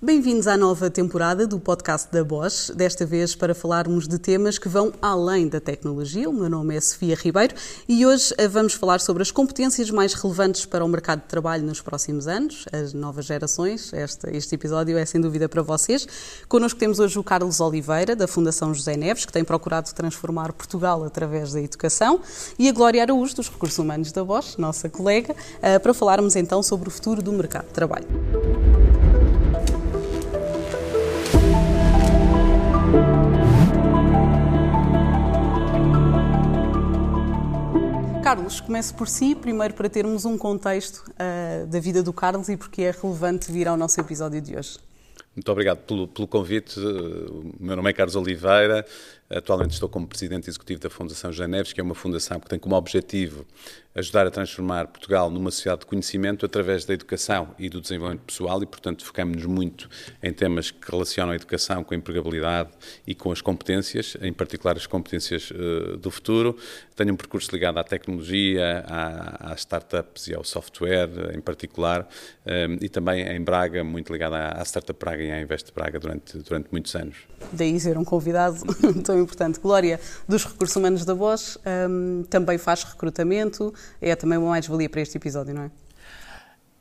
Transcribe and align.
Bem-vindos 0.00 0.46
à 0.46 0.56
nova 0.56 0.88
temporada 0.88 1.44
do 1.44 1.58
podcast 1.58 2.08
da 2.12 2.22
Bosch, 2.22 2.70
desta 2.72 3.04
vez 3.04 3.34
para 3.34 3.52
falarmos 3.52 4.06
de 4.06 4.16
temas 4.16 4.56
que 4.56 4.68
vão 4.68 4.92
além 5.02 5.48
da 5.48 5.58
tecnologia. 5.58 6.30
O 6.30 6.32
meu 6.32 6.48
nome 6.48 6.76
é 6.76 6.80
Sofia 6.80 7.16
Ribeiro 7.16 7.56
e 7.88 8.06
hoje 8.06 8.32
eh, 8.38 8.46
vamos 8.46 8.74
falar 8.74 9.00
sobre 9.00 9.24
as 9.24 9.32
competências 9.32 9.90
mais 9.90 10.14
relevantes 10.14 10.64
para 10.64 10.84
o 10.84 10.88
mercado 10.88 11.22
de 11.22 11.26
trabalho 11.26 11.64
nos 11.64 11.80
próximos 11.80 12.28
anos, 12.28 12.64
as 12.72 12.94
novas 12.94 13.24
gerações. 13.26 13.92
Este, 13.92 14.30
este 14.36 14.54
episódio 14.54 14.96
é 14.96 15.04
sem 15.04 15.20
dúvida 15.20 15.48
para 15.48 15.62
vocês. 15.62 16.06
Connosco 16.48 16.78
temos 16.78 17.00
hoje 17.00 17.18
o 17.18 17.24
Carlos 17.24 17.58
Oliveira, 17.58 18.14
da 18.14 18.28
Fundação 18.28 18.72
José 18.72 18.96
Neves, 18.96 19.24
que 19.24 19.32
tem 19.32 19.42
procurado 19.42 19.92
transformar 19.92 20.52
Portugal 20.52 21.02
através 21.02 21.52
da 21.52 21.60
educação, 21.60 22.20
e 22.56 22.68
a 22.68 22.72
Glória 22.72 23.02
Araújo, 23.02 23.34
dos 23.34 23.48
Recursos 23.48 23.80
Humanos 23.80 24.12
da 24.12 24.22
Bosch, 24.22 24.58
nossa 24.58 24.88
colega, 24.88 25.34
eh, 25.60 25.76
para 25.80 25.92
falarmos 25.92 26.36
então 26.36 26.62
sobre 26.62 26.88
o 26.88 26.92
futuro 26.92 27.20
do 27.20 27.32
mercado 27.32 27.66
de 27.66 27.72
trabalho. 27.72 28.06
Carlos, 38.28 38.60
comece 38.60 38.92
por 38.92 39.08
si, 39.08 39.34
primeiro 39.34 39.72
para 39.72 39.88
termos 39.88 40.26
um 40.26 40.36
contexto 40.36 41.02
uh, 41.12 41.66
da 41.66 41.80
vida 41.80 42.02
do 42.02 42.12
Carlos 42.12 42.50
e 42.50 42.58
porque 42.58 42.82
é 42.82 42.90
relevante 42.90 43.50
vir 43.50 43.66
ao 43.66 43.74
nosso 43.74 43.98
episódio 43.98 44.38
de 44.38 44.54
hoje. 44.54 44.78
Muito 45.34 45.50
obrigado 45.50 45.78
pelo, 45.78 46.06
pelo 46.06 46.28
convite. 46.28 46.78
O 46.78 47.54
meu 47.58 47.74
nome 47.74 47.88
é 47.88 47.92
Carlos 47.94 48.16
Oliveira, 48.16 48.84
Atualmente 49.30 49.72
estou 49.72 49.88
como 49.88 50.06
presidente 50.06 50.48
executivo 50.48 50.80
da 50.80 50.88
Fundação 50.88 51.30
Janeves, 51.30 51.72
que 51.72 51.80
é 51.80 51.84
uma 51.84 51.94
fundação 51.94 52.40
que 52.40 52.48
tem 52.48 52.58
como 52.58 52.74
objetivo 52.74 53.46
ajudar 53.94 54.26
a 54.26 54.30
transformar 54.30 54.86
Portugal 54.86 55.30
numa 55.30 55.50
sociedade 55.50 55.80
de 55.80 55.86
conhecimento 55.86 56.46
através 56.46 56.84
da 56.84 56.94
educação 56.94 57.54
e 57.58 57.68
do 57.68 57.80
desenvolvimento 57.80 58.22
pessoal 58.22 58.62
e, 58.62 58.66
portanto, 58.66 59.04
focamos-nos 59.04 59.44
muito 59.44 59.88
em 60.22 60.32
temas 60.32 60.70
que 60.70 60.90
relacionam 60.90 61.32
a 61.32 61.36
educação 61.36 61.82
com 61.82 61.94
a 61.94 61.96
empregabilidade 61.96 62.70
e 63.06 63.14
com 63.14 63.32
as 63.32 63.40
competências, 63.40 64.16
em 64.20 64.32
particular 64.32 64.76
as 64.76 64.86
competências 64.86 65.50
uh, 65.50 65.96
do 65.96 66.10
futuro. 66.10 66.56
Tenho 66.94 67.12
um 67.12 67.16
percurso 67.16 67.50
ligado 67.52 67.78
à 67.78 67.84
tecnologia, 67.84 68.84
às 68.86 69.60
startups 69.60 70.28
e 70.28 70.34
ao 70.34 70.44
software 70.44 71.36
em 71.36 71.40
particular, 71.40 72.08
um, 72.46 72.50
eh, 72.50 72.78
e 72.82 72.88
também 72.88 73.22
em 73.22 73.40
Braga, 73.40 73.84
muito 73.84 74.12
ligado 74.12 74.34
à, 74.34 74.60
à 74.60 74.64
Startup 74.64 74.98
Braga 74.98 75.22
e 75.22 75.30
à 75.30 75.40
Invest 75.40 75.72
Braga 75.72 76.00
durante, 76.00 76.38
durante 76.38 76.68
muitos 76.72 76.94
anos. 76.96 77.16
Daí 77.52 77.78
ser 77.78 77.96
um 77.96 78.04
convidado 78.04 78.58
tão 79.04 79.17
importante. 79.20 79.60
Glória, 79.60 80.00
dos 80.28 80.44
recursos 80.44 80.76
humanos 80.76 81.04
da 81.04 81.14
Bosch, 81.14 81.58
um, 81.88 82.24
também 82.28 82.58
faz 82.58 82.84
recrutamento, 82.84 83.72
é 84.00 84.14
também 84.14 84.38
uma 84.38 84.50
mais-valia 84.50 84.88
para 84.88 85.00
este 85.00 85.16
episódio, 85.16 85.54
não 85.54 85.62
é? 85.62 85.70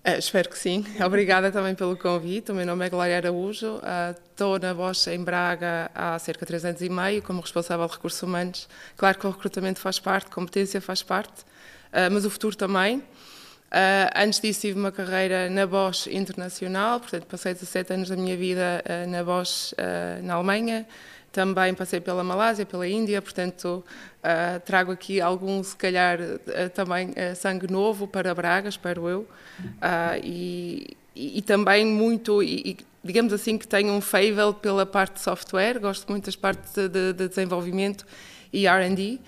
Uh, 0.08 0.18
espero 0.18 0.48
que 0.48 0.58
sim. 0.58 0.86
Obrigada 1.06 1.52
também 1.52 1.76
pelo 1.76 1.98
convite. 1.98 2.50
O 2.54 2.56
meu 2.56 2.66
nome 2.66 2.86
é 2.86 2.90
Glória 2.90 3.18
Araújo. 3.18 3.76
Uh, 3.76 4.16
estou 4.32 4.58
na 4.58 4.74
Bosch 4.74 5.08
em 5.08 5.22
Braga 5.22 5.92
há 5.94 6.18
cerca 6.18 6.46
de 6.46 6.48
três 6.48 6.64
anos 6.64 6.82
e 6.82 6.88
meio 6.88 7.22
como 7.22 7.42
responsável 7.42 7.86
de 7.86 7.92
recursos 7.92 8.24
humanos. 8.24 8.70
Claro 8.96 9.20
que 9.20 9.28
o 9.28 9.30
recrutamento 9.30 9.82
faz 9.82 10.00
parte, 10.00 10.30
competência 10.30 10.80
faz 10.80 11.04
parte, 11.04 11.42
uh, 11.42 12.10
mas 12.10 12.24
o 12.24 12.30
futuro 12.30 12.56
também. 12.56 13.04
antes 14.16 14.40
disso 14.40 14.62
tive 14.62 14.80
uma 14.80 14.94
carreira 14.94 15.50
na 15.50 15.68
Bosch 15.68 16.08
internacional, 16.08 17.02
portanto 17.02 17.26
passei 17.26 17.54
17 17.54 17.94
anos 17.94 18.08
da 18.08 18.16
minha 18.16 18.38
vida 18.38 18.82
na 19.10 19.22
Bosch 19.26 19.74
na 20.24 20.36
Alemanha, 20.36 20.88
também 21.38 21.72
passei 21.76 22.00
pela 22.00 22.24
Malásia, 22.24 22.66
pela 22.66 22.88
Índia, 22.88 23.22
portanto 23.22 23.84
uh, 24.24 24.60
trago 24.62 24.92
aqui 24.92 25.22
algum, 25.22 25.62
se 25.62 25.76
calhar, 25.76 26.20
uh, 26.20 26.70
também 26.74 27.10
uh, 27.10 27.36
sangue 27.36 27.72
novo 27.72 28.08
para 28.08 28.34
Braga, 28.34 28.68
espero 28.68 29.08
eu. 29.08 29.28
E, 30.24 30.98
e, 31.16 31.38
e, 31.38 31.42
também 31.44 31.86
muito, 31.86 32.42
e, 32.42 32.76
digamos 33.04 33.32
assim, 33.34 33.56
que 33.56 33.68
tenho 33.68 33.94
um 33.94 34.02
favour 34.02 34.56
pela 34.56 34.84
parte 34.84 35.18
de 35.18 35.22
software, 35.22 35.78
gosto 35.78 36.10
muito 36.10 36.26
das 36.26 36.36
partes 36.36 36.74
de, 36.74 37.14
de 37.14 37.28
desenvolvimento 37.28 38.04
e 38.52 38.68
RD. 38.68 39.20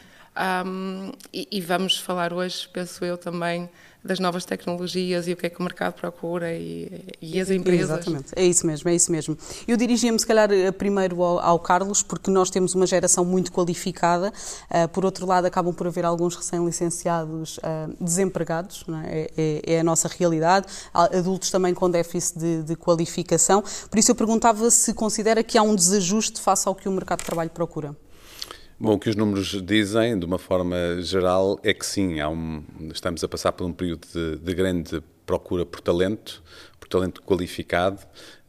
Um, 0.65 1.11
e, 1.31 1.47
e, 1.51 1.61
vamos 1.61 1.95
falar 1.99 2.33
hoje, 2.33 2.67
penso 2.73 3.05
eu, 3.05 3.19
também 3.19 3.69
das 4.03 4.19
novas 4.19 4.45
tecnologias 4.45 5.27
e 5.27 5.33
o 5.33 5.37
que 5.37 5.45
é 5.45 5.49
que 5.49 5.59
o 5.59 5.63
mercado 5.63 5.93
procura 5.93 6.53
e, 6.53 7.05
e 7.21 7.39
as 7.39 7.49
empresas. 7.49 7.89
Exatamente, 7.89 8.33
é 8.35 8.45
isso 8.45 8.65
mesmo, 8.65 8.89
é 8.89 8.95
isso 8.95 9.11
mesmo. 9.11 9.37
Eu 9.67 9.75
dirigia-me, 9.75 10.17
se 10.17 10.25
calhar, 10.25 10.49
eh, 10.51 10.71
primeiro 10.71 11.21
ao, 11.21 11.39
ao, 11.39 11.59
Carlos, 11.59 12.01
porque 12.01 12.31
nós 12.31 12.49
temos 12.49 12.73
uma 12.73 12.87
geração 12.87 13.25
muito 13.25 13.51
qualificada, 13.51 14.31
uh, 14.71 14.87
por 14.89 15.03
outro 15.03 15.25
lado, 15.25 15.45
acabam 15.45 15.73
por 15.73 15.87
haver 15.87 16.05
alguns 16.05 16.35
recém-licenciados 16.35 17.57
uh, 17.57 17.93
desempregados, 17.99 18.85
é? 19.05 19.31
É, 19.37 19.73
é? 19.75 19.79
a 19.81 19.83
nossa 19.83 20.07
realidade, 20.07 20.67
adultos 20.93 21.51
também 21.51 21.73
com 21.73 21.89
déficit 21.89 22.39
de, 22.39 22.63
de 22.63 22.75
qualificação, 22.75 23.63
por 23.89 23.99
isso 23.99 24.11
eu 24.11 24.15
perguntava 24.15 24.71
se 24.71 24.93
considera 24.93 25.43
que 25.43 25.57
há 25.57 25.61
um 25.61 25.75
desajuste 25.75 26.39
face 26.39 26.67
ao 26.67 26.75
que 26.75 26.87
o 26.87 26.91
mercado 26.91 27.19
de 27.19 27.25
trabalho 27.25 27.49
procura. 27.49 27.95
Bom, 28.81 28.93
o 28.93 28.99
que 28.99 29.09
os 29.09 29.15
números 29.17 29.61
dizem, 29.61 30.17
de 30.17 30.25
uma 30.25 30.37
forma 30.37 31.01
geral, 31.01 31.59
é 31.63 31.73
que 31.73 31.85
sim, 31.85 32.23
um, 32.23 32.63
estamos 32.93 33.21
a 33.21 33.27
passar 33.27 33.51
por 33.51 33.65
um 33.65 33.73
período 33.73 34.07
de, 34.07 34.37
de 34.37 34.53
grande 34.53 35.03
procura 35.25 35.65
por 35.65 35.81
talento, 35.81 36.41
por 36.79 36.87
talento 36.87 37.21
qualificado, 37.21 37.99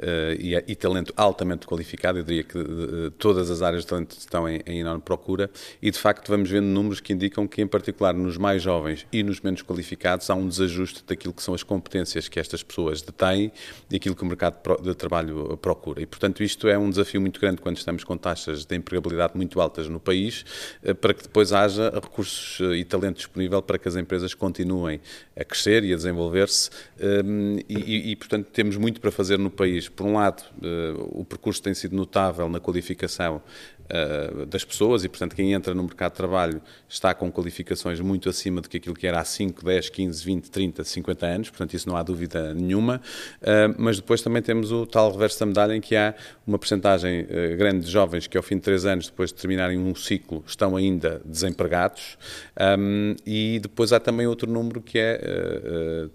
uh, 0.01 0.35
e, 0.39 0.55
e, 0.55 0.75
talento 0.75 1.13
altamente 1.17 1.67
qualificado. 1.67 2.19
Eu 2.19 2.25
diria 2.25 2.43
que 2.43 2.59
uh, 2.59 3.11
todas 3.13 3.51
as 3.51 3.63
áreas 3.63 3.83
de 3.83 3.89
talento 3.89 4.17
estão 4.17 4.49
em, 4.49 4.61
em, 4.67 4.81
enorme 4.81 5.03
procura 5.03 5.51
e, 5.81 5.91
de 5.91 5.99
facto, 5.99 6.29
vamos 6.29 6.51
vendo 6.51 6.67
números 6.67 7.01
que 7.01 7.13
indicam 7.13 7.47
que, 7.47 7.61
em 7.61 7.67
particular, 7.67 8.15
nos 8.15 8.37
mais 8.37 8.63
jovens 8.63 9.07
e 9.13 9.23
nos 9.23 9.41
menos 9.41 9.63
qualificados, 9.63 10.29
há 10.31 10.35
um 10.35 10.49
desajuste 10.49 11.05
daquilo 11.07 11.35
que 11.35 11.43
são 11.43 11.55
as 11.55 11.63
competências 11.63 12.29
que 12.29 12.41
estas 12.41 12.63
pessoas 12.63 13.03
detêm 13.03 13.53
e 13.91 13.97
aquilo 13.97 14.15
que 14.15 14.23
o 14.23 14.27
mercado 14.27 14.83
de 14.83 14.95
trabalho 14.95 15.57
procura. 15.59 16.01
E, 16.01 16.07
portanto, 16.07 16.43
isto 16.43 16.69
é 16.69 16.79
um 16.79 16.91
desafio 16.91 17.21
muito 17.21 17.41
grande 17.41 17.61
quando 17.61 17.77
estamos 17.77 18.05
com 18.05 18.17
taxas 18.17 18.65
de 18.65 18.77
empregabilidade 18.77 19.37
muito 19.37 19.61
altas 19.61 19.89
no 19.89 20.01
país, 20.01 20.45
uh, 20.83 20.95
para 20.95 21.15
que 21.15 21.23
depois 21.23 21.53
haja 21.53 21.91
recursos 21.91 22.61
e 22.75 22.85
talento 22.85 23.17
disponível 23.17 23.61
para 23.63 23.79
que 23.79 23.89
as 23.89 23.97
empresas 23.97 24.35
continuem 24.35 25.01
a 25.37 25.45
crescer 25.45 25.85
e 25.85 25.93
a 25.93 25.97
desenvolver-se. 25.97 26.71
E, 27.69 27.77
e, 27.77 28.13
e, 28.13 28.17
portanto, 28.21 28.49
temos 28.53 28.77
muito 28.77 29.01
para 29.01 29.11
fazer 29.11 29.39
no 29.39 29.51
país. 29.51 29.89
Por 29.89 30.07
um 30.07 30.13
lado, 30.15 30.45
eh, 30.63 30.95
o 30.99 31.25
percurso 31.25 31.63
tem 31.63 31.73
sido 31.73 31.97
notável 31.97 32.49
na 32.49 32.61
qualificação 32.61 33.43
uh, 33.91 34.47
das 34.47 34.65
pessoas 34.65 35.05
e, 35.05 35.09
portanto, 35.09 35.35
quem 35.35 35.53
entra 35.53 35.75
no 35.75 35.83
mercado 35.83 36.13
de 36.13 36.17
trabalho 36.17 36.63
está 36.89 37.15
com 37.15 37.31
qualificações 37.31 38.01
muito 38.01 38.29
acima 38.29 38.61
do 38.61 38.69
que 38.69 38.77
aquilo 38.77 38.95
que 38.95 39.07
era 39.07 39.21
há 39.21 39.25
5, 39.25 39.65
10, 39.65 39.89
15, 39.91 40.25
20, 40.25 40.51
30, 40.51 40.85
50 40.85 41.27
anos, 41.27 41.51
portanto, 41.51 41.75
isso 41.75 41.89
não 41.89 41.97
há 41.97 42.03
dúvida 42.03 42.55
nenhuma. 42.55 43.01
Uh, 43.41 43.75
mas 43.79 43.97
depois 43.97 44.23
também 44.23 44.43
temos 44.43 44.73
o 44.73 44.87
tal 44.87 45.13
reverso 45.13 45.41
da 45.41 45.47
medalha 45.47 45.75
em 45.75 45.81
que 45.81 45.97
há 45.97 46.15
uma 46.47 46.59
percentagem 46.59 47.23
uh, 47.23 47.57
grande 47.57 47.85
de 47.85 47.91
jovens 47.91 48.27
que, 48.27 48.37
ao 48.37 48.43
fim 48.43 48.57
de 48.57 48.63
3 48.63 48.87
anos, 48.87 49.07
depois 49.07 49.31
de 49.31 49.37
terminarem 49.37 49.79
um 49.79 49.95
ciclo, 49.95 50.43
estão 50.47 50.77
ainda 50.77 51.21
desempregados. 51.25 52.17
Um, 52.79 53.15
e 53.27 53.59
depois 53.61 53.93
há 53.93 54.01
também 54.01 54.27
outro 54.27 54.51
número 54.51 54.81
que 54.81 54.99
é 54.99 55.21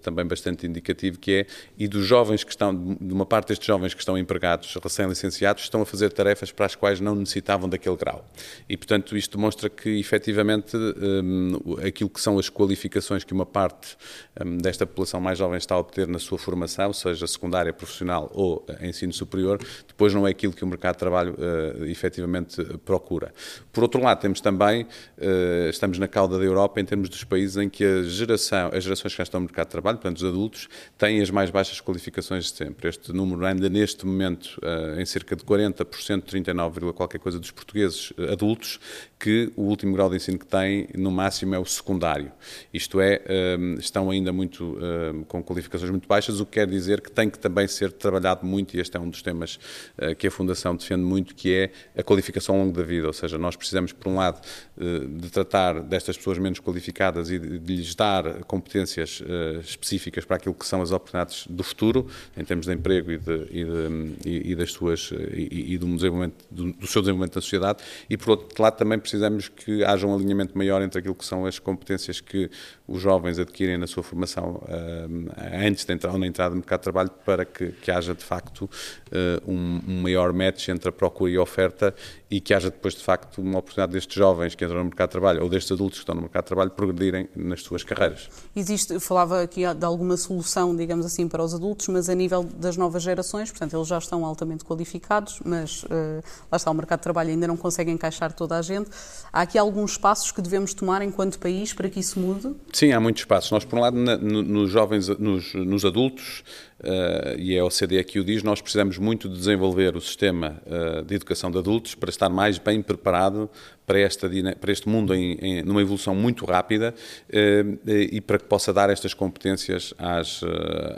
também 0.02 0.24
bastante 0.26 0.66
indicativo, 0.66 1.18
que 1.18 1.32
é, 1.32 1.46
e 1.78 1.88
dos 1.88 2.04
jovens 2.04 2.44
que 2.44 2.50
estão, 2.50 2.74
de 2.74 3.12
uma 3.12 3.26
parte 3.26 3.48
destes 3.48 3.66
jovens 3.66 3.94
que 3.94 4.00
estão 4.00 4.16
empregados, 4.16 4.76
recém-licenciados, 4.82 5.64
estão 5.64 5.82
a 5.82 5.86
fazer 5.86 6.12
tarefas 6.12 6.52
para 6.52 6.66
as 6.66 6.74
quais 6.74 7.00
não 7.00 7.14
necessitavam 7.14 7.65
estavam 7.66 7.68
daquele 7.68 7.96
grau. 7.96 8.24
E, 8.68 8.76
portanto, 8.76 9.16
isto 9.16 9.36
demonstra 9.36 9.68
que, 9.68 9.98
efetivamente, 9.98 10.76
um, 10.76 11.76
aquilo 11.84 12.08
que 12.08 12.20
são 12.20 12.38
as 12.38 12.48
qualificações 12.48 13.24
que 13.24 13.32
uma 13.32 13.44
parte 13.44 13.96
um, 14.44 14.56
desta 14.58 14.86
população 14.86 15.20
mais 15.20 15.38
jovem 15.38 15.58
está 15.58 15.74
a 15.74 15.78
obter 15.78 16.06
na 16.06 16.18
sua 16.18 16.38
formação, 16.38 16.92
seja 16.92 17.26
secundária, 17.26 17.72
profissional 17.72 18.30
ou 18.32 18.64
uh, 18.68 18.86
ensino 18.86 19.12
superior, 19.12 19.58
depois 19.86 20.14
não 20.14 20.26
é 20.26 20.30
aquilo 20.30 20.52
que 20.52 20.64
o 20.64 20.66
mercado 20.66 20.94
de 20.94 21.00
trabalho 21.00 21.34
uh, 21.34 21.84
efetivamente 21.84 22.62
procura. 22.84 23.32
Por 23.72 23.82
outro 23.82 24.00
lado, 24.02 24.20
temos 24.20 24.40
também, 24.40 24.82
uh, 24.82 25.68
estamos 25.68 25.98
na 25.98 26.08
cauda 26.08 26.38
da 26.38 26.44
Europa 26.44 26.80
em 26.80 26.84
termos 26.84 27.08
dos 27.08 27.24
países 27.24 27.56
em 27.56 27.68
que 27.68 27.84
a 27.84 28.02
geração, 28.04 28.70
as 28.72 28.84
gerações 28.84 29.12
que 29.12 29.18
já 29.18 29.24
estão 29.24 29.40
no 29.40 29.46
mercado 29.46 29.66
de 29.66 29.72
trabalho, 29.72 29.98
portanto, 29.98 30.18
os 30.18 30.24
adultos, 30.24 30.68
têm 30.96 31.20
as 31.20 31.30
mais 31.30 31.50
baixas 31.50 31.80
qualificações 31.80 32.44
de 32.44 32.56
sempre. 32.56 32.88
Este 32.88 33.12
número 33.12 33.44
anda 33.44 33.68
neste 33.68 34.06
momento 34.06 34.60
em 34.98 35.04
cerca 35.04 35.34
de 35.34 35.44
40%, 35.44 36.22
39, 36.22 36.92
qualquer 36.92 37.18
coisa 37.18 37.38
dos 37.38 37.45
portugueses 37.50 38.12
eh, 38.18 38.32
adultos 38.32 38.80
que 39.18 39.50
o 39.56 39.62
último 39.62 39.94
grau 39.94 40.10
de 40.10 40.16
ensino 40.16 40.38
que 40.38 40.46
têm, 40.46 40.88
no 40.94 41.10
máximo, 41.10 41.54
é 41.54 41.58
o 41.58 41.64
secundário. 41.64 42.30
Isto 42.72 43.00
é, 43.00 43.22
ehm, 43.26 43.78
estão 43.78 44.10
ainda 44.10 44.30
muito 44.32 44.78
ehm, 44.80 45.22
com 45.24 45.42
qualificações 45.42 45.90
muito 45.90 46.06
baixas, 46.06 46.38
o 46.38 46.44
que 46.44 46.52
quer 46.52 46.66
dizer 46.66 47.00
que 47.00 47.10
tem 47.10 47.30
que 47.30 47.38
também 47.38 47.66
ser 47.66 47.92
trabalhado 47.92 48.44
muito, 48.46 48.76
e 48.76 48.80
este 48.80 48.96
é 48.96 49.00
um 49.00 49.08
dos 49.08 49.22
temas 49.22 49.58
eh, 49.96 50.14
que 50.14 50.26
a 50.26 50.30
Fundação 50.30 50.76
defende 50.76 51.02
muito, 51.02 51.34
que 51.34 51.54
é 51.54 51.70
a 51.98 52.02
qualificação 52.02 52.56
ao 52.56 52.60
longo 52.62 52.76
da 52.76 52.82
vida. 52.82 53.06
Ou 53.06 53.12
seja, 53.12 53.38
nós 53.38 53.56
precisamos, 53.56 53.92
por 53.92 54.08
um 54.10 54.16
lado, 54.16 54.40
eh, 54.78 55.06
de 55.08 55.30
tratar 55.30 55.80
destas 55.80 56.16
pessoas 56.18 56.38
menos 56.38 56.60
qualificadas 56.60 57.30
e 57.30 57.38
de 57.38 57.76
lhes 57.76 57.94
dar 57.94 58.44
competências 58.44 59.22
específicas 59.62 60.24
para 60.24 60.36
aquilo 60.36 60.54
que 60.54 60.66
são 60.66 60.82
as 60.82 60.92
oportunidades 60.92 61.46
do 61.48 61.62
futuro 61.62 62.06
em 62.36 62.44
termos 62.44 62.66
de 62.66 62.72
emprego 62.72 63.10
e, 63.12 63.18
de, 63.18 63.46
e, 63.50 63.64
de, 63.64 64.50
e 64.50 64.54
das 64.54 64.72
suas, 64.72 65.10
e, 65.32 65.74
e 65.74 65.78
do, 65.78 65.86
do, 65.86 66.86
seu 66.86 67.02
desenvolvimento 67.02 67.35
na 67.36 67.42
sociedade, 67.42 67.82
e 68.08 68.16
por 68.16 68.30
outro 68.30 68.62
lado 68.62 68.76
também 68.76 68.98
precisamos 68.98 69.48
que 69.48 69.84
haja 69.84 70.06
um 70.06 70.14
alinhamento 70.14 70.56
maior 70.56 70.82
entre 70.82 70.98
aquilo 70.98 71.14
que 71.14 71.24
são 71.24 71.46
as 71.46 71.58
competências 71.58 72.20
que 72.20 72.50
os 72.86 73.00
jovens 73.00 73.38
adquirem 73.38 73.76
na 73.76 73.86
sua 73.86 74.02
formação 74.02 74.62
uh, 74.62 75.66
antes 75.66 75.84
de 75.84 75.92
entrar 75.92 76.12
ou 76.12 76.18
na 76.18 76.26
entrada 76.26 76.50
no 76.50 76.56
mercado 76.56 76.80
de 76.80 76.84
trabalho 76.84 77.10
para 77.24 77.44
que, 77.44 77.72
que 77.72 77.90
haja 77.90 78.14
de 78.14 78.24
facto 78.24 78.62
uh, 78.62 79.50
um, 79.50 79.80
um, 79.86 80.02
maior 80.02 80.32
match 80.32 80.68
entre 80.68 80.88
a 80.88 80.92
procura 80.92 81.30
e 81.30 81.36
a 81.36 81.42
oferta 81.42 81.94
e 82.30 82.40
que 82.40 82.52
haja 82.52 82.70
depois 82.70 82.94
de 82.94 83.04
facto 83.04 83.40
uma 83.40 83.58
oportunidade 83.58 83.92
destes 83.92 84.16
jovens 84.16 84.54
que 84.54 84.64
entram 84.64 84.78
no 84.78 84.86
mercado 84.86 85.08
de 85.08 85.12
trabalho 85.12 85.42
ou 85.42 85.48
destes 85.48 85.70
adultos 85.70 85.98
que 85.98 86.02
estão 86.02 86.14
no 86.14 86.22
mercado 86.22 86.42
de 86.42 86.48
trabalho 86.48 86.70
progredirem 86.70 87.28
nas 87.36 87.62
suas 87.62 87.84
carreiras. 87.84 88.28
Existe, 88.54 88.98
falava 88.98 89.42
aqui 89.42 89.62
de 89.74 89.84
alguma 89.84 90.16
solução, 90.16 90.74
digamos 90.74 91.06
assim, 91.06 91.28
para 91.28 91.42
os 91.42 91.54
adultos, 91.54 91.86
mas 91.88 92.08
a 92.08 92.14
nível 92.14 92.42
das 92.42 92.76
novas 92.76 93.02
gerações, 93.02 93.50
portanto, 93.50 93.76
eles 93.76 93.86
já 93.86 93.98
estão 93.98 94.24
altamente 94.24 94.64
qualificados, 94.64 95.40
mas 95.44 95.84
uh, 95.84 96.22
lá 96.50 96.56
está, 96.56 96.70
o 96.70 96.74
mercado 96.74 96.98
de 96.98 97.04
trabalho 97.04 97.30
ainda 97.30 97.46
não 97.46 97.56
consegue 97.56 97.90
encaixar 97.90 98.32
toda 98.32 98.58
a 98.58 98.62
gente. 98.62 98.90
Há 99.32 99.42
aqui 99.42 99.56
alguns 99.56 99.96
passos 99.96 100.32
que 100.32 100.42
devemos 100.42 100.74
tomar 100.74 101.02
enquanto 101.02 101.38
país 101.38 101.72
para 101.72 101.88
que 101.88 102.00
isso 102.00 102.18
mude? 102.18 102.54
Sim, 102.72 102.92
há 102.92 102.98
muitos 102.98 103.24
passos. 103.24 103.50
Nós, 103.52 103.64
por 103.64 103.78
um 103.78 103.82
lado, 103.82 103.96
na, 103.96 104.16
no, 104.16 104.42
nos 104.42 104.70
jovens, 104.70 105.08
nos, 105.08 105.54
nos 105.54 105.84
adultos, 105.84 106.42
Uh, 106.78 107.38
e 107.38 107.58
a 107.58 107.64
OCDE 107.64 108.04
que 108.04 108.20
o 108.20 108.24
diz, 108.24 108.42
nós 108.42 108.60
precisamos 108.60 108.98
muito 108.98 109.30
de 109.30 109.36
desenvolver 109.36 109.96
o 109.96 110.00
sistema 110.00 110.60
uh, 110.66 111.02
de 111.02 111.14
educação 111.14 111.50
de 111.50 111.56
adultos 111.56 111.94
para 111.94 112.10
estar 112.10 112.28
mais 112.28 112.58
bem 112.58 112.82
preparado 112.82 113.48
para, 113.86 113.98
esta, 114.00 114.28
para 114.60 114.72
este 114.72 114.88
mundo 114.88 115.14
em, 115.14 115.38
em, 115.40 115.62
numa 115.62 115.80
evolução 115.80 116.14
muito 116.14 116.44
rápida 116.44 116.94
uh, 117.28 117.90
e 117.90 118.20
para 118.20 118.38
que 118.38 118.44
possa 118.44 118.72
dar 118.72 118.90
estas 118.90 119.14
competências 119.14 119.94
às, 119.98 120.40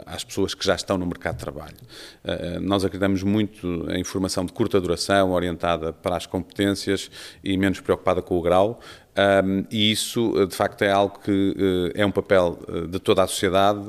às 0.05 0.23
pessoas 0.23 0.53
que 0.53 0.65
já 0.65 0.75
estão 0.75 0.97
no 0.97 1.05
mercado 1.05 1.35
de 1.35 1.41
trabalho. 1.41 1.77
nós 2.61 2.83
acreditamos 2.83 3.23
muito 3.23 3.85
em 3.91 4.03
formação 4.03 4.45
de 4.45 4.53
curta 4.53 4.79
duração, 4.79 5.31
orientada 5.31 5.93
para 5.93 6.15
as 6.15 6.25
competências 6.25 7.09
e 7.43 7.57
menos 7.57 7.79
preocupada 7.79 8.21
com 8.21 8.37
o 8.37 8.41
grau. 8.41 8.79
Um, 9.19 9.65
e 9.69 9.91
isso, 9.91 10.45
de 10.45 10.55
facto, 10.55 10.81
é 10.83 10.91
algo 10.91 11.19
que 11.19 11.91
é 11.93 12.05
um 12.05 12.11
papel 12.11 12.57
de 12.89 12.99
toda 12.99 13.23
a 13.23 13.27
sociedade, 13.27 13.81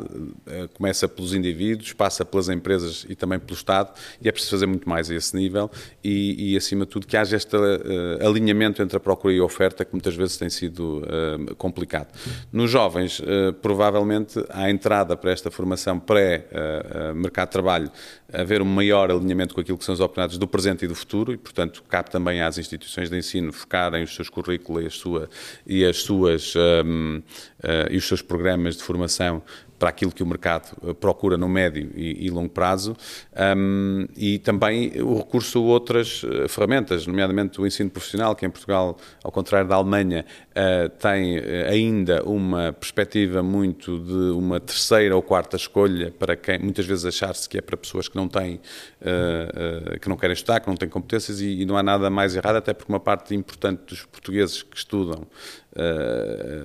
começa 0.75 1.07
pelos 1.07 1.35
indivíduos, 1.35 1.93
passa 1.93 2.25
pelas 2.25 2.49
empresas 2.49 3.07
e 3.09 3.15
também 3.15 3.39
pelo 3.39 3.55
Estado, 3.55 3.93
e 4.21 4.29
é 4.29 4.33
preciso 4.33 4.53
fazer 4.53 4.67
muito 4.67 4.89
mais 4.89 5.09
a 5.11 5.15
esse 5.15 5.37
nível 5.37 5.71
e, 6.03 6.53
e 6.53 6.57
acima 6.57 6.85
de 6.85 6.91
tudo, 6.91 7.07
que 7.07 7.17
haja 7.17 7.37
este 7.37 7.55
alinhamento 8.27 8.83
entre 8.83 8.90
a 8.97 9.01
procura 9.01 9.35
e 9.35 9.39
a 9.39 9.45
oferta, 9.45 9.85
que 9.85 9.93
muitas 9.93 10.15
vezes 10.15 10.37
tem 10.37 10.51
sido 10.51 11.03
complicado. 11.57 12.09
Nos 12.53 12.71
jovens, 12.71 13.21
provavelmente, 13.63 14.43
a 14.51 14.71
entrada 14.71 15.17
para 15.17 15.31
esta 15.31 15.51
formação 15.51 15.99
pré-mercado 15.99 17.49
de 17.49 17.53
trabalho 17.53 17.91
haver 18.33 18.63
um 18.63 18.67
maior 18.67 19.11
alinhamento 19.11 19.55
com 19.55 19.61
aquilo 19.61 19.77
que 19.77 19.85
são 19.85 19.93
as 19.93 20.01
oportunidades 20.01 20.39
do 20.39 20.47
presente 20.47 20.85
e 20.85 20.89
do 20.89 20.95
futuro, 20.95 21.33
e, 21.33 21.37
portanto, 21.37 21.83
cabe 21.89 22.11
também 22.11 22.41
às 22.41 22.59
instituições 22.59 23.11
de 23.11 23.17
ensino 23.17 23.53
focarem 23.53 24.03
os 24.03 24.15
seus 24.15 24.29
currículos 24.29 24.85
e 24.85 24.91
sua, 24.91 25.29
e 25.67 25.85
as 25.85 25.99
suas 25.99 26.55
um, 26.57 27.19
uh, 27.19 27.91
e 27.91 27.97
os 27.97 28.07
seus 28.07 28.23
programas 28.23 28.77
de 28.77 28.83
formação 28.83 29.43
para 29.81 29.89
aquilo 29.89 30.13
que 30.13 30.23
o 30.23 30.27
mercado 30.27 30.77
eh, 30.87 30.93
procura 30.93 31.39
no 31.39 31.49
médio 31.49 31.91
e, 31.97 32.27
e 32.27 32.31
longo 32.31 32.51
prazo. 32.51 32.95
Um, 33.57 34.07
e 34.15 34.39
também 34.39 34.93
o 35.01 35.17
recurso 35.17 35.59
a 35.59 35.63
outras 35.63 36.23
eh, 36.23 36.47
ferramentas, 36.49 37.07
nomeadamente 37.07 37.59
o 37.59 37.67
ensino 37.67 37.89
profissional, 37.89 38.37
que 38.37 38.45
em 38.45 38.51
Portugal, 38.51 38.99
ao 39.25 39.33
contrário 39.33 39.67
da 39.67 39.77
Alemanha, 39.77 40.27
uh, 40.51 40.89
tem 40.91 41.39
ainda 41.67 42.23
uma 42.25 42.75
perspectiva 42.75 43.43
muito 43.43 43.99
de 43.99 44.37
uma 44.37 44.61
terceira 44.61 45.17
ou 45.17 45.23
quarta 45.23 45.57
escolha 45.57 46.11
para 46.11 46.37
quem 46.37 46.59
muitas 46.59 46.85
vezes 46.85 47.07
achar-se 47.07 47.49
que 47.49 47.57
é 47.57 47.63
para 47.63 47.77
pessoas 47.77 48.07
que 48.07 48.17
não 48.17 48.29
têm, 48.29 48.57
uh, 49.01 49.95
uh, 49.95 49.99
que 49.99 50.11
não 50.11 50.17
querem 50.19 50.35
estudar, 50.35 50.61
que 50.61 50.69
não 50.69 50.77
têm 50.77 50.91
competências 50.91 51.41
e, 51.41 51.63
e, 51.63 51.65
não 51.65 51.79
há 51.79 51.83
nada 51.83 52.11
mais 52.11 52.37
errado, 52.37 52.57
até 52.57 52.75
porque 52.75 52.93
uma 52.93 53.01
parte 53.01 53.35
importante 53.35 53.81
dos 53.87 54.05
portugueses 54.05 54.63
que 54.63 54.77
estudam 54.77 55.27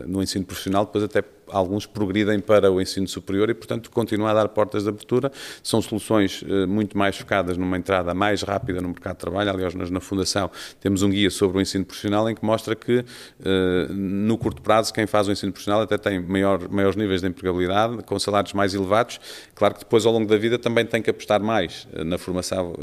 no 0.07 0.21
ensino 0.21 0.45
profissional 0.45 0.85
depois 0.85 1.03
até 1.03 1.21
alguns 1.49 1.85
progridem 1.85 2.39
para 2.39 2.71
o 2.71 2.81
ensino 2.81 3.07
superior 3.07 3.49
e, 3.49 3.53
portanto, 3.53 3.89
continuam 3.91 4.29
a 4.29 4.33
dar 4.33 4.47
portas 4.49 4.83
de 4.83 4.89
abertura. 4.89 5.31
São 5.63 5.81
soluções 5.81 6.43
eh, 6.47 6.65
muito 6.65 6.97
mais 6.97 7.17
focadas 7.17 7.57
numa 7.57 7.77
entrada 7.77 8.13
mais 8.13 8.41
rápida 8.41 8.81
no 8.81 8.89
mercado 8.89 9.15
de 9.15 9.19
trabalho. 9.19 9.49
Aliás, 9.49 9.73
nós 9.75 9.89
na 9.89 9.99
Fundação 9.99 10.49
temos 10.79 11.01
um 11.01 11.09
guia 11.09 11.29
sobre 11.29 11.57
o 11.57 11.61
ensino 11.61 11.85
profissional 11.85 12.29
em 12.29 12.35
que 12.35 12.43
mostra 12.43 12.75
que, 12.75 13.05
eh, 13.43 13.87
no 13.89 14.37
curto 14.37 14.61
prazo, 14.61 14.93
quem 14.93 15.05
faz 15.05 15.27
o 15.27 15.31
ensino 15.31 15.51
profissional 15.51 15.81
até 15.81 15.97
tem 15.97 16.19
maior, 16.19 16.67
maiores 16.69 16.95
níveis 16.95 17.21
de 17.21 17.27
empregabilidade, 17.27 18.03
com 18.03 18.17
salários 18.19 18.53
mais 18.53 18.73
elevados. 18.73 19.19
Claro 19.53 19.75
que 19.75 19.81
depois, 19.81 20.05
ao 20.05 20.13
longo 20.13 20.27
da 20.27 20.37
vida, 20.37 20.57
também 20.57 20.85
tem 20.85 21.01
que 21.01 21.09
apostar 21.09 21.41
mais 21.41 21.87
eh, 21.93 22.03
na 22.03 22.17
formação 22.17 22.75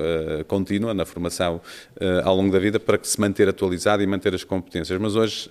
contínua, 0.46 0.94
na 0.94 1.04
formação 1.04 1.60
ao 2.24 2.34
longo 2.34 2.52
da 2.52 2.58
vida, 2.58 2.78
para 2.78 2.98
que 2.98 3.06
se 3.06 3.20
manter 3.20 3.48
atualizado 3.48 4.02
e 4.02 4.06
manter 4.06 4.34
as 4.34 4.44
competências. 4.44 4.98
Mas 5.00 5.16
hoje, 5.16 5.50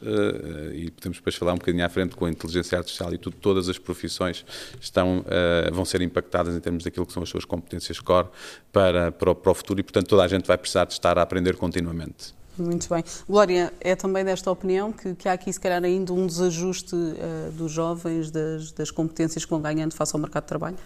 e 0.74 0.92
podemos 0.92 1.18
depois 1.18 1.36
falar 1.36 1.54
um 1.54 1.58
bocadinho 1.58 1.86
à 1.86 1.90
frente 1.90 2.16
com 2.16 2.26
a 2.26 2.30
inteligência 2.30 2.78
artificial, 2.78 3.14
e 3.14 3.18
tudo, 3.18 3.36
todas 3.38 3.70
as 3.70 3.78
profissões 3.78 4.46
estão, 4.80 5.20
uh, 5.20 5.74
vão 5.74 5.86
ser 5.86 6.02
impactadas 6.02 6.56
em 6.56 6.60
termos 6.60 6.84
daquilo 6.84 7.06
que 7.06 7.14
são 7.14 7.24
as 7.24 7.30
suas 7.30 7.46
competências 7.46 8.00
core 8.00 8.28
para, 8.72 9.12
para, 9.12 9.32
o, 9.32 9.36
para 9.36 9.52
o 9.52 9.56
futuro 9.56 9.80
e, 9.80 9.84
portanto, 9.84 10.08
toda 10.08 10.24
a 10.24 10.28
gente 10.28 10.46
vai 10.46 10.58
precisar 10.58 10.86
de 10.86 10.94
estar 10.94 11.18
a 11.18 11.22
aprender 11.22 11.56
continuamente. 11.56 12.42
Muito 12.58 12.90
bem. 12.90 13.04
Glória, 13.28 13.72
é 13.80 13.96
também 13.96 14.26
desta 14.26 14.52
opinião 14.52 14.92
que, 14.92 15.16
que 15.16 15.30
há 15.30 15.34
aqui, 15.34 15.52
se 15.52 15.60
calhar, 15.60 15.84
ainda 15.84 16.12
um 16.14 16.28
desajuste 16.28 16.96
uh, 16.96 17.52
dos 17.54 17.72
jovens, 17.72 18.30
das, 18.30 18.72
das, 18.72 18.92
competências 18.92 19.46
que 19.46 19.50
vão 19.50 19.62
ganhando 19.62 19.94
face 19.94 20.14
ao 20.16 20.20
mercado 20.20 20.44
de 20.44 20.48
trabalho? 20.50 20.78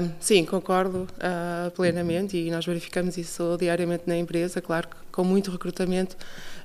Um, 0.00 0.10
sim, 0.20 0.44
concordo 0.44 1.08
uh, 1.16 1.70
plenamente 1.72 2.36
e 2.36 2.50
nós 2.50 2.64
verificamos 2.64 3.16
isso 3.16 3.56
diariamente 3.58 4.04
na 4.06 4.16
empresa, 4.16 4.60
claro 4.60 4.88
que 4.88 4.96
com 5.10 5.24
muito 5.24 5.50
recrutamento. 5.50 6.16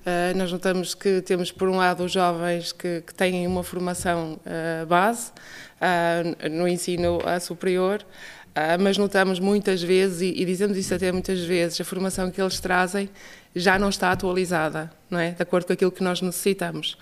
Uh, 0.02 0.36
nós 0.36 0.52
notamos 0.52 0.94
que 0.94 1.22
temos, 1.22 1.52
por 1.52 1.70
um 1.70 1.78
lado, 1.78 2.04
os 2.04 2.12
jovens 2.12 2.72
que, 2.72 3.02
que 3.02 3.14
têm 3.14 3.46
uma 3.46 3.64
formação 3.64 4.40
base 4.88 5.32
no 6.52 6.68
ensino 6.68 7.20
superior, 7.40 8.06
Uh, 8.52 8.76
mas 8.82 8.98
notamos 8.98 9.40
muitas 9.40 9.82
vezes, 9.82 10.22
e, 10.22 10.42
e, 10.42 10.46
dizemos 10.46 10.76
isso 10.76 10.94
até 10.94 11.10
muitas 11.10 11.40
vezes, 11.40 11.80
a 11.80 11.86
formação 11.86 12.30
que 12.30 12.42
eles 12.42 12.60
trazem 12.60 13.10
já 13.56 13.80
não 13.80 13.88
está 13.88 14.12
atualizada, 14.12 14.92
não 15.10 15.18
é? 15.18 15.32
De 15.32 15.42
acordo 15.42 15.68
com 15.68 15.74
aquilo 15.74 15.92
que 15.92 16.04
nós 16.04 16.22
necessitamos. 16.22 16.98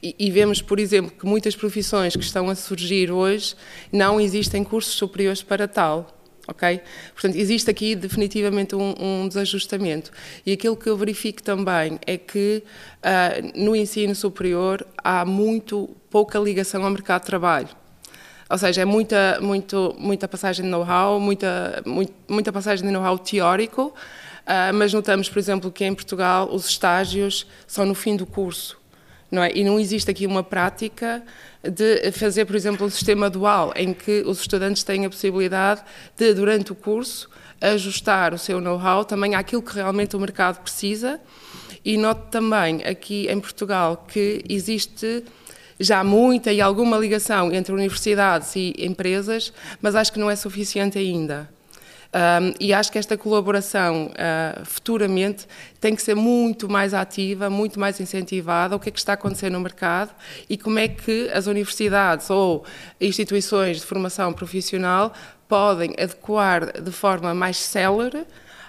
E, 0.00 0.14
e, 0.16 0.30
vemos, 0.30 0.62
por 0.62 0.78
exemplo, 0.78 1.10
que 1.10 1.26
muitas 1.26 1.56
profissões 1.56 2.14
que 2.14 2.22
estão 2.22 2.48
a 2.48 2.54
surgir 2.54 3.10
hoje 3.10 3.56
não 3.90 4.20
existem 4.20 4.62
cursos 4.62 4.94
superiores 4.94 5.42
para 5.42 5.66
tal. 5.66 6.21
Ok? 6.48 6.80
Portanto, 7.12 7.36
existe 7.36 7.70
aqui 7.70 7.94
definitivamente 7.94 8.74
um, 8.74 8.94
um 8.98 9.28
desajustamento. 9.28 10.10
E 10.44 10.52
aquilo 10.52 10.76
que 10.76 10.88
eu 10.88 10.96
verifico 10.96 11.42
também 11.42 12.00
é 12.04 12.16
que 12.16 12.64
uh, 12.98 13.60
no 13.60 13.76
ensino 13.76 14.14
superior 14.14 14.84
há 14.98 15.24
muito 15.24 15.88
pouca 16.10 16.38
ligação 16.38 16.84
ao 16.84 16.90
mercado 16.90 17.20
de 17.20 17.26
trabalho. 17.26 17.68
Ou 18.50 18.58
seja, 18.58 18.82
é 18.82 18.84
muita, 18.84 19.38
muito, 19.40 19.94
muita 19.98 20.28
passagem 20.28 20.64
de 20.64 20.70
know-how, 20.70 21.18
muita, 21.18 21.82
muita 22.28 22.52
passagem 22.52 22.84
de 22.84 22.92
know-how 22.92 23.16
teórico, 23.16 23.86
uh, 23.86 24.74
mas 24.74 24.92
notamos, 24.92 25.28
por 25.28 25.38
exemplo, 25.38 25.70
que 25.70 25.84
em 25.84 25.94
Portugal 25.94 26.48
os 26.52 26.66
estágios 26.68 27.46
são 27.66 27.86
no 27.86 27.94
fim 27.94 28.16
do 28.16 28.26
curso. 28.26 28.78
Não 29.30 29.42
é? 29.42 29.50
E 29.54 29.64
não 29.64 29.80
existe 29.80 30.10
aqui 30.10 30.26
uma 30.26 30.42
prática 30.42 31.22
de 31.62 32.10
fazer, 32.12 32.44
por 32.44 32.56
exemplo, 32.56 32.86
um 32.86 32.90
sistema 32.90 33.30
dual, 33.30 33.72
em 33.76 33.94
que 33.94 34.22
os 34.26 34.40
estudantes 34.40 34.82
têm 34.82 35.06
a 35.06 35.10
possibilidade 35.10 35.82
de, 36.16 36.34
durante 36.34 36.72
o 36.72 36.74
curso, 36.74 37.30
ajustar 37.60 38.34
o 38.34 38.38
seu 38.38 38.60
know-how 38.60 39.04
também 39.04 39.34
àquilo 39.34 39.62
que 39.62 39.74
realmente 39.74 40.16
o 40.16 40.20
mercado 40.20 40.60
precisa. 40.60 41.20
E 41.84 41.96
noto 41.96 42.30
também 42.30 42.82
aqui 42.84 43.26
em 43.28 43.40
Portugal 43.40 44.04
que 44.08 44.44
existe 44.48 45.24
já 45.78 46.04
muita 46.04 46.52
e 46.52 46.60
alguma 46.60 46.96
ligação 46.96 47.52
entre 47.52 47.72
universidades 47.72 48.54
e 48.54 48.74
empresas, 48.78 49.52
mas 49.80 49.94
acho 49.94 50.12
que 50.12 50.18
não 50.18 50.30
é 50.30 50.36
suficiente 50.36 50.98
ainda. 50.98 51.48
Um, 52.14 52.52
e 52.60 52.74
acho 52.74 52.92
que 52.92 52.98
esta 52.98 53.16
colaboração 53.16 54.08
uh, 54.08 54.64
futuramente 54.66 55.46
tem 55.80 55.96
que 55.96 56.02
ser 56.02 56.14
muito 56.14 56.68
mais 56.68 56.92
ativa, 56.92 57.48
muito 57.48 57.80
mais 57.80 57.98
incentivada. 58.00 58.76
O 58.76 58.78
que 58.78 58.90
é 58.90 58.92
que 58.92 58.98
está 58.98 59.14
acontecendo 59.14 59.54
no 59.54 59.60
mercado 59.60 60.14
e 60.48 60.58
como 60.58 60.78
é 60.78 60.88
que 60.88 61.30
as 61.32 61.46
universidades 61.46 62.28
ou 62.28 62.64
instituições 63.00 63.78
de 63.78 63.86
formação 63.86 64.30
profissional 64.32 65.14
podem 65.48 65.94
adequar 65.98 66.82
de 66.82 66.92
forma 66.92 67.32
mais 67.32 67.56
célere 67.56 68.26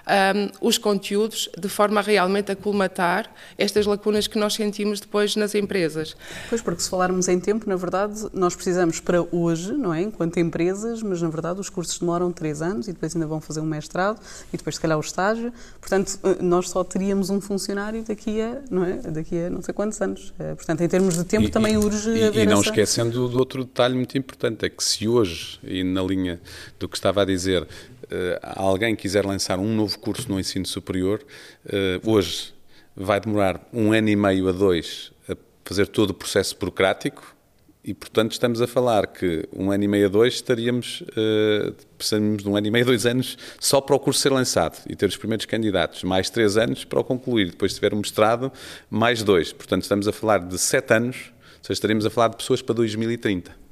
um, 0.08 0.68
os 0.68 0.78
conteúdos 0.78 1.50
de 1.58 1.70
forma 1.70 2.00
a 2.00 2.04
realmente 2.04 2.52
acolmatar 2.52 3.34
estas 3.58 3.86
lacunas 3.86 4.28
que 4.28 4.38
nós 4.38 4.54
sentimos 4.54 5.00
depois 5.00 5.36
nas 5.36 5.56
empresas. 5.56 6.16
Pois, 6.50 6.62
porque 6.62 6.82
se 6.82 6.90
falarmos 6.90 7.28
em 7.28 7.40
tempo, 7.40 7.68
na 7.70 7.76
verdade, 7.76 8.28
nós 8.34 8.56
precisamos 8.56 9.00
para 9.00 9.22
hoje, 9.32 9.74
não 9.74 9.94
é? 9.94 10.02
Enquanto 10.02 10.38
empresas, 10.40 11.02
mas 11.02 11.22
na 11.22 11.30
verdade 11.30 11.60
os 11.60 11.70
cursos 11.70 11.98
demoram 12.00 12.32
três 12.32 12.62
anos 12.62 12.88
e 12.88 12.94
depois 12.94 13.16
ainda 13.16 13.28
vão 13.28 13.40
fazer 13.40 13.60
um 13.62 13.66
mestrado 13.66 14.20
e 14.52 14.58
depois, 14.58 14.76
se 14.76 14.82
calhar, 14.82 14.98
o 14.98 15.02
estágio. 15.02 15.54
Portanto, 15.80 16.20
eh, 16.24 16.38
nós 16.42 16.70
só 16.70 16.84
teríamos 16.84 17.30
um 17.30 17.40
funcionário 17.40 18.04
daqui 18.04 18.42
a, 18.42 18.62
não 18.70 18.84
é? 18.84 18.98
Daqui 18.98 19.38
a 19.38 19.50
não 19.50 19.62
sei 19.62 19.74
quantos 19.74 20.02
anos. 20.02 20.34
Eh, 20.40 20.56
portanto, 20.56 20.82
em 20.82 20.88
termos 20.88 21.16
de 21.16 21.24
tempo, 21.24 21.46
e, 21.46 21.50
também 21.50 21.78
urge 21.78 22.10
e, 22.10 22.24
haver 22.24 22.44
E 22.44 22.46
não 22.46 22.60
essa... 22.60 22.70
esquecendo 22.70 23.28
do 23.28 23.40
outro 23.40 23.64
detalhe 23.64 23.96
muito 23.96 24.18
importante, 24.18 24.66
é 24.66 24.70
que 24.70 24.84
se 24.84 25.08
hoje, 25.08 25.60
e 25.64 25.84
na 25.84 26.02
linha 26.04 26.42
do 26.80 26.88
que 26.88 26.96
estava 26.96 27.22
a 27.22 27.26
dizer, 27.26 27.68
alguém 28.42 28.96
quiser 28.96 29.26
lançar 29.26 29.60
um 29.60 29.76
novo 29.76 29.98
curso 30.00 30.30
no 30.30 30.40
ensino 30.40 30.66
superior, 30.66 31.24
uh, 31.66 32.12
hoje 32.12 32.54
vai 32.96 33.20
demorar 33.20 33.68
um 33.74 33.92
ano 33.92 34.10
e 34.10 34.16
meio 34.16 34.48
a 34.48 34.52
dois 34.52 35.12
a 35.28 35.36
fazer 35.66 35.88
todo 35.88 36.12
o 36.12 36.14
processo 36.14 36.56
burocrático 36.60 37.34
e, 37.86 37.94
portanto, 37.94 38.32
estamos 38.32 38.62
a 38.62 38.68
falar 38.68 39.08
que 39.08 39.46
um 39.52 39.70
ano 39.70 39.84
e 39.84 39.88
meio 39.90 40.06
a 40.06 40.10
dois 40.10 40.36
estaríamos, 40.36 41.02
uh, 41.02 42.38
de 42.38 42.48
um 42.48 42.56
ano 42.56 42.68
e 42.68 42.72
meio, 42.72 42.86
dois 42.86 43.06
anos 43.06 43.38
só 43.60 43.82
para 43.82 43.94
o 43.94 44.00
curso 44.00 44.22
ser 44.22 44.32
lançado 44.32 44.78
e 44.88 44.96
ter 44.96 45.06
os 45.06 45.18
primeiros 45.18 45.46
candidatos, 45.46 46.02
mais 46.04 46.30
três 46.30 46.56
anos 46.56 46.86
para 46.86 47.02
o 47.02 47.04
concluir. 47.04 47.52
Depois, 47.52 47.74
tiver 47.74 47.94
um 47.94 47.98
mestrado, 47.98 48.54
mais 48.90 49.22
dois. 49.22 49.52
Portanto, 49.52 49.82
estamos 49.82 50.08
a 50.08 50.14
falar 50.14 50.40
de 50.40 50.58
sete 50.58 50.94
anos, 50.94 51.34
ou 51.58 51.64
seja, 51.64 51.74
estaríamos 51.74 52.06
a 52.06 52.10
falar 52.10 52.30
de 52.30 52.38
pessoas 52.38 52.62
para 52.62 52.74
2030. 52.74 53.63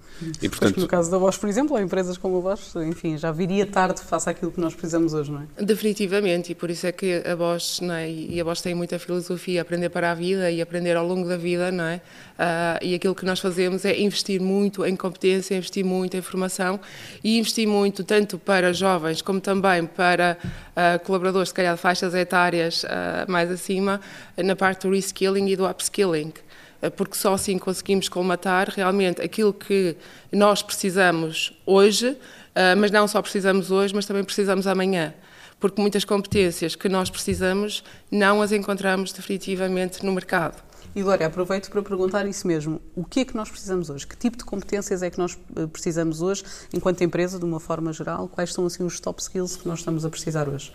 E, 0.41 0.49
portanto... 0.49 0.79
no 0.79 0.87
caso 0.87 1.09
da 1.09 1.17
Bosch, 1.17 1.39
por 1.39 1.49
exemplo, 1.49 1.75
ou 1.75 1.81
empresas 1.81 2.17
como 2.17 2.37
a 2.37 2.41
Bosch, 2.41 2.75
enfim, 2.75 3.17
já 3.17 3.31
viria 3.31 3.65
tarde 3.65 4.01
face 4.01 4.29
àquilo 4.29 4.51
que 4.51 4.59
nós 4.59 4.73
precisamos 4.73 5.13
hoje, 5.13 5.31
não 5.31 5.41
é? 5.41 5.63
Definitivamente, 5.63 6.51
e 6.51 6.55
por 6.55 6.69
isso 6.69 6.85
é 6.87 6.91
que 6.91 7.23
a 7.25 7.35
Bosch, 7.35 7.81
não 7.81 7.93
é? 7.93 8.09
e 8.09 8.39
a 8.39 8.43
Bosch 8.43 8.61
tem 8.61 8.75
muita 8.75 8.99
filosofia, 8.99 9.61
aprender 9.61 9.89
para 9.89 10.11
a 10.11 10.13
vida 10.13 10.51
e 10.51 10.61
aprender 10.61 10.95
ao 10.95 11.05
longo 11.05 11.27
da 11.27 11.37
vida, 11.37 11.71
não 11.71 11.83
é? 11.83 12.01
Uh, 12.41 12.83
e 12.83 12.95
aquilo 12.95 13.13
que 13.13 13.25
nós 13.25 13.39
fazemos 13.39 13.85
é 13.85 13.99
investir 13.99 14.41
muito 14.41 14.85
em 14.85 14.95
competência, 14.95 15.55
investir 15.55 15.85
muito 15.85 16.17
em 16.17 16.21
formação 16.21 16.79
e 17.23 17.37
investir 17.37 17.67
muito 17.67 18.03
tanto 18.03 18.37
para 18.37 18.73
jovens 18.73 19.21
como 19.21 19.39
também 19.39 19.85
para 19.85 20.37
uh, 20.41 21.03
colaboradores, 21.05 21.49
se 21.49 21.53
calhar 21.53 21.75
de 21.75 21.81
faixas 21.81 22.13
etárias 22.13 22.83
uh, 22.83 23.31
mais 23.31 23.49
acima, 23.51 24.01
na 24.37 24.55
parte 24.55 24.87
do 24.87 24.93
reskilling 24.93 25.49
e 25.49 25.55
do 25.55 25.67
upskilling. 25.67 26.33
Eh, 26.81 26.89
porque 26.89 27.15
só 27.15 27.33
assim 27.33 27.57
conseguimos 27.57 28.09
colmatar 28.09 28.69
realmente 28.69 29.21
aquilo 29.21 29.53
que 29.53 29.95
nós 30.31 30.61
precisamos 30.61 31.53
hoje, 31.65 32.17
eh, 32.55 32.75
mas 32.75 32.91
não 32.91 33.07
só 33.07 33.21
precisamos 33.21 33.71
hoje, 33.71 33.93
mas 33.93 34.05
também 34.05 34.23
precisamos 34.23 34.67
amanhã. 34.67 35.13
Porque 35.59 35.79
muitas 35.79 36.03
competências 36.03 36.75
que 36.75 36.89
nós 36.89 37.09
precisamos 37.09 37.83
não 38.09 38.41
as 38.41 38.51
encontramos 38.51 39.13
definitivamente 39.13 40.03
no 40.03 40.11
mercado. 40.11 40.61
E 40.93 41.01
Glória, 41.01 41.25
aproveito 41.25 41.69
para 41.69 41.81
perguntar 41.81 42.27
isso 42.27 42.45
mesmo. 42.45 42.81
O 42.93 43.05
que 43.05 43.21
é 43.21 43.25
que 43.25 43.33
nós 43.33 43.50
precisamos 43.50 43.89
hoje? 43.89 44.05
Que 44.05 44.17
tipo 44.17 44.35
de 44.35 44.43
competências 44.43 45.01
é 45.01 45.09
que 45.09 45.17
nós 45.17 45.38
eh, 45.55 45.67
precisamos 45.67 46.21
hoje, 46.21 46.43
enquanto 46.73 47.01
empresa, 47.01 47.39
de 47.39 47.45
uma 47.45 47.59
forma 47.59 47.93
geral? 47.93 48.27
Quais 48.27 48.53
são 48.53 48.65
assim 48.65 48.83
os 48.83 49.00
top 49.00 49.21
skills 49.21 49.55
que 49.55 49.67
nós 49.67 49.79
estamos 49.79 50.03
a 50.03 50.09
precisar 50.09 50.50
hoje? 50.50 50.73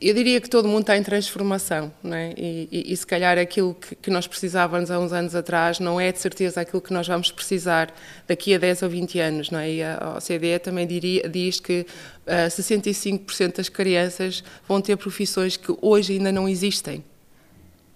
Eu 0.00 0.14
diria 0.14 0.40
que 0.40 0.48
todo 0.48 0.66
mundo 0.66 0.80
está 0.80 0.96
em 0.96 1.02
transformação, 1.02 1.92
não 2.02 2.16
é? 2.16 2.32
e, 2.36 2.68
e, 2.72 2.92
e 2.92 2.96
se 2.96 3.06
calhar 3.06 3.38
aquilo 3.38 3.74
que, 3.74 3.94
que, 3.94 4.10
nós 4.10 4.26
precisávamos 4.26 4.90
há 4.90 4.98
uns 4.98 5.12
anos 5.12 5.34
atrás 5.34 5.78
não 5.78 6.00
é 6.00 6.10
de 6.10 6.18
certeza 6.18 6.60
aquilo 6.60 6.80
que 6.80 6.92
nós 6.92 7.06
vamos 7.06 7.30
precisar 7.30 7.94
daqui 8.26 8.54
a 8.54 8.58
10 8.58 8.82
ou 8.82 8.88
20 8.88 9.20
anos. 9.20 9.50
Não 9.50 9.58
é? 9.58 9.70
E 9.70 9.82
a 9.82 10.16
OCDE 10.16 10.58
também 10.58 10.86
diria, 10.86 11.28
diz 11.28 11.60
que 11.60 11.80
uh, 11.80 11.86
eh, 12.26 12.48
65% 12.48 13.56
das 13.56 13.68
crianças 13.68 14.42
vão 14.66 14.80
ter 14.80 14.96
profissões 14.96 15.56
que 15.56 15.76
hoje 15.80 16.14
ainda 16.14 16.32
não 16.32 16.48
existem. 16.48 17.04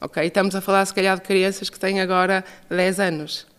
Ok? 0.00 0.24
Estamos 0.24 0.54
a 0.54 0.60
falar, 0.60 0.84
se 0.86 0.94
calhar, 0.94 1.16
de 1.16 1.22
crianças 1.22 1.68
que 1.68 1.78
têm 1.78 2.00
agora 2.00 2.44
10 2.68 3.00
anos. 3.00 3.49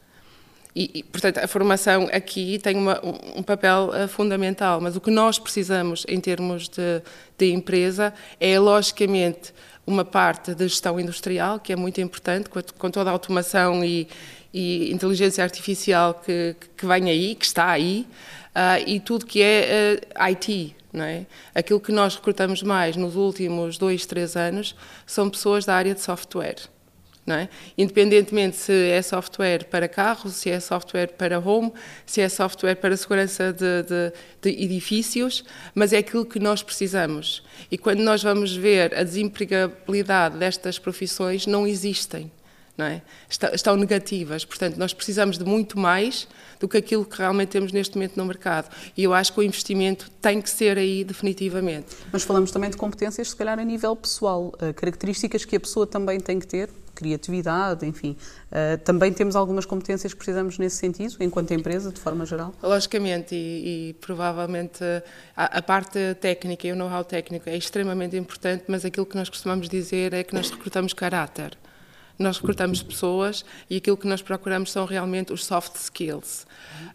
E, 0.76 1.00
e, 1.00 1.04
portanto, 1.04 1.38
a 1.40 1.48
formação 1.48 2.10
aqui 2.14 2.58
tem 2.60 2.78
uma, 2.78 3.00
um, 3.04 3.44
papel 3.44 3.90
uh, 3.90 4.08
fundamental, 4.08 4.80
mas 4.80 4.96
o 4.96 5.02
que 5.02 5.12
nós 5.12 5.38
precisamos 5.38 6.06
em 6.08 6.20
termos 6.20 6.70
de, 6.70 7.02
de, 7.38 7.52
empresa 7.52 8.14
é, 8.40 8.58
logicamente, 8.58 9.54
uma 9.86 10.06
parte 10.06 10.56
de 10.56 10.68
gestão 10.68 10.98
industrial, 10.98 11.60
que 11.60 11.74
é 11.74 11.76
muito 11.76 12.00
importante, 12.00 12.50
com, 12.50 12.62
com 12.78 12.90
toda 12.90 13.10
a 13.10 13.14
automação 13.14 13.84
e, 13.84 14.08
e, 14.54 14.94
inteligência 14.94 15.44
artificial 15.44 16.14
que, 16.14 16.56
que 16.78 16.86
vem 16.86 17.10
aí, 17.10 17.36
que 17.36 17.46
está 17.46 17.70
aí, 17.70 18.08
uh, 18.56 18.88
e 18.88 19.00
tudo 19.02 19.26
que 19.26 19.42
é 19.42 20.00
uh, 20.00 20.08
eh, 20.16 20.30
IT. 20.32 20.76
Não 20.94 21.06
é? 21.06 21.26
Aquilo 21.56 21.80
que 21.80 21.92
nós 21.92 22.16
recrutamos 22.16 22.62
mais 22.62 22.98
nos 22.98 23.16
últimos 23.16 23.78
dois, 23.78 24.06
três 24.06 24.36
anos 24.36 24.76
são 25.06 25.30
pessoas 25.30 25.64
da 25.64 25.74
área 25.74 25.94
de 25.94 26.02
software. 26.02 26.58
É? 27.28 27.48
Independentemente 27.78 28.58
se 28.58 28.74
é 28.74 29.02
software 29.02 29.66
para 29.66 29.88
carros, 29.88 30.34
se 30.34 30.50
é 30.50 30.60
software 30.60 31.08
para 31.08 31.40
home, 31.40 31.72
se 32.06 32.20
é 32.20 32.28
software 32.28 32.76
para 32.76 32.98
segurança 32.98 33.54
de, 33.54 33.84
de, 33.84 34.14
de, 34.42 34.64
edifícios, 34.64 35.44
mas 35.74 35.94
é 35.94 36.00
aquilo 36.00 36.26
que 36.26 36.40
nós 36.40 36.64
precisamos. 36.64 37.44
E 37.70 37.78
quando 37.78 38.00
nós 38.00 38.24
vamos 38.24 38.56
ver 38.56 38.96
a 38.96 39.04
desempregabilidade 39.04 40.38
destas 40.38 40.80
profissões, 40.80 41.46
não 41.46 41.68
existem. 41.68 42.32
Não 42.76 42.86
é? 42.86 43.02
Estão 43.54 43.76
negativas, 43.76 44.44
portanto, 44.44 44.78
nós 44.78 44.92
precisamos 44.92 45.38
de 45.38 45.46
muito 45.46 45.78
mais 45.78 46.28
do 46.60 46.68
que 46.68 46.78
aquilo 46.78 47.06
que 47.06 47.18
realmente 47.18 47.50
temos 47.50 47.72
neste 47.72 47.96
momento 47.96 48.18
no 48.18 48.26
mercado. 48.26 48.76
E 48.98 49.04
eu 49.04 49.14
acho 49.14 49.32
que 49.34 49.40
o 49.40 49.44
investimento 49.44 50.10
tem 50.22 50.42
que 50.42 50.50
ser 50.50 50.78
aí 50.78 51.04
definitivamente. 51.04 51.96
Mas 52.12 52.24
falamos 52.24 52.50
também 52.50 52.70
de 52.70 52.78
competências, 52.78 53.30
se 53.30 53.36
calhar 53.36 53.60
a 53.60 53.64
nível 53.64 53.96
pessoal, 53.96 54.54
eh, 54.60 54.74
características 54.74 55.46
que 55.46 55.56
a 55.56 55.60
pessoa 55.60 55.86
também 55.86 56.20
tem 56.20 56.40
que 56.40 56.48
ter 56.48 56.70
criatividade, 56.94 57.86
enfim. 57.86 58.16
Uh, 58.52 58.78
também 58.84 59.12
temos 59.12 59.36
algumas 59.36 59.66
competências 59.66 60.14
que 60.14 60.18
precisamos 60.18 60.58
nesse 60.58 60.78
sentido, 60.78 61.16
enquanto 61.20 61.52
empresa, 61.54 61.92
de 61.92 62.00
forma 62.00 62.26
geral? 62.26 62.54
Logicamente, 62.62 63.36
e, 63.36 63.90
e 63.90 63.94
provavelmente 63.94 64.84
a, 65.36 65.58
a, 65.58 65.62
parte 65.62 66.00
técnica 66.20 66.68
e 66.68 66.72
o 66.72 66.76
know-how 66.76 67.04
técnico 67.04 67.50
é 67.50 67.58
extremamente 67.58 68.16
importante, 68.16 68.66
mas 68.68 68.86
aquilo 68.86 69.06
que 69.06 69.16
nós 69.16 69.30
costumamos 69.30 69.70
dizer 69.70 70.14
é 70.14 70.24
que 70.24 70.34
nós 70.34 70.50
recrutamos 70.50 70.94
caráter. 70.94 71.58
Nós 72.20 72.38
recrutamos 72.38 72.84
pessoas 72.84 73.44
e 73.70 73.78
aquilo 73.78 73.98
que 73.98 74.08
nós 74.08 74.22
procuramos 74.22 74.72
são 74.72 74.86
realmente 74.86 75.34
os 75.34 75.44
soft 75.44 75.76
skills. 75.76 76.46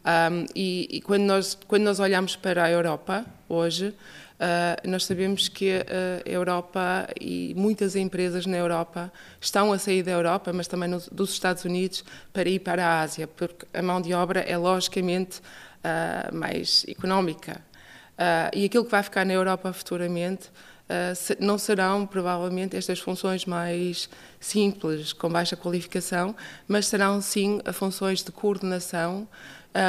Um, 0.05 0.47
e, 0.55 0.89
e 0.91 1.01
quando, 1.01 1.23
nós, 1.23 1.59
quando 1.67 1.83
nós 1.83 1.99
olhamos 1.99 2.37
para 2.37 2.63
a 2.65 2.71
Europa 2.71 3.27
hoje, 3.49 3.93
Uh, 4.37 4.89
nós 4.89 5.07
sabemos 5.07 5.49
que 5.49 5.73
a 5.73 6.29
Europa 6.29 7.09
e 7.19 7.55
muitas 7.57 7.97
empresas 7.97 8.45
na 8.45 8.59
Europa 8.59 9.11
estão 9.41 9.73
a 9.73 9.79
sair 9.79 10.03
da 10.03 10.11
Europa, 10.11 10.53
mas 10.53 10.69
também 10.69 10.91
no, 10.91 11.01
dos 11.11 11.31
Estados 11.31 11.65
Unidos, 11.65 12.05
para 12.35 12.47
ir 12.47 12.59
para 12.59 12.87
a 12.87 13.01
Ásia, 13.01 13.27
porque 13.27 13.67
a 13.73 13.81
mão 13.81 14.01
de 14.01 14.13
obra 14.13 14.41
é 14.41 14.57
logicamente 14.59 15.41
uh, 15.41 16.35
mais 16.35 16.85
económica. 16.87 17.63
Uh, 18.13 18.53
e 18.55 18.65
aquilo 18.67 18.85
que 18.85 18.91
vai 18.91 19.03
ficar 19.03 19.25
na 19.25 19.33
Europa 19.33 19.73
futuramente 19.73 20.51
não 21.41 21.59
serão 21.59 22.07
provavelmente 22.07 22.77
estas 22.77 23.01
funções 23.01 23.45
mais 23.45 24.09
simples, 24.39 25.13
com 25.13 25.29
baixa 25.29 25.57
qualificação, 25.57 26.33
mas 26.69 26.87
serão 26.87 27.21
sim 27.21 27.61
funções 27.73 28.23
de 28.23 28.31
coordenação, 28.31 29.27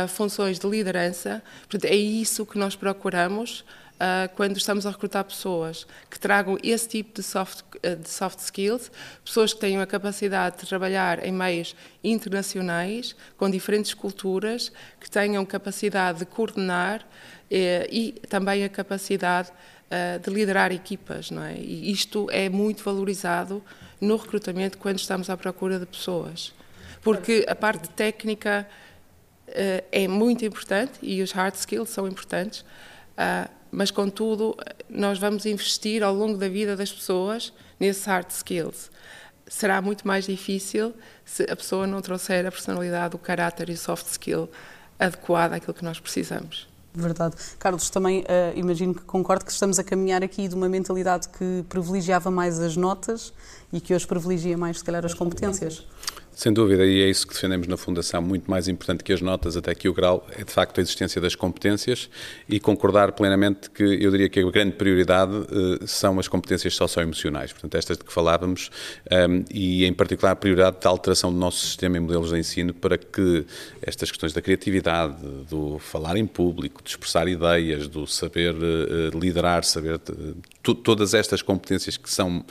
funções 0.10 0.58
de 0.58 0.68
liderança. 0.68 1.44
Portanto, 1.70 1.86
é 1.86 1.96
isso 1.96 2.48
que 2.48 2.58
nós 2.58 2.76
procuramos 2.76 3.64
uh, 3.98 4.34
quando 4.36 4.58
estamos 4.58 4.86
a 4.86 4.92
recrutar 4.92 5.24
pessoas 5.24 5.86
que 6.10 6.20
tragam 6.20 6.58
esse 6.64 6.88
tipo 6.88 7.14
de 7.14 7.24
soft, 7.24 7.62
uh, 7.62 7.96
de 7.96 8.10
soft 8.10 8.40
skills, 8.40 8.92
pessoas 9.24 9.54
que 9.54 9.60
tenham 9.60 9.82
a 9.82 9.88
capacidade 9.88 10.58
de 10.58 10.68
trabalhar 10.68 11.26
em 11.26 11.32
meios 11.32 11.76
internacionais, 12.04 13.16
com 13.38 13.50
diferentes 13.50 13.94
culturas, 13.94 14.72
que 15.00 15.10
tenham 15.10 15.46
capacidade 15.46 16.20
de 16.20 16.26
coordenar 16.26 17.06
eh, 17.50 17.88
e 17.92 18.12
também 18.30 18.64
a 18.64 18.70
capacidade 18.70 19.50
uh, 19.50 20.20
de 20.20 20.30
liderar 20.30 20.72
equipas, 20.72 21.32
não 21.32 21.44
é? 21.44 21.56
E 21.58 21.92
isto 21.92 22.28
é 22.32 22.50
muito 22.50 22.84
valorizado 22.84 23.64
no 24.00 24.16
recrutamento 24.16 24.78
quando 24.78 25.00
estamos 25.00 25.30
à 25.30 25.38
procura 25.38 25.80
de 25.80 25.86
pessoas. 25.86 26.54
Porque 27.02 27.46
a 27.48 27.56
parte 27.56 27.90
técnica 27.90 28.68
é 29.92 30.08
muito 30.10 30.44
importante 30.44 31.00
e 31.02 31.22
os 31.22 31.32
hard 31.32 31.56
skills 31.56 31.90
são 31.90 32.06
importantes, 32.06 32.66
mas 33.78 33.92
contudo 33.92 34.58
nós 34.90 35.20
vamos 35.20 35.46
investir 35.46 36.02
ao 36.02 36.12
longo 36.12 36.36
da 36.36 36.50
vida 36.50 36.76
das 36.76 36.92
pessoas 36.92 37.54
nesses 37.80 38.04
hard 38.06 38.28
skills. 38.32 38.90
Será 39.46 39.80
muito 39.84 40.08
mais 40.08 40.26
difícil 40.26 40.96
se 41.24 41.44
a 41.44 41.56
pessoa 41.56 41.86
não 41.86 42.02
trouxer 42.02 42.44
a 42.48 42.52
personalidade, 42.52 43.16
o 43.16 43.20
caráter 43.20 43.70
e 43.70 43.74
o 43.74 43.78
soft 43.78 44.08
skill 44.08 44.50
adequado 44.98 45.54
àquilo 45.54 45.76
que 45.76 45.86
nós 45.86 46.00
precisamos. 46.00 46.68
Verdade. 46.92 47.36
Carlos, 47.60 47.92
também 47.92 48.22
uh, 48.22 48.58
imagino 48.58 48.96
que 48.96 49.02
concordo 49.02 49.46
que 49.46 49.52
estamos 49.52 49.78
a 49.78 49.84
caminhar 49.84 50.24
aqui 50.24 50.48
de 50.48 50.56
uma 50.56 50.68
mentalidade 50.68 51.30
que 51.30 51.64
privilegiava 51.70 52.32
mais 52.32 52.60
as 52.60 52.76
notas 52.76 53.32
e 53.72 53.80
que 53.80 53.94
hoje 53.94 54.08
privilegia 54.08 54.58
mais, 54.58 54.80
se 54.80 54.84
calhar, 54.84 55.06
as 55.06 55.14
competências. 55.14 55.86
Sem 56.38 56.54
dúvida, 56.54 56.86
e 56.86 57.02
é 57.02 57.10
isso 57.10 57.26
que 57.26 57.34
defendemos 57.34 57.66
na 57.66 57.76
Fundação, 57.76 58.22
muito 58.22 58.48
mais 58.48 58.68
importante 58.68 59.04
que 59.04 59.12
as 59.12 59.22
notas, 59.22 59.58
até 59.58 59.74
que 59.74 59.90
o 59.90 59.94
grau, 59.94 60.24
é 60.38 60.44
de 60.44 60.52
facto 60.52 60.78
a 60.78 60.82
existência 60.84 61.20
das 61.20 61.34
competências 61.34 62.12
e 62.48 62.60
concordar 62.60 63.14
plenamente 63.14 63.72
que 63.72 63.82
eu 63.82 64.12
diria 64.12 64.30
que 64.30 64.40
a 64.40 64.52
grande 64.52 64.74
prioridade 64.74 65.32
uh, 65.36 65.88
são 65.88 66.20
as 66.20 66.28
competências 66.28 66.76
socioemocionais, 66.76 67.52
portanto, 67.52 67.74
estas 67.74 67.98
de 67.98 68.04
que 68.04 68.14
falávamos, 68.14 68.70
um, 69.12 69.16
ehm, 69.16 69.46
e 69.50 69.84
em 69.84 69.92
particular 69.92 70.34
a 70.34 70.36
prioridade 70.36 70.78
da 70.80 70.88
alteração 70.92 71.34
do 71.34 71.40
nosso 71.40 71.66
sistema 71.66 71.98
e 71.98 72.00
modelos 72.00 72.30
de 72.30 72.38
ensino 72.38 72.72
para 72.72 73.00
que 73.00 73.44
estas 73.82 74.12
questões 74.12 74.32
da 74.32 74.40
criatividade, 74.40 75.16
do 75.50 75.80
falar 75.80 76.18
em 76.18 76.28
público, 76.28 76.84
de 76.84 76.92
expressar 76.92 77.28
ideias, 77.28 77.88
do 77.88 78.06
saber 78.06 78.54
uh, 78.54 79.18
liderar, 79.18 79.64
saber. 79.64 79.96
Uh, 80.08 80.36
todas 80.76 81.14
estas 81.14 81.42
competências 81.42 81.96
que 81.98 82.10
são 82.10 82.44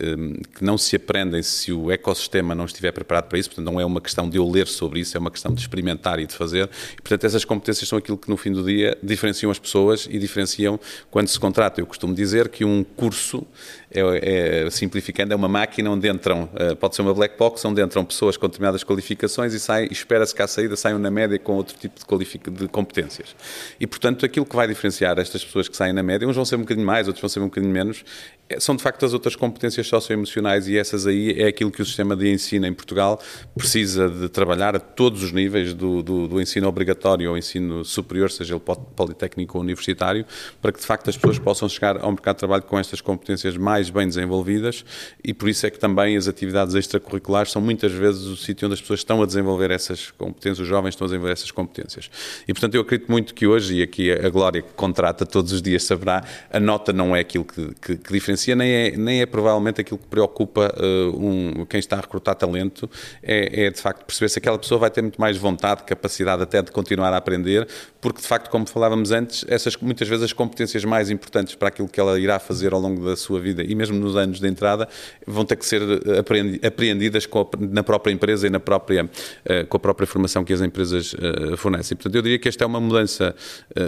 um, 0.00 0.34
que 0.34 0.64
não 0.64 0.76
se 0.76 0.96
aprendem 0.96 1.42
se 1.42 1.72
o 1.72 1.90
ecossistema 1.90 2.54
não 2.54 2.64
estiver 2.64 2.92
preparado 2.92 3.29
para 3.30 3.38
isso, 3.38 3.48
portanto 3.48 3.64
não 3.64 3.80
é 3.80 3.84
uma 3.84 4.00
questão 4.00 4.28
de 4.28 4.36
eu 4.36 4.46
ler 4.46 4.66
sobre 4.66 5.00
isso, 5.00 5.16
é 5.16 5.20
uma 5.20 5.30
questão 5.30 5.54
de 5.54 5.60
experimentar 5.60 6.18
e 6.18 6.26
de 6.26 6.34
fazer. 6.34 6.68
E, 6.92 6.96
portanto, 6.96 7.24
essas 7.24 7.44
competências 7.44 7.88
são 7.88 7.96
aquilo 7.96 8.18
que 8.18 8.28
no 8.28 8.36
fim 8.36 8.52
do 8.52 8.64
dia 8.64 8.98
diferenciam 9.00 9.50
as 9.50 9.58
pessoas 9.58 10.08
e 10.10 10.18
diferenciam 10.18 10.78
quando 11.10 11.28
se 11.28 11.38
contrata. 11.38 11.80
Eu 11.80 11.86
costumo 11.86 12.12
dizer 12.12 12.48
que 12.48 12.64
um 12.64 12.82
curso, 12.82 13.46
é, 13.92 14.64
é 14.66 14.70
simplificando, 14.70 15.32
é 15.32 15.36
uma 15.36 15.48
máquina 15.48 15.90
onde 15.90 16.08
entram, 16.08 16.44
uh, 16.44 16.76
pode 16.76 16.94
ser 16.94 17.02
uma 17.02 17.14
black 17.14 17.36
box, 17.36 17.64
onde 17.64 17.82
entram 17.82 18.04
pessoas 18.04 18.36
com 18.36 18.46
determinadas 18.46 18.84
qualificações 18.84 19.52
e 19.54 19.92
espera-se 19.92 20.34
que 20.34 20.42
à 20.42 20.46
saída 20.46 20.76
saiam 20.76 20.98
na 20.98 21.10
média 21.10 21.38
com 21.38 21.54
outro 21.54 21.76
tipo 21.76 22.18
de, 22.18 22.50
de 22.50 22.68
competências. 22.68 23.34
E, 23.78 23.86
portanto, 23.86 24.24
aquilo 24.24 24.46
que 24.46 24.54
vai 24.54 24.68
diferenciar 24.68 25.18
estas 25.18 25.44
pessoas 25.44 25.68
que 25.68 25.76
saem 25.76 25.92
na 25.92 26.02
média, 26.02 26.26
uns 26.26 26.36
vão 26.36 26.44
ser 26.44 26.56
um 26.56 26.60
bocadinho 26.60 26.86
mais, 26.86 27.06
outros 27.06 27.20
vão 27.20 27.28
ser 27.28 27.40
um 27.40 27.44
bocadinho 27.44 27.72
menos, 27.72 28.04
é, 28.50 28.58
são 28.58 28.74
de 28.74 28.82
facto 28.82 29.06
as 29.06 29.14
outras 29.14 29.36
competências 29.36 29.86
socioemocionais 29.86 30.66
e 30.66 30.76
essas 30.76 31.06
aí 31.06 31.40
é 31.40 31.46
aquilo 31.46 31.70
que 31.70 31.80
o 31.80 31.86
sistema 31.86 32.16
de 32.16 32.28
ensino 32.28 32.66
em 32.66 32.74
Portugal 32.74 33.20
precisa 33.56 34.08
de 34.08 34.28
trabalhar 34.28 34.74
a 34.74 34.80
todos 34.80 35.22
os 35.22 35.30
níveis 35.30 35.72
do, 35.72 36.02
do, 36.02 36.26
do 36.26 36.40
ensino 36.40 36.66
obrigatório 36.66 37.30
ao 37.30 37.38
ensino 37.38 37.84
superior, 37.84 38.28
seja 38.28 38.54
ele 38.54 38.62
politécnico 38.96 39.56
ou 39.56 39.62
universitário, 39.62 40.26
para 40.60 40.72
que 40.72 40.80
de 40.80 40.86
facto 40.86 41.08
as 41.08 41.16
pessoas 41.16 41.38
possam 41.38 41.68
chegar 41.68 41.98
ao 41.98 42.10
mercado 42.10 42.34
de 42.34 42.40
trabalho 42.40 42.64
com 42.64 42.76
estas 42.76 43.00
competências 43.00 43.56
mais 43.56 43.79
bem 43.88 44.06
desenvolvidas 44.06 44.84
e 45.22 45.32
por 45.32 45.48
isso 45.48 45.64
é 45.66 45.70
que 45.70 45.78
também 45.78 46.16
as 46.16 46.26
atividades 46.26 46.74
extracurriculares 46.74 47.52
são 47.52 47.62
muitas 47.62 47.92
vezes 47.92 48.24
o 48.24 48.36
sítio 48.36 48.66
onde 48.66 48.74
as 48.74 48.80
pessoas 48.80 49.00
estão 49.00 49.22
a 49.22 49.26
desenvolver 49.26 49.70
essas 49.70 50.10
competências, 50.10 50.58
os 50.58 50.68
jovens 50.68 50.90
estão 50.90 51.04
a 51.04 51.08
desenvolver 51.08 51.32
essas 51.32 51.50
competências. 51.50 52.10
E 52.46 52.52
portanto 52.52 52.74
eu 52.74 52.82
acredito 52.82 53.10
muito 53.10 53.32
que 53.32 53.46
hoje, 53.46 53.76
e 53.76 53.82
aqui 53.82 54.10
a 54.10 54.28
Glória 54.28 54.60
que 54.60 54.72
contrata 54.74 55.24
todos 55.24 55.52
os 55.52 55.62
dias 55.62 55.84
saberá, 55.84 56.24
a 56.50 56.58
nota 56.58 56.92
não 56.92 57.14
é 57.14 57.20
aquilo 57.20 57.44
que, 57.44 57.74
que, 57.80 57.96
que 57.96 58.12
diferencia 58.12 58.40
diferencia 58.40 58.56
nem 58.56 58.70
é, 58.70 58.96
nem 58.96 59.20
é 59.20 59.26
provavelmente 59.26 59.80
aquilo 59.80 59.98
que 59.98 60.06
preocupa 60.06 60.72
uh, 60.76 61.16
um, 61.16 61.66
quem 61.66 61.78
está 61.78 61.96
a 61.96 62.00
recrutar 62.00 62.34
talento, 62.34 62.88
é, 63.22 63.66
é, 63.66 63.70
de 63.70 63.80
facto 63.80 64.04
perceber 64.04 64.28
se 64.28 64.38
aquela 64.38 64.58
pessoa 64.58 64.78
vai 64.78 64.90
ter 64.90 65.02
muito 65.02 65.20
mais 65.20 65.36
vontade, 65.36 65.82
capacidade 65.84 66.42
até 66.42 66.62
de 66.62 66.70
continuar 66.70 67.12
a 67.12 67.16
aprender, 67.16 67.66
porque 68.00 68.20
de 68.20 68.26
facto, 68.26 68.50
como 68.50 68.66
falávamos 68.66 69.10
antes, 69.10 69.44
essas 69.48 69.76
muitas 69.76 70.08
vezes 70.08 70.24
as 70.24 70.32
competências 70.32 70.84
mais 70.84 71.10
importantes 71.10 71.54
para 71.54 71.68
aquilo 71.68 71.88
que 71.88 72.00
ela 72.00 72.18
irá 72.18 72.38
fazer 72.38 72.72
ao 72.72 72.80
longo 72.80 73.04
da 73.04 73.16
sua 73.16 73.40
vida 73.40 73.62
e 73.70 73.74
mesmo 73.74 73.98
nos 73.98 74.16
anos 74.16 74.40
de 74.40 74.48
entrada 74.48 74.88
vão 75.26 75.44
ter 75.44 75.56
que 75.56 75.64
ser 75.64 75.82
eh, 75.82 76.66
apreendidas 76.66 77.28
na 77.58 77.82
própria 77.82 78.12
empresa 78.12 78.46
e 78.46 78.50
na 78.50 78.60
própria, 78.60 79.04
uh, 79.04 79.66
com 79.68 79.76
a 79.76 79.80
própria 79.80 80.06
formação 80.06 80.44
que 80.44 80.52
as 80.52 80.60
empresas 80.60 81.12
uh, 81.14 81.56
fornecem. 81.56 81.96
Portanto, 81.96 82.14
eu 82.14 82.22
diria 82.22 82.38
que 82.38 82.48
esta 82.48 82.64
é 82.64 82.66
uma 82.66 82.80
mudança 82.80 83.34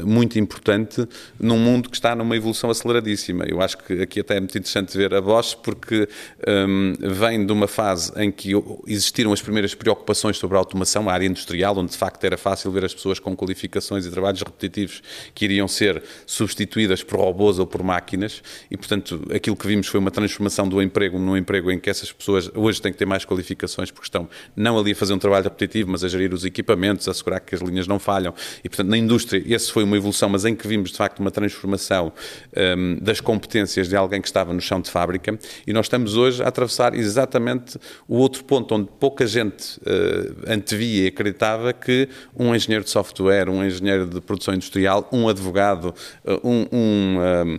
muito 0.04 0.38
importante 0.38 1.06
num 1.38 1.58
mundo 1.58 1.88
que 1.88 1.96
está 1.96 2.14
numa 2.14 2.36
evolução 2.36 2.70
aceleradíssima. 2.70 3.44
Eu 3.44 3.60
acho 3.60 3.78
que 3.78 4.02
aqui 4.02 4.20
até 4.20 4.38
muito 4.38 4.56
interessante 4.56 4.96
ver 4.96 5.14
a 5.14 5.20
Bosch 5.20 5.56
porque 5.56 6.08
um, 6.46 6.92
vem 7.00 7.44
de 7.44 7.52
uma 7.52 7.66
fase 7.66 8.12
em 8.16 8.30
que 8.30 8.52
existiram 8.86 9.32
as 9.32 9.42
primeiras 9.42 9.74
preocupações 9.74 10.36
sobre 10.36 10.56
a 10.56 10.60
automação, 10.60 11.08
a 11.08 11.12
área 11.12 11.26
industrial, 11.26 11.76
onde 11.76 11.92
de 11.92 11.98
facto 11.98 12.22
era 12.24 12.36
fácil 12.36 12.70
ver 12.70 12.84
as 12.84 12.94
pessoas 12.94 13.18
com 13.18 13.36
qualificações 13.36 14.06
e 14.06 14.10
trabalhos 14.10 14.42
repetitivos 14.42 15.02
que 15.34 15.44
iriam 15.44 15.66
ser 15.66 16.02
substituídas 16.26 17.02
por 17.02 17.18
robôs 17.18 17.58
ou 17.58 17.66
por 17.66 17.82
máquinas 17.82 18.42
e, 18.70 18.76
portanto, 18.76 19.22
aquilo 19.34 19.56
que 19.56 19.66
vimos 19.72 19.86
foi 19.86 19.98
uma 19.98 20.10
transformação 20.10 20.68
do 20.68 20.82
emprego 20.82 21.18
num 21.18 21.36
emprego 21.36 21.70
em 21.70 21.78
que 21.78 21.88
essas 21.88 22.12
pessoas 22.12 22.50
hoje 22.54 22.80
têm 22.80 22.92
que 22.92 22.98
ter 22.98 23.06
mais 23.06 23.24
qualificações 23.24 23.90
porque 23.90 24.06
estão 24.06 24.28
não 24.54 24.78
ali 24.78 24.92
a 24.92 24.94
fazer 24.94 25.14
um 25.14 25.18
trabalho 25.18 25.44
repetitivo, 25.44 25.90
mas 25.90 26.04
a 26.04 26.08
gerir 26.08 26.34
os 26.34 26.44
equipamentos, 26.44 27.08
a 27.08 27.10
assegurar 27.10 27.40
que 27.40 27.54
as 27.54 27.60
linhas 27.62 27.86
não 27.86 27.98
falham. 27.98 28.34
E, 28.62 28.68
portanto, 28.68 28.88
na 28.88 28.98
indústria, 28.98 29.42
essa 29.54 29.72
foi 29.72 29.84
uma 29.84 29.96
evolução, 29.96 30.28
mas 30.28 30.44
em 30.44 30.54
que 30.54 30.68
vimos 30.68 30.90
de 30.90 30.96
facto 30.96 31.20
uma 31.20 31.30
transformação 31.30 32.12
um, 32.54 32.98
das 33.00 33.20
competências 33.20 33.88
de 33.88 33.96
alguém 33.96 34.20
que 34.20 34.28
estava 34.28 34.52
no 34.52 34.60
chão 34.60 34.80
de 34.80 34.90
fábrica 34.90 35.38
e 35.66 35.72
nós 35.72 35.86
estamos 35.86 36.16
hoje 36.16 36.42
a 36.42 36.48
atravessar 36.48 36.94
exatamente 36.94 37.78
o 38.06 38.18
outro 38.18 38.44
ponto 38.44 38.74
onde 38.74 38.88
pouca 39.00 39.26
gente 39.26 39.78
uh, 39.78 40.52
antevia 40.52 41.04
e 41.04 41.06
acreditava 41.06 41.72
que 41.72 42.08
um 42.38 42.54
engenheiro 42.54 42.84
de 42.84 42.90
software, 42.90 43.48
um 43.48 43.64
engenheiro 43.64 44.06
de 44.06 44.20
produção 44.20 44.52
industrial, 44.52 45.08
um 45.10 45.28
advogado, 45.28 45.94
uh, 46.24 46.48
um, 46.48 46.66
um, 46.72 47.58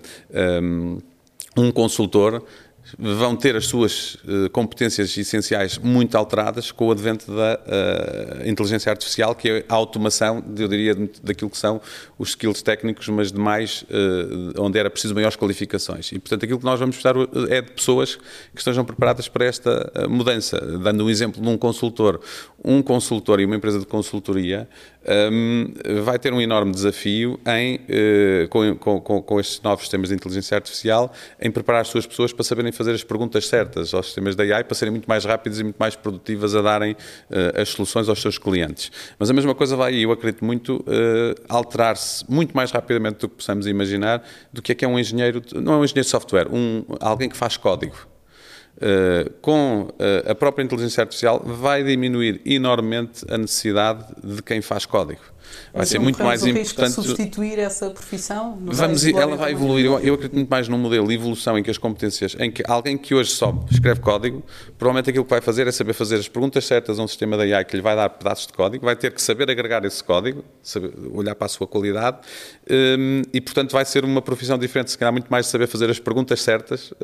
um, 0.61 1.01
um 1.55 1.71
consultor 1.71 2.41
vão 2.97 3.35
ter 3.35 3.55
as 3.55 3.65
suas 3.65 4.15
uh, 4.15 4.49
competências 4.51 5.15
essenciais 5.17 5.77
muito 5.77 6.15
alteradas 6.15 6.71
com 6.71 6.87
o 6.87 6.91
advento 6.91 7.31
da 7.31 7.59
uh, 7.59 8.49
inteligência 8.49 8.91
artificial, 8.91 9.33
que 9.35 9.49
é 9.49 9.65
a 9.67 9.73
automação, 9.73 10.43
eu 10.57 10.67
diria, 10.67 10.95
daquilo 11.23 11.49
que 11.49 11.57
são 11.57 11.81
os 12.17 12.29
skills 12.29 12.61
técnicos, 12.61 13.07
mas 13.09 13.31
de 13.31 13.39
mais, 13.39 13.83
uh, 13.83 14.61
onde 14.61 14.77
era 14.77 14.89
preciso 14.89 15.13
maiores 15.15 15.35
qualificações. 15.35 16.11
E, 16.11 16.19
portanto, 16.19 16.43
aquilo 16.43 16.59
que 16.59 16.65
nós 16.65 16.79
vamos 16.79 16.95
precisar 16.95 17.15
é 17.49 17.61
de 17.61 17.71
pessoas 17.71 18.15
que 18.53 18.59
estejam 18.59 18.85
preparadas 18.85 19.27
para 19.27 19.45
esta 19.45 19.91
mudança. 20.09 20.59
Dando 20.79 21.05
um 21.05 21.09
exemplo 21.09 21.41
de 21.41 21.47
um 21.47 21.57
consultor. 21.57 22.19
Um 22.63 22.81
consultor 22.81 23.39
e 23.39 23.45
uma 23.45 23.55
empresa 23.55 23.79
de 23.79 23.85
consultoria 23.85 24.67
um, 25.31 25.73
vai 26.03 26.17
ter 26.17 26.31
um 26.31 26.39
enorme 26.39 26.71
desafio 26.71 27.39
em, 27.45 27.79
com, 28.49 29.01
com, 29.01 29.21
com 29.21 29.39
estes 29.39 29.61
novos 29.61 29.81
sistemas 29.81 30.09
de 30.09 30.15
inteligência 30.15 30.55
artificial, 30.55 31.11
em 31.41 31.51
preparar 31.51 31.81
as 31.81 31.89
suas 31.89 32.05
pessoas 32.05 32.31
para 32.31 32.43
saberem 32.43 32.71
fazer 32.71 32.82
fazer 32.83 32.95
as 32.95 33.03
perguntas 33.03 33.47
certas 33.47 33.93
aos 33.93 34.07
sistemas 34.07 34.35
da 34.35 34.43
AI 34.43 34.63
para 34.63 34.75
serem 34.75 34.91
muito 34.91 35.07
mais 35.07 35.23
rápidas 35.23 35.59
e 35.59 35.63
muito 35.63 35.77
mais 35.77 35.95
produtivas 35.95 36.53
a 36.53 36.61
darem 36.61 36.91
uh, 36.93 37.61
as 37.61 37.69
soluções 37.69 38.09
aos 38.09 38.21
seus 38.21 38.37
clientes. 38.37 38.91
Mas 39.17 39.29
a 39.29 39.33
mesma 39.33 39.55
coisa 39.55 39.75
vai, 39.75 39.95
eu 39.95 40.11
acredito 40.11 40.43
muito, 40.43 40.77
uh, 40.77 41.43
alterar-se 41.47 42.29
muito 42.29 42.55
mais 42.55 42.71
rapidamente 42.71 43.19
do 43.19 43.29
que 43.29 43.35
possamos 43.35 43.65
imaginar 43.67 44.23
do 44.51 44.61
que 44.61 44.73
é 44.73 44.75
que 44.75 44.83
é 44.83 44.87
um 44.87 44.99
engenheiro, 44.99 45.41
não 45.55 45.73
é 45.73 45.77
um 45.77 45.83
engenheiro 45.83 46.05
de 46.05 46.11
software, 46.11 46.47
um, 46.51 46.83
alguém 46.99 47.29
que 47.29 47.37
faz 47.37 47.57
código. 47.57 47.95
Uh, 48.75 49.29
com 49.39 49.89
a 50.27 50.33
própria 50.33 50.63
inteligência 50.63 51.01
artificial 51.01 51.41
vai 51.45 51.83
diminuir 51.83 52.41
enormemente 52.43 53.23
a 53.29 53.37
necessidade 53.37 54.03
de 54.21 54.41
quem 54.41 54.61
faz 54.61 54.85
código. 54.85 55.21
Vai 55.73 55.85
ser 55.85 55.99
muito 55.99 56.23
mais 56.23 56.45
importante. 56.45 56.91
substituir 56.91 57.59
essa 57.59 57.89
profissão? 57.89 58.57
Vamos, 58.61 59.05
ela 59.05 59.35
vai 59.35 59.51
evoluir. 59.51 59.85
Eu, 59.85 59.99
eu, 59.99 60.13
acredito 60.13 60.35
muito 60.35 60.49
mais 60.49 60.67
num 60.67 60.77
modelo 60.77 61.07
de 61.07 61.13
evolução 61.13 61.57
em 61.57 61.63
que 61.63 61.71
as 61.71 61.77
competências, 61.77 62.35
em 62.39 62.51
que 62.51 62.63
alguém 62.67 62.97
que 62.97 63.15
hoje 63.15 63.31
só 63.31 63.53
escreve 63.71 63.99
código, 63.99 64.43
provavelmente 64.77 65.09
aquilo 65.09 65.23
que 65.23 65.29
vai 65.29 65.41
fazer 65.41 65.67
é 65.67 65.71
saber 65.71 65.93
fazer 65.93 66.15
as 66.15 66.27
perguntas 66.27 66.65
certas 66.65 66.99
a 66.99 67.03
um 67.03 67.07
sistema 67.07 67.37
da 67.37 67.43
AI 67.43 67.65
que 67.65 67.75
lhe 67.75 67.81
vai 67.81 67.95
dar 67.95 68.09
pedaços 68.09 68.47
de 68.47 68.53
código, 68.53 68.85
vai 68.85 68.95
ter 68.95 69.11
que 69.11 69.21
saber 69.21 69.49
agregar 69.49 69.83
esse 69.85 70.03
código, 70.03 70.43
saber, 70.61 70.93
olhar 71.11 71.35
para 71.35 71.45
a 71.45 71.49
sua 71.49 71.67
qualidade 71.67 72.17
um, 72.69 73.21
e, 73.33 73.41
portanto, 73.41 73.71
vai 73.71 73.85
ser 73.85 74.05
uma 74.05 74.21
profissão 74.21 74.57
diferente. 74.57 74.91
Se 74.91 74.97
calhar 74.97 75.11
muito 75.11 75.27
mais 75.29 75.47
saber 75.47 75.67
fazer 75.67 75.89
as 75.89 75.99
perguntas 75.99 76.41
certas 76.41 76.91
uh, 76.91 76.95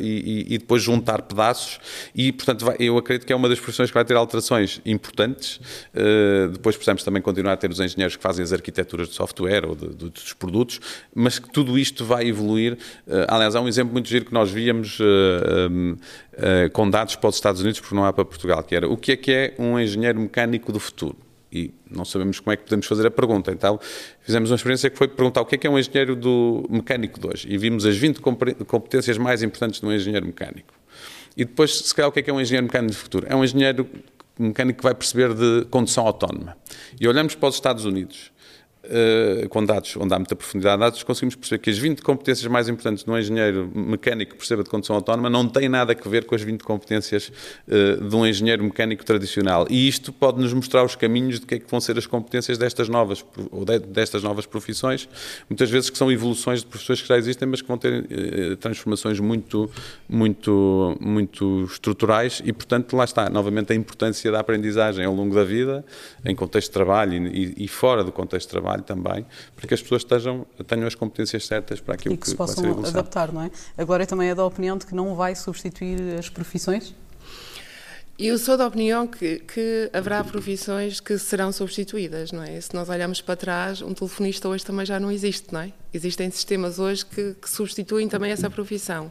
e, 0.00 0.54
e, 0.54 0.58
depois 0.58 0.82
juntar 0.82 1.22
pedaços. 1.22 1.78
E, 2.14 2.32
portanto, 2.32 2.64
vai, 2.64 2.76
eu 2.78 2.96
acredito 2.96 3.26
que 3.26 3.32
é 3.32 3.36
uma 3.36 3.48
das 3.48 3.58
profissões 3.58 3.90
que 3.90 3.94
vai 3.94 4.04
ter 4.04 4.16
alterações 4.16 4.80
importantes. 4.84 5.56
Uh, 5.94 6.48
depois 6.48 6.76
precisamos 6.76 7.02
também 7.04 7.20
continuar 7.20 7.52
a 7.52 7.56
ter 7.56 7.70
os 7.70 7.80
engenheiros 7.92 8.16
que 8.16 8.22
fazem 8.22 8.42
as 8.42 8.52
arquiteturas 8.52 9.08
de 9.08 9.14
software 9.14 9.66
ou 9.66 9.74
de, 9.74 9.88
de, 9.88 10.10
dos 10.10 10.32
produtos, 10.32 10.80
mas 11.14 11.38
que 11.38 11.50
tudo 11.50 11.78
isto 11.78 12.04
vai 12.04 12.26
evoluir. 12.26 12.74
Uh, 13.06 13.26
aliás, 13.28 13.54
há 13.54 13.60
um 13.60 13.68
exemplo 13.68 13.92
muito 13.92 14.08
giro 14.08 14.24
que 14.24 14.32
nós 14.32 14.50
víamos 14.50 14.98
uh, 15.00 15.04
um, 15.70 15.92
uh, 15.92 16.70
com 16.72 16.88
dados 16.88 17.16
para 17.16 17.28
os 17.28 17.36
Estados 17.36 17.60
Unidos, 17.60 17.80
porque 17.80 17.94
não 17.94 18.04
há 18.04 18.12
para 18.12 18.24
Portugal, 18.24 18.62
que 18.62 18.74
era 18.74 18.88
o 18.88 18.96
que 18.96 19.12
é 19.12 19.16
que 19.16 19.32
é 19.32 19.54
um 19.58 19.78
engenheiro 19.78 20.20
mecânico 20.20 20.72
do 20.72 20.80
futuro? 20.80 21.16
E 21.52 21.70
não 21.90 22.04
sabemos 22.04 22.40
como 22.40 22.52
é 22.52 22.56
que 22.56 22.64
podemos 22.64 22.86
fazer 22.86 23.06
a 23.06 23.10
pergunta. 23.10 23.52
Então, 23.52 23.78
fizemos 24.22 24.50
uma 24.50 24.56
experiência 24.56 24.88
que 24.88 24.96
foi 24.96 25.06
perguntar 25.06 25.42
o 25.42 25.44
que 25.44 25.56
é 25.56 25.58
que 25.58 25.66
é 25.66 25.70
um 25.70 25.78
engenheiro 25.78 26.16
do 26.16 26.66
mecânico 26.70 27.20
de 27.20 27.26
hoje. 27.26 27.46
E 27.50 27.58
vimos 27.58 27.84
as 27.84 27.94
20 27.94 28.20
competências 28.20 29.18
mais 29.18 29.42
importantes 29.42 29.78
de 29.78 29.86
um 29.86 29.92
engenheiro 29.92 30.24
mecânico. 30.24 30.72
E 31.36 31.44
depois, 31.44 31.76
se 31.76 31.94
calhar, 31.94 32.08
o 32.08 32.12
que 32.12 32.20
é 32.20 32.22
que 32.22 32.30
é 32.30 32.32
um 32.32 32.40
engenheiro 32.40 32.64
mecânico 32.64 32.92
do 32.92 32.96
futuro? 32.96 33.26
É 33.28 33.36
um 33.36 33.44
engenheiro 33.44 33.86
mecânico 34.38 34.78
que 34.78 34.84
vai 34.84 34.94
perceber 34.94 35.34
de 35.34 35.66
condução 35.70 36.06
autónoma. 36.06 36.56
E 37.00 37.06
olhamos 37.06 37.34
para 37.34 37.48
os 37.48 37.54
Estados 37.54 37.84
Unidos. 37.84 38.32
Uh, 38.84 39.48
com 39.48 39.64
dados, 39.64 39.96
onde 39.96 40.14
há 40.14 40.18
muita 40.18 40.34
profundidade 40.34 40.76
de 40.76 40.80
dados, 40.80 41.02
conseguimos 41.02 41.34
perceber 41.34 41.58
que 41.60 41.70
as 41.70 41.78
20 41.78 42.02
competências 42.02 42.46
mais 42.50 42.68
importantes 42.68 43.04
de 43.04 43.10
um 43.10 43.18
engenheiro 43.18 43.70
mecânico 43.74 44.32
que 44.32 44.38
perceba 44.38 44.62
de 44.62 44.70
condução 44.70 44.96
autónoma 44.96 45.28
não 45.28 45.48
têm 45.48 45.68
nada 45.68 45.92
a 45.92 46.08
ver 46.08 46.24
com 46.24 46.34
as 46.34 46.42
20 46.42 46.62
competências 46.62 47.32
uh, 47.68 48.08
de 48.08 48.16
um 48.16 48.26
engenheiro 48.26 48.64
mecânico 48.64 49.04
tradicional. 49.04 49.66
E 49.70 49.88
isto 49.88 50.12
pode 50.12 50.40
nos 50.40 50.52
mostrar 50.52 50.84
os 50.84 50.96
caminhos 50.96 51.40
de 51.40 51.46
que 51.46 51.54
é 51.54 51.58
que 51.58 51.70
vão 51.70 51.80
ser 51.80 51.96
as 51.98 52.06
competências 52.06 52.58
destas 52.58 52.88
novas, 52.88 53.24
ou 53.50 53.64
de, 53.64 53.78
destas 53.78 54.22
novas 54.22 54.46
profissões, 54.46 55.08
muitas 55.48 55.70
vezes 55.70 55.90
que 55.90 55.98
são 55.98 56.10
evoluções 56.10 56.60
de 56.60 56.66
profissões 56.66 57.00
que 57.02 57.08
já 57.08 57.16
existem, 57.16 57.48
mas 57.48 57.62
que 57.62 57.68
vão 57.68 57.78
ter 57.78 58.02
uh, 58.02 58.56
transformações 58.56 59.20
muito, 59.20 59.70
muito, 60.08 60.96
muito 61.00 61.64
estruturais 61.64 62.42
e, 62.44 62.52
portanto, 62.52 62.96
lá 62.96 63.04
está, 63.04 63.28
novamente, 63.28 63.72
a 63.72 63.76
importância 63.76 64.30
da 64.30 64.40
aprendizagem 64.40 65.04
ao 65.04 65.14
longo 65.14 65.34
da 65.34 65.44
vida, 65.44 65.84
em 66.24 66.34
contexto 66.34 66.68
de 66.68 66.72
trabalho 66.72 67.26
e, 67.26 67.54
e 67.56 67.68
fora 67.68 68.04
do 68.04 68.12
contexto 68.12 68.48
de 68.48 68.52
trabalho, 68.52 68.71
trabalho 68.72 68.82
também, 68.82 69.26
para 69.54 69.66
que 69.66 69.74
as 69.74 69.82
pessoas 69.82 70.02
estejam, 70.02 70.46
tenham 70.66 70.86
as 70.86 70.94
competências 70.94 71.46
certas 71.46 71.80
para 71.80 71.94
aquilo 71.94 72.14
e 72.14 72.16
que, 72.16 72.24
que 72.24 72.30
se 72.30 72.36
possam 72.36 72.84
adaptar, 72.84 73.32
não 73.32 73.42
é? 73.42 73.50
Agora 73.76 74.06
também 74.06 74.30
é 74.30 74.34
da 74.34 74.44
opinião 74.44 74.76
de 74.76 74.86
que 74.86 74.94
não 74.94 75.14
vai 75.14 75.34
substituir 75.34 76.18
as 76.18 76.28
profissões? 76.28 76.94
Eu 78.18 78.38
sou 78.38 78.56
da 78.56 78.66
opinião 78.66 79.06
que, 79.06 79.38
que, 79.40 79.90
haverá 79.92 80.22
profissões 80.22 81.00
que 81.00 81.18
serão 81.18 81.50
substituídas, 81.50 82.30
não 82.30 82.42
é? 82.42 82.60
Se 82.60 82.72
nós 82.74 82.88
olharmos 82.88 83.20
para 83.20 83.34
trás, 83.34 83.80
um 83.80 83.94
telefonista 83.94 84.48
hoje 84.48 84.64
também 84.64 84.84
já 84.84 85.00
não 85.00 85.10
existe, 85.10 85.52
não 85.52 85.60
é? 85.60 85.72
Existem 85.92 86.30
sistemas 86.30 86.78
hoje 86.78 87.04
que, 87.06 87.34
que 87.34 87.50
substituem 87.50 88.08
também 88.08 88.30
essa 88.30 88.50
profissão. 88.50 89.10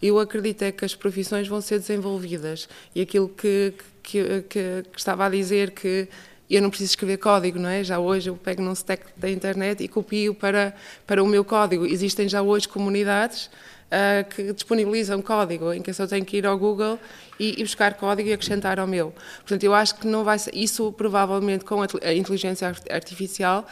Eu 0.00 0.18
acredito 0.18 0.62
é 0.62 0.72
que 0.72 0.84
as 0.84 0.94
profissões 0.94 1.48
vão 1.48 1.60
ser 1.60 1.80
desenvolvidas 1.80 2.68
e 2.94 3.00
aquilo 3.00 3.28
que, 3.28 3.74
que, 4.02 4.44
que 4.48 4.84
estava 4.96 5.26
a 5.26 5.28
dizer 5.28 5.72
que 5.72 6.08
eu 6.54 6.62
não 6.62 6.70
preciso 6.70 6.90
escrever 6.90 7.16
código, 7.16 7.58
não 7.58 7.68
é? 7.68 7.82
Já 7.82 7.98
hoje 7.98 8.30
eu 8.30 8.36
pego 8.36 8.62
num 8.62 8.72
stack 8.72 9.04
da 9.16 9.28
internet 9.28 9.82
e 9.82 9.88
copio 9.88 10.34
para, 10.34 10.74
para 11.06 11.22
o 11.22 11.26
meu 11.26 11.44
código. 11.44 11.84
Existem 11.84 12.28
já 12.28 12.40
hoje 12.40 12.68
comunidades 12.68 13.50
uh, 13.86 14.28
que 14.34 14.52
disponibilizam 14.52 15.20
código, 15.22 15.72
em 15.72 15.82
que 15.82 15.90
eu 15.90 15.94
só 15.94 16.06
tenho 16.06 16.24
que 16.24 16.36
ir 16.36 16.46
ao 16.46 16.56
Google 16.56 16.98
e, 17.38 17.60
e, 17.60 17.62
buscar 17.62 17.94
código 17.94 18.28
e 18.28 18.32
acrescentar 18.32 18.78
ao 18.78 18.86
meu. 18.86 19.12
Portanto, 19.38 19.64
eu 19.64 19.74
acho 19.74 19.96
que 19.96 20.06
não 20.06 20.24
vai 20.24 20.38
ser, 20.38 20.54
isso 20.54 20.92
provavelmente 20.92 21.64
com 21.64 21.82
a, 21.82 22.14
inteligência 22.14 22.72
artificial 22.90 23.66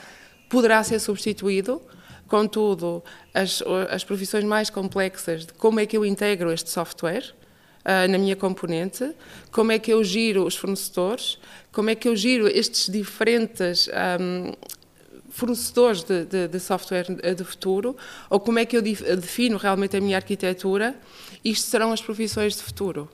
poderá 0.49 0.83
ser 0.83 0.99
substituído, 0.99 1.81
contudo, 2.29 3.03
as, 3.33 3.63
as 3.91 4.05
profissões 4.05 4.45
mais 4.45 4.71
complexas 4.71 5.47
de 5.47 5.53
como 5.55 5.81
é 5.81 5.87
que 5.87 5.97
eu 5.97 6.05
integro 6.05 6.53
este 6.53 6.71
software, 6.71 7.35
uh, 7.85 8.09
na 8.11 8.19
minha 8.19 8.37
componente, 8.37 9.13
como 9.51 9.73
é 9.73 9.79
que 9.79 9.93
eu 9.93 10.03
giro 10.03 10.45
os 10.45 10.57
fornecedores, 10.57 11.39
como 11.73 11.91
é 11.91 11.95
que 11.95 12.09
eu 12.09 12.17
giro 12.17 12.47
estes 12.49 12.91
diferentes 12.91 13.89
um, 14.21 14.53
fornecedores 15.31 16.03
de, 16.05 16.25
de, 16.25 16.49
de, 16.49 16.61
software 16.61 17.07
de 17.37 17.45
futuro, 17.45 17.97
ou 18.31 18.39
como 18.39 18.59
é 18.59 18.65
que 18.65 18.77
eu 18.77 18.83
defino 18.83 19.57
realmente 19.57 19.97
a 19.97 20.01
minha 20.01 20.17
arquitetura, 20.17 20.95
isto 21.45 21.69
serão 21.69 21.93
as 21.93 22.01
profissões 22.01 22.57
de 22.57 22.63
futuro, 22.63 23.11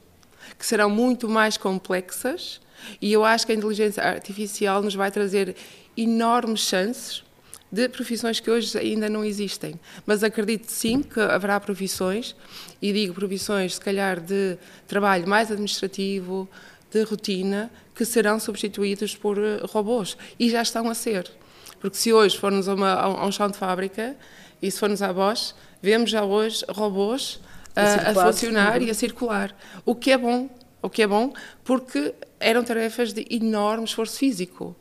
que 0.59 0.67
serão 0.67 0.91
muito 0.91 1.29
mais 1.29 1.57
complexas, 1.57 2.61
e 3.01 3.13
eu 3.13 3.25
acho 3.25 3.47
que 3.47 3.53
a 3.53 3.55
inteligência 3.55 4.03
artificial 4.03 4.83
nos 4.83 4.95
vai 4.95 5.11
trazer 5.11 5.57
enormes 5.97 6.61
chances 6.61 7.23
de 7.71 7.89
profissões 7.89 8.41
que 8.41 8.51
hoje 8.51 8.77
ainda 8.77 9.09
não 9.09 9.25
existem. 9.25 9.79
Mas 10.05 10.25
acredito 10.25 10.67
sim 10.71 11.03
que 11.03 11.21
haverá 11.21 11.61
profissões, 11.61 12.35
e 12.83 12.93
digo 12.93 13.15
profissões, 13.15 13.75
se 13.75 13.81
calhar, 13.81 14.21
de 14.21 14.59
trabalho 14.89 15.29
mais 15.29 15.51
administrativo, 15.51 16.49
de 16.91 17.03
rotina, 17.03 17.71
que 17.95 18.05
serão 18.05 18.41
substituídos 18.41 19.15
por 19.15 19.39
eh, 19.39 19.61
robôs. 19.65 20.17
E 20.39 20.51
já 20.51 20.63
estão 20.63 20.89
a 20.89 20.95
ser. 20.95 21.31
Porque 21.79 21.97
se 21.97 22.13
hoje 22.13 22.37
formos 22.37 22.69
a, 22.69 22.75
uma, 22.75 22.93
a 22.93 23.27
um 23.27 23.31
chão 23.31 23.49
de 23.49 23.57
fábrica 23.57 24.17
e 24.61 24.71
se 24.71 24.79
formos 24.79 25.01
à 25.01 25.13
Bosch, 25.13 25.55
vemos 25.81 26.11
já 26.11 26.25
hoje 26.25 26.65
robôs 26.69 27.41
a, 27.75 27.83
a, 27.83 28.11
a 28.11 28.15
funcionar 28.15 28.83
e 28.83 28.91
a 28.91 28.95
circular. 28.95 29.57
O 29.85 29.95
que 29.95 30.11
é 30.11 30.19
bom, 30.19 30.51
o 30.83 30.91
que 30.91 31.03
é 31.03 31.07
bom, 31.07 31.33
porque 31.65 32.15
eram 32.39 32.65
tarefas 32.65 33.13
de 33.13 33.27
enorme 33.31 33.85
esforço 33.85 34.19
físico. 34.19 34.75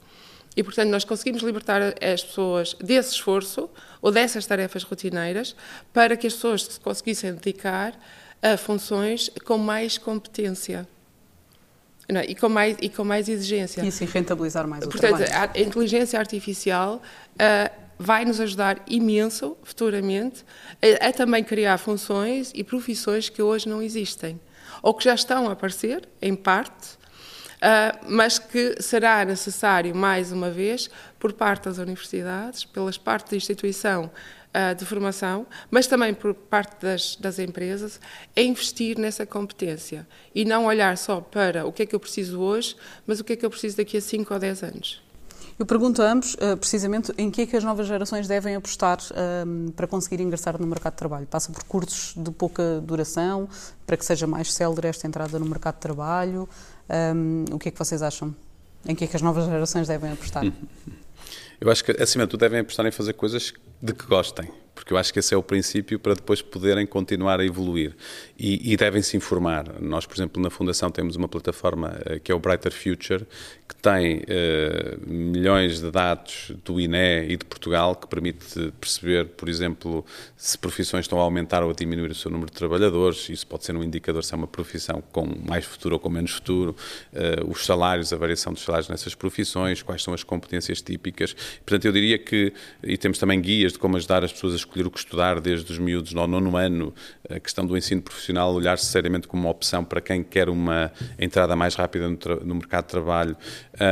E, 0.55 0.63
portanto, 0.63 0.89
nós 0.89 1.03
conseguimos 1.03 1.41
libertar 1.41 1.81
as 1.81 2.23
pessoas 2.23 2.73
desse 2.75 3.13
esforço 3.13 3.69
ou 4.01 4.11
dessas 4.11 4.45
tarefas 4.45 4.83
rotineiras 4.83 5.55
para 5.93 6.17
que 6.17 6.27
as 6.27 6.33
pessoas 6.33 6.63
se 6.63 6.79
conseguissem 6.79 7.33
dedicar 7.33 7.97
a 8.41 8.57
funções 8.57 9.29
com 9.45 9.57
mais 9.57 9.97
competência. 9.97 10.87
Não, 12.11 12.21
e, 12.21 12.33
com 12.33 12.49
mais, 12.49 12.77
e 12.81 12.89
com 12.89 13.03
mais 13.03 13.29
exigência. 13.29 13.83
E 13.83 13.87
assim 13.87 14.05
rentabilizar 14.05 14.67
mais 14.67 14.83
o 14.83 14.89
Portanto, 14.89 15.17
trabalho. 15.17 15.51
a 15.55 15.59
inteligência 15.59 16.17
artificial 16.17 17.01
uh, 17.35 17.89
vai 17.99 18.25
nos 18.25 18.39
ajudar 18.39 18.81
imenso, 18.87 19.55
futuramente, 19.61 20.43
a, 21.01 21.09
a, 21.09 21.13
também 21.13 21.43
criar 21.43 21.77
funções 21.77 22.51
e 22.55 22.63
profissões 22.63 23.29
que 23.29 23.41
hoje 23.41 23.69
não 23.69 23.79
existem. 23.81 24.39
Ou 24.81 24.93
que 24.93 25.03
já 25.03 25.13
estão 25.13 25.49
a 25.49 25.51
aparecer, 25.51 26.07
em 26.19 26.33
parte, 26.35 26.97
mas 28.07 28.39
que 28.39 28.81
será 28.81 29.25
necessário, 29.25 29.93
mais 29.93 30.31
uma 30.31 30.49
vez, 30.49 30.89
por 31.19 31.33
parte 31.33 31.65
das 31.65 31.77
universidades, 31.77 32.63
pelas 32.63 32.97
partes 32.97 33.31
da 33.31 33.37
instituição 33.37 34.09
uh, 34.49 34.75
de 34.75 34.85
formação, 34.85 35.45
mas 35.69 35.87
também 35.87 36.13
por 36.13 36.33
parte 36.33 36.81
das, 36.81 37.15
das 37.15 37.39
empresas, 37.39 37.99
é 38.35 38.43
investir 38.43 38.97
nessa 38.97 39.25
competência 39.25 40.07
e 40.33 40.45
não 40.45 40.65
olhar 40.65 40.97
só 40.97 41.21
para 41.21 41.65
o 41.65 41.71
que 41.71 41.83
é 41.83 41.85
que 41.85 41.95
eu 41.95 41.99
preciso 41.99 42.39
hoje, 42.39 42.75
mas 43.05 43.19
o 43.19 43.23
que 43.23 43.33
é 43.33 43.35
que 43.35 43.45
eu 43.45 43.49
preciso 43.49 43.77
daqui 43.77 43.97
a 43.97 44.01
5 44.01 44.33
ou 44.33 44.39
10 44.39 44.63
anos. 44.63 45.01
Eu 45.57 45.65
pergunto 45.65 46.01
a 46.01 46.09
ambos, 46.09 46.35
uh, 46.35 46.55
precisamente, 46.57 47.11
em 47.17 47.29
que 47.29 47.41
é 47.41 47.45
que 47.45 47.57
as 47.57 47.63
novas 47.65 47.85
gerações 47.85 48.29
devem 48.29 48.55
apostar 48.55 48.97
uh, 48.97 49.71
para 49.73 49.87
conseguir 49.87 50.21
ingressar 50.21 50.59
no 50.59 50.65
mercado 50.65 50.93
de 50.93 50.99
trabalho? 50.99 51.27
Passa 51.27 51.51
por 51.51 51.63
cursos 51.63 52.13
de 52.15 52.31
pouca 52.31 52.79
duração, 52.79 53.49
para 53.85 53.97
que 53.97 54.05
seja 54.05 54.25
mais 54.25 54.53
célere 54.53 54.87
esta 54.87 55.05
entrada 55.05 55.37
no 55.37 55.45
mercado 55.45 55.75
de 55.75 55.81
trabalho? 55.81 56.47
Um, 56.89 57.45
o 57.51 57.59
que 57.59 57.69
é 57.69 57.71
que 57.71 57.77
vocês 57.77 58.01
acham? 58.01 58.35
Em 58.85 58.95
que 58.95 59.03
é 59.03 59.07
que 59.07 59.15
as 59.15 59.21
novas 59.21 59.45
gerações 59.45 59.87
devem 59.87 60.11
apostar? 60.11 60.43
Eu 61.61 61.69
acho 61.69 61.83
que, 61.83 61.91
acima 62.01 62.25
de 62.25 62.31
tudo, 62.31 62.39
devem 62.39 62.61
apostar 62.61 62.85
em 62.85 62.91
fazer 62.91 63.13
coisas 63.13 63.53
de 63.81 63.93
que 63.93 64.05
gostem 64.05 64.49
porque 64.79 64.93
eu 64.93 64.97
acho 64.97 65.11
que 65.11 65.19
esse 65.19 65.33
é 65.33 65.37
o 65.37 65.43
princípio 65.43 65.99
para 65.99 66.13
depois 66.13 66.41
poderem 66.41 66.87
continuar 66.87 67.41
a 67.41 67.45
evoluir 67.45 67.93
e, 68.39 68.71
e 68.71 68.77
devem 68.77 69.01
se 69.01 69.17
informar. 69.17 69.75
Nós, 69.81 70.05
por 70.05 70.15
exemplo, 70.15 70.41
na 70.41 70.49
Fundação 70.49 70.89
temos 70.89 71.17
uma 71.17 71.27
plataforma 71.27 71.99
uh, 72.09 72.17
que 72.21 72.31
é 72.31 72.35
o 72.35 72.39
Brighter 72.39 72.71
Future, 72.71 73.27
que 73.67 73.75
tem 73.75 74.19
uh, 74.19 75.05
milhões 75.05 75.81
de 75.81 75.91
dados 75.91 76.53
do 76.63 76.79
INE 76.79 77.25
e 77.27 77.35
de 77.35 77.43
Portugal 77.43 77.93
que 77.93 78.07
permite 78.07 78.71
perceber, 78.79 79.25
por 79.25 79.49
exemplo, 79.49 80.05
se 80.37 80.57
profissões 80.57 81.03
estão 81.03 81.19
a 81.19 81.23
aumentar 81.23 81.61
ou 81.61 81.71
a 81.71 81.73
diminuir 81.73 82.11
o 82.11 82.15
seu 82.15 82.31
número 82.31 82.49
de 82.49 82.55
trabalhadores. 82.55 83.27
Isso 83.27 83.45
pode 83.45 83.65
ser 83.65 83.75
um 83.75 83.83
indicador 83.83 84.23
se 84.23 84.33
é 84.33 84.37
uma 84.37 84.47
profissão 84.47 85.03
com 85.11 85.27
mais 85.45 85.65
futuro 85.65 85.95
ou 85.95 85.99
com 85.99 86.09
menos 86.09 86.31
futuro, 86.31 86.73
uh, 87.11 87.51
os 87.51 87.65
salários, 87.65 88.13
a 88.13 88.17
variação 88.17 88.53
dos 88.53 88.63
salários 88.63 88.87
nessas 88.87 89.13
profissões, 89.13 89.83
quais 89.83 90.01
são 90.01 90.13
as 90.13 90.23
competências 90.23 90.81
típicas. 90.81 91.35
Portanto, 91.65 91.83
eu 91.83 91.91
diria 91.91 92.17
que, 92.17 92.53
e 92.81 92.97
temos 92.97 93.19
também 93.19 93.41
guias 93.41 93.73
de 93.73 93.77
como 93.77 93.97
ajudar 93.97 94.23
as 94.23 94.31
pessoas 94.31 94.53
a 94.53 94.55
escolher 94.69 94.87
o 94.87 94.91
que 94.91 94.99
estudar 94.99 95.41
desde 95.41 95.71
os 95.71 95.79
miúdos 95.79 96.13
no 96.13 96.25
nono 96.27 96.55
ano, 96.55 96.93
a 97.29 97.39
questão 97.39 97.65
do 97.65 97.75
ensino 97.75 98.01
profissional, 98.01 98.53
olhar 98.53 98.77
seriamente 98.77 99.27
como 99.27 99.43
uma 99.43 99.49
opção 99.49 99.83
para 99.83 99.99
quem 99.99 100.23
quer 100.23 100.47
uma 100.47 100.91
entrada 101.17 101.55
mais 101.55 101.75
rápida 101.75 102.07
no, 102.07 102.17
no 102.45 102.55
mercado 102.55 102.85
de 102.85 102.91
trabalho. 102.91 103.35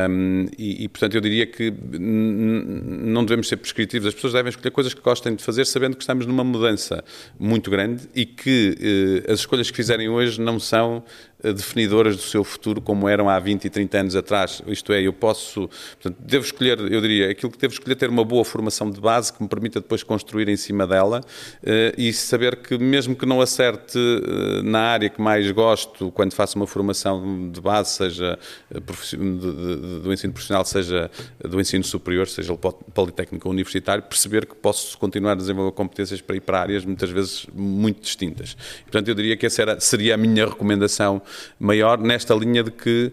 Um, 0.10 0.48
e, 0.58 0.84
e, 0.84 0.88
portanto, 0.88 1.16
eu 1.16 1.22
diria 1.22 1.48
que 1.48 1.74
não 2.00 3.26
devemos 3.26 3.48
ser 3.48 3.58
prescritivos, 3.58 4.08
as 4.08 4.13
pessoas 4.13 4.34
devem 4.34 4.50
escolher 4.50 4.72
coisas 4.72 4.94
que 4.94 5.02
gostem 5.02 5.36
de 5.36 5.44
fazer, 5.44 5.66
sabendo 5.66 5.96
que 5.96 6.04
estamos 6.04 6.26
numa 6.26 6.44
mudança 6.44 7.04
muito 7.40 7.72
grande 7.72 8.08
e 8.13 8.26
que 8.26 9.24
eh, 9.28 9.32
as 9.32 9.40
escolhas 9.40 9.70
que 9.72 9.78
fizerem 9.78 10.10
hoje 10.10 10.40
não 10.40 10.60
são 10.60 11.04
definidoras 11.54 12.16
do 12.16 12.22
seu 12.22 12.44
futuro 12.44 12.82
como 12.82 13.08
eram 13.08 13.30
há 13.30 13.40
20 13.40 13.66
e 13.66 13.70
30 13.70 13.98
anos 13.98 14.16
atrás. 14.16 14.62
Isto 14.68 14.94
é, 14.94 15.02
eu 15.02 15.14
posso, 15.14 15.70
portanto, 16.02 16.18
devo 16.20 16.46
escolher, 16.46 16.80
eu 16.80 17.02
diria, 17.02 17.32
aquilo 17.32 17.52
que 17.52 17.58
devo 17.58 17.74
escolher 17.74 17.96
ter 17.96 18.10
uma 18.10 18.24
boa 18.24 18.44
formação 18.44 18.90
de 18.90 19.00
base 19.00 19.32
que 19.34 19.42
me 19.42 19.50
permita 19.50 19.80
depois 19.80 20.04
construir 20.04 20.50
em 20.50 20.58
cima 20.58 20.86
dela 20.88 21.22
uh, 21.22 21.68
e 21.98 22.12
saber 22.14 22.58
que 22.58 22.78
mesmo 22.78 23.16
que 23.16 23.26
não 23.26 23.42
acerte 23.42 23.98
uh, 23.98 24.64
na 24.64 24.80
área 24.80 25.10
que 25.10 25.22
mais 25.22 25.50
gosto 25.52 26.12
quando 26.12 26.34
faço 26.34 26.58
uma 26.58 26.68
formação 26.68 27.52
de 27.52 27.62
base, 27.62 27.92
seja 27.92 28.38
do 28.70 30.14
ensino 30.14 30.34
profissional, 30.34 30.66
seja 30.66 31.10
do 31.44 31.60
ensino 31.60 31.84
superior, 31.84 32.28
seja 32.28 32.56
politécnico 32.94 33.48
ou 33.48 33.54
universitário, 33.54 34.04
perceber 34.04 34.46
que 34.46 34.56
posso 34.56 34.98
continuar 34.98 35.34
a 35.34 35.36
desenvolver 35.36 35.72
competências 35.72 36.22
para 36.22 36.36
ir 36.36 36.42
para 36.42 36.62
áreas 36.62 36.86
muitas 36.86 37.10
vezes 37.10 37.46
muito 37.54 38.02
distintas. 38.02 38.56
portanto, 38.84 39.08
eu 39.08 39.16
diria 39.16 39.38
que 39.38 39.46
essa 39.46 39.62
era, 39.62 39.80
seria 39.80 40.16
a 40.16 40.18
minha 40.18 40.46
recomendação 40.46 41.22
maior 41.60 41.97
nesta 42.00 42.34
linha 42.34 42.63
de 42.63 42.71
que 42.71 43.12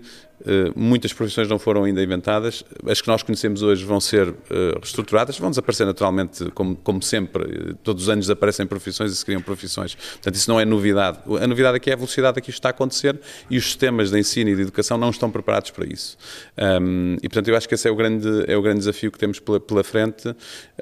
muitas 0.77 1.13
profissões 1.13 1.49
não 1.49 1.59
foram 1.59 1.85
ainda 1.85 2.03
inventadas. 2.03 2.65
As 2.87 3.01
que 3.01 3.09
nós 3.09 3.23
conhecemos 3.23 3.63
hoje 3.63 3.85
vão 3.85 4.01
ser 4.01 4.35
reestruturadas, 4.75 5.39
vão 5.39 5.49
desaparecer 5.49 5.87
naturalmente, 5.87 6.51
como, 6.51 6.77
como 6.77 7.03
sempre. 7.03 7.75
Todos 7.83 8.05
os 8.05 8.09
anos 8.09 8.27
desaparecem 8.27 8.67
profissões 8.67 9.13
e 9.13 9.17
se 9.17 9.25
criam 9.25 9.41
profissões. 9.41 9.95
Portanto, 9.95 10.35
isso 10.35 10.51
não 10.51 10.61
é 10.61 10.65
novidade. 10.65 11.19
A 11.41 11.47
novidade 11.47 11.77
aqui 11.77 11.91
é 11.91 11.95
a 11.95 11.97
velocidade 11.97 12.39
a 12.39 12.43
que 12.43 12.51
isto 12.51 12.59
está 12.59 12.69
a 12.69 12.71
acontecer 12.71 13.19
e 13.49 13.57
os 13.57 13.65
sistemas 13.65 14.11
de 14.11 14.19
ensino 14.19 14.51
e 14.51 14.57
de 14.57 14.63
educação 14.63 14.99
não 14.99 15.11
estão 15.11 15.31
preparados 15.31 15.71
para 15.71 15.87
isso. 15.87 16.19
Um, 16.59 17.17
e, 17.23 17.29
portanto, 17.29 17.49
eu 17.49 17.57
acho 17.57 17.69
que 17.69 17.75
esse 17.75 17.89
é 17.89 17.91
o 17.91 17.97
grande, 17.97 18.29
é 18.47 18.57
o 18.57 18.61
grande 18.61 18.81
desafio 18.81 19.11
que 19.11 19.19
temos 19.19 19.41
pela, 19.41 19.59
pela 19.59 19.83
frente. 19.83 20.29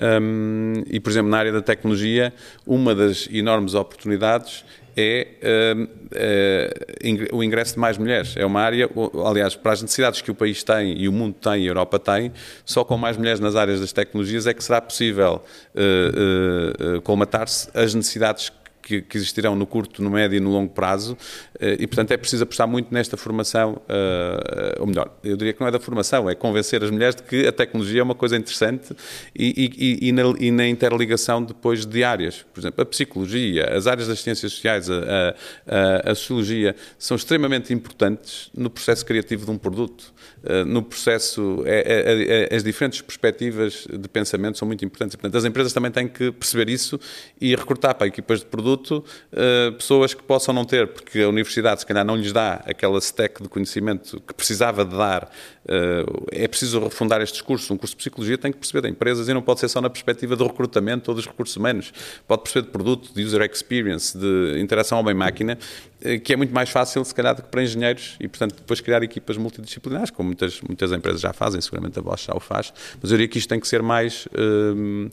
Um, 0.00 0.82
e, 0.90 0.98
por 0.98 1.10
exemplo, 1.10 1.30
na 1.30 1.38
área 1.38 1.52
da 1.52 1.62
tecnologia, 1.62 2.34
uma 2.66 2.94
das 2.94 3.28
enormes 3.30 3.74
oportunidades 3.74 4.64
é 4.96 5.74
uh, 5.74 7.32
uh, 7.32 7.36
o 7.36 7.42
ingresso 7.42 7.74
de 7.74 7.80
mais 7.80 7.98
mulheres. 7.98 8.36
É 8.36 8.44
uma 8.44 8.60
área, 8.60 8.88
aliás, 9.26 9.54
para 9.54 9.72
as 9.72 9.82
necessidades 9.82 10.20
que 10.20 10.30
o 10.30 10.34
país 10.34 10.62
tem 10.62 10.96
e 10.98 11.08
o 11.08 11.12
mundo 11.12 11.34
tem 11.34 11.64
e 11.64 11.66
a 11.66 11.70
Europa 11.70 11.98
tem, 11.98 12.32
só 12.64 12.84
com 12.84 12.96
mais 12.96 13.16
mulheres 13.16 13.40
nas 13.40 13.56
áreas 13.56 13.80
das 13.80 13.92
tecnologias 13.92 14.46
é 14.46 14.54
que 14.54 14.62
será 14.62 14.80
possível 14.80 15.42
uh, 15.74 17.00
colmatar-se 17.02 17.68
as 17.74 17.94
necessidades 17.94 18.48
que, 18.48 18.61
que, 18.82 19.04
existirão 19.14 19.54
no 19.54 19.66
curto, 19.66 20.02
no 20.02 20.10
médio 20.10 20.36
e 20.36 20.40
no 20.40 20.50
longo 20.50 20.72
prazo, 20.72 21.16
eh, 21.58 21.76
e 21.78 21.86
portanto 21.86 22.10
é 22.10 22.16
preciso 22.16 22.42
apostar 22.42 22.66
muito 22.66 22.92
nesta 22.92 23.16
formação, 23.16 23.80
eh, 23.88 24.76
ou 24.80 24.86
melhor, 24.86 25.16
eu 25.22 25.36
diria 25.36 25.52
que 25.52 25.60
não 25.60 25.68
é 25.68 25.70
da 25.70 25.78
formação, 25.78 26.28
é 26.28 26.34
convencer 26.34 26.82
as 26.82 26.90
mulheres 26.90 27.14
de 27.14 27.22
que 27.22 27.46
a 27.46 27.52
tecnologia 27.52 28.00
é 28.00 28.02
uma 28.02 28.14
coisa 28.14 28.36
interessante 28.36 28.94
e, 29.34 29.98
e, 30.02 30.08
e, 30.08 30.12
na, 30.12 30.22
e 30.38 30.50
na, 30.50 30.66
interligação 30.66 31.42
depois 31.42 31.86
de 31.86 32.02
áreas, 32.02 32.44
por 32.52 32.60
exemplo, 32.60 32.82
a 32.82 32.86
psicologia, 32.86 33.70
as 33.74 33.86
áreas 33.86 34.08
das 34.08 34.20
ciências 34.20 34.52
sociais, 34.52 34.90
a, 34.90 35.34
a, 35.66 36.10
a 36.10 36.14
sociologia, 36.14 36.74
são 36.98 37.16
extremamente 37.16 37.72
importantes 37.72 38.50
no 38.54 38.68
processo 38.68 39.06
criativo 39.06 39.44
de 39.44 39.50
um 39.50 39.58
produto, 39.58 40.12
eh, 40.44 40.64
no 40.64 40.82
processo, 40.82 41.62
é, 41.64 42.48
é, 42.50 42.54
as 42.54 42.64
diferentes 42.64 43.00
perspectivas 43.00 43.86
de 43.88 44.08
pensamento 44.08 44.58
são 44.58 44.66
muito 44.66 44.84
importantes, 44.84 45.14
portanto 45.14 45.36
as 45.36 45.44
empresas 45.44 45.72
também 45.72 45.90
têm 45.90 46.08
que 46.08 46.32
perceber 46.32 46.68
isso 46.68 46.98
e 47.40 47.54
recrutar 47.54 47.94
para 47.94 48.06
equipas 48.06 48.40
de 48.40 48.46
produto 48.46 48.71
produto 48.72 49.04
uh, 49.32 49.72
pessoas 49.72 50.14
que 50.14 50.22
possam 50.22 50.54
não 50.54 50.64
ter, 50.64 50.88
porque 50.88 51.20
a 51.20 51.28
universidade 51.28 51.80
se 51.80 51.86
calhar 51.86 52.04
não 52.04 52.16
lhes 52.16 52.32
dá 52.32 52.62
aquela 52.66 52.98
stack 52.98 53.42
de 53.42 53.48
conhecimento 53.48 54.20
que 54.20 54.34
precisava 54.34 54.84
de 54.84 54.96
dar. 54.96 55.30
Uh, 55.64 56.26
é 56.32 56.48
preciso 56.48 56.80
refundar 56.80 57.20
estes 57.20 57.40
cursos. 57.40 57.70
Um 57.70 57.76
curso 57.76 57.94
de 57.94 57.98
psicologia 57.98 58.36
tem 58.36 58.50
que 58.50 58.58
perceber 58.58 58.82
de 58.82 58.88
empresas 58.88 59.28
e 59.28 59.34
não 59.34 59.42
pode 59.42 59.60
ser 59.60 59.68
só 59.68 59.80
na 59.80 59.88
perspectiva 59.88 60.34
do 60.34 60.46
recrutamento 60.46 61.10
ou 61.10 61.14
dos 61.14 61.26
recursos 61.26 61.56
humanos. 61.56 61.92
Pode 62.26 62.42
perceber 62.42 62.66
de 62.66 62.72
produto, 62.72 63.14
de 63.14 63.22
user 63.22 63.42
experience, 63.42 64.16
de 64.16 64.58
interação 64.60 64.98
homem-máquina, 64.98 65.58
uh, 66.04 66.20
que 66.20 66.32
é 66.32 66.36
muito 66.36 66.54
mais 66.54 66.70
fácil, 66.70 67.04
se 67.04 67.14
calhar, 67.14 67.34
do 67.34 67.42
que 67.42 67.48
para 67.48 67.62
engenheiros 67.62 68.16
e, 68.18 68.26
portanto, 68.26 68.56
depois 68.56 68.80
criar 68.80 69.02
equipas 69.02 69.36
multidisciplinares, 69.36 70.10
como 70.10 70.28
muitas, 70.28 70.60
muitas 70.60 70.90
empresas 70.92 71.20
já 71.20 71.32
fazem, 71.32 71.60
seguramente 71.60 71.98
a 71.98 72.02
Bosch 72.02 72.26
já 72.26 72.34
o 72.34 72.40
faz, 72.40 72.72
mas 73.00 73.10
eu 73.10 73.16
diria 73.16 73.28
que 73.28 73.38
isto 73.38 73.48
tem 73.48 73.60
que 73.60 73.68
ser 73.68 73.82
mais, 73.82 74.26
uh, 74.26 75.10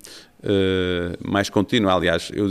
mais 1.23 1.49
contínuo. 1.49 1.89
Aliás, 1.89 2.31
eu, 2.33 2.47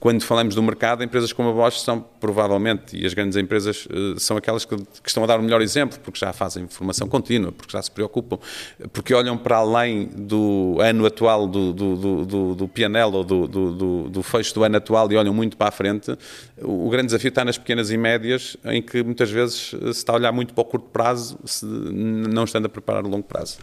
quando 0.00 0.24
falamos 0.24 0.54
do 0.54 0.62
mercado, 0.62 1.04
empresas 1.04 1.30
como 1.30 1.50
a 1.50 1.52
Bosch 1.52 1.78
são 1.82 2.00
provavelmente, 2.00 2.96
e 2.96 3.04
as 3.04 3.12
grandes 3.12 3.36
empresas 3.36 3.86
eh, 3.90 4.18
são 4.18 4.34
aquelas 4.34 4.64
que, 4.64 4.74
que, 4.74 5.08
estão 5.08 5.22
a 5.22 5.26
dar 5.26 5.38
o 5.38 5.42
melhor 5.42 5.60
exemplo, 5.60 5.98
porque 6.02 6.18
já 6.18 6.32
fazem 6.32 6.66
formação 6.68 7.06
contínua, 7.06 7.52
porque 7.52 7.70
já 7.70 7.82
se 7.82 7.90
preocupam, 7.90 8.38
porque 8.94 9.12
olham 9.12 9.36
para 9.36 9.58
além 9.58 10.06
do 10.06 10.78
ano 10.80 11.04
atual 11.04 11.46
do, 11.46 11.72
do, 11.74 11.96
do, 11.96 12.24
do, 12.24 12.54
do 12.54 12.68
PNL 12.68 13.14
ou 13.14 13.22
do, 13.22 13.46
do, 13.46 14.08
do, 14.08 14.22
fecho 14.22 14.54
do 14.54 14.64
ano 14.64 14.78
atual 14.78 15.12
e 15.12 15.16
olham 15.16 15.34
muito 15.34 15.54
para 15.54 15.68
a 15.68 15.70
frente. 15.70 16.16
O, 16.62 16.86
o 16.86 16.90
grande 16.90 17.06
desafio 17.06 17.28
está 17.28 17.44
nas 17.44 17.58
pequenas 17.58 17.90
e 17.90 17.98
médias, 17.98 18.56
em 18.64 18.80
que 18.80 19.02
muitas 19.02 19.30
vezes 19.30 19.68
se 19.68 19.88
está 19.90 20.14
a 20.14 20.16
olhar 20.16 20.32
muito 20.32 20.54
para 20.54 20.62
o 20.62 20.64
curto 20.64 20.88
prazo, 20.88 21.38
se, 21.44 21.66
não 21.66 22.44
estando 22.44 22.64
a 22.64 22.68
preparar 22.70 23.04
o 23.04 23.08
longo 23.08 23.24
prazo. 23.24 23.58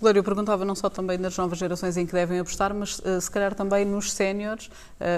Glória, 0.00 0.20
eu 0.20 0.24
perguntava 0.24 0.64
não 0.64 0.76
só 0.76 0.88
também 0.88 1.18
nas 1.18 1.36
novas 1.36 1.58
gerações 1.58 1.96
em 1.96 2.06
que 2.06 2.12
devem 2.12 2.38
apostar, 2.38 2.72
mas 2.72 3.00
uh, 3.00 3.20
se 3.20 3.30
calhar 3.30 3.54
também 3.54 3.84
nos 3.84 4.12
séniores, 4.12 4.70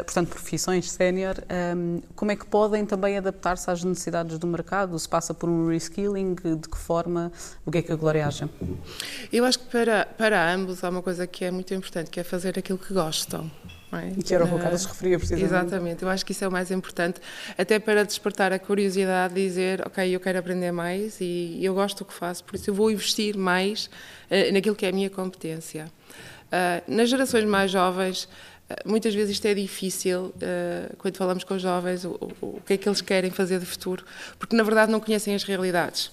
portanto, 0.06 0.30
sénior, 0.62 1.36
um, 1.38 1.96
ehm, 1.96 2.02
como 2.14 2.30
é 2.32 2.36
que 2.36 2.46
podem 2.46 2.84
também 2.86 3.16
adaptar-se 3.16 3.70
às 3.70 3.82
necessidades 3.82 4.38
do 4.38 4.46
mercado? 4.46 4.98
Se 4.98 5.08
passa 5.08 5.34
por 5.34 5.48
um 5.48 5.68
reskilling? 5.68 6.34
De 6.34 6.68
que 6.68 6.78
forma? 6.78 7.32
O 7.64 7.70
que 7.70 7.78
é 7.78 7.82
que 7.82 7.92
a 7.92 7.96
Glória 7.96 8.26
acha? 8.26 8.48
Eu 9.32 9.44
acho 9.44 9.58
que 9.58 9.66
para, 9.66 10.06
para 10.06 10.52
ambos 10.52 10.82
há 10.84 10.88
uma 10.88 11.02
coisa 11.02 11.26
que 11.26 11.44
é 11.44 11.50
muito 11.50 11.72
importante, 11.74 12.10
que 12.10 12.20
é 12.20 12.24
fazer 12.24 12.58
aquilo 12.58 12.78
que 12.78 12.92
gostam. 12.92 13.50
É? 13.92 14.08
E 14.16 14.22
que 14.22 14.34
era 14.34 14.44
o 14.44 14.48
que 14.48 14.54
o 14.54 14.58
Carlos 14.58 14.80
se 14.80 14.88
referia, 14.88 15.18
precisamente. 15.18 15.46
Exatamente, 15.46 16.02
eu 16.02 16.08
acho 16.08 16.24
que 16.24 16.32
isso 16.32 16.42
é 16.42 16.48
o 16.48 16.50
mais 16.50 16.70
importante, 16.70 17.20
até 17.58 17.78
para 17.78 18.04
despertar 18.04 18.50
a 18.50 18.58
curiosidade, 18.58 19.34
dizer, 19.34 19.86
ok, 19.86 20.16
eu 20.16 20.18
quero 20.18 20.38
aprender 20.38 20.72
mais 20.72 21.20
e 21.20 21.62
eu 21.62 21.74
gosto 21.74 21.98
do 21.98 22.06
que 22.06 22.14
faço, 22.14 22.42
por 22.42 22.54
isso 22.54 22.70
eu 22.70 22.74
vou 22.74 22.90
investir 22.90 23.36
mais 23.36 23.90
uh, 24.30 24.52
naquilo 24.52 24.74
que 24.74 24.86
é 24.86 24.88
a 24.88 24.92
minha 24.92 25.10
competência. 25.10 25.92
Uh, 26.52 26.90
nas 26.90 27.10
gerações 27.10 27.44
mais 27.44 27.70
jovens, 27.70 28.28
muitas 28.84 29.14
vezes 29.14 29.32
isto 29.32 29.46
é 29.46 29.54
difícil, 29.54 30.32
quando 30.98 31.16
falamos 31.16 31.44
com 31.44 31.54
os 31.54 31.62
jovens, 31.62 32.04
o, 32.04 32.10
o, 32.40 32.46
o 32.46 32.62
que 32.66 32.74
é 32.74 32.76
que 32.76 32.88
eles 32.88 33.00
querem 33.00 33.30
fazer 33.30 33.58
de 33.58 33.66
futuro, 33.66 34.04
porque 34.38 34.56
na 34.56 34.62
verdade 34.62 34.90
não 34.90 35.00
conhecem 35.00 35.34
as 35.34 35.42
realidades. 35.42 36.10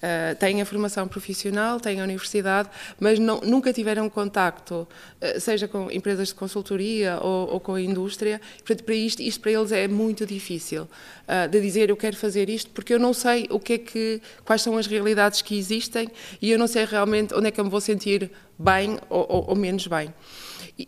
Uh, 0.00 0.34
têm 0.36 0.62
a 0.62 0.64
formação 0.64 1.06
profissional, 1.06 1.78
têm 1.78 2.00
a 2.00 2.04
universidade, 2.04 2.70
mas 2.98 3.18
não, 3.18 3.40
nunca 3.42 3.70
tiveram 3.70 4.08
contacto, 4.08 4.88
uh, 5.20 5.38
seja 5.38 5.68
com 5.68 5.90
empresas 5.90 6.28
de 6.28 6.34
consultoria 6.34 7.18
ou, 7.20 7.52
ou, 7.52 7.60
com 7.60 7.74
a 7.74 7.80
indústria. 7.82 8.40
Portanto, 8.64 8.84
para 8.84 8.94
isto, 8.94 9.20
isto 9.20 9.40
para 9.42 9.50
eles 9.52 9.72
é 9.72 9.86
muito 9.86 10.24
difícil 10.24 10.84
uh, 10.84 11.48
de 11.50 11.60
dizer 11.60 11.90
eu 11.90 11.96
quero 11.98 12.16
fazer 12.16 12.48
isto 12.48 12.70
porque 12.70 12.94
eu 12.94 12.98
não 12.98 13.12
sei 13.12 13.46
o 13.50 13.60
que 13.60 13.74
é 13.74 13.78
que, 13.78 14.22
quais 14.42 14.62
são 14.62 14.78
as 14.78 14.86
realidades 14.86 15.42
que 15.42 15.58
existem 15.58 16.08
e 16.40 16.50
eu 16.50 16.58
não 16.58 16.66
sei 16.66 16.86
realmente 16.86 17.34
onde 17.34 17.48
é 17.48 17.50
que 17.50 17.60
eu 17.60 17.64
me 17.64 17.70
vou 17.70 17.80
sentir 17.80 18.30
bem 18.58 18.98
ou, 19.10 19.26
ou, 19.28 19.50
ou 19.50 19.56
menos 19.56 19.86
bem. 19.86 20.14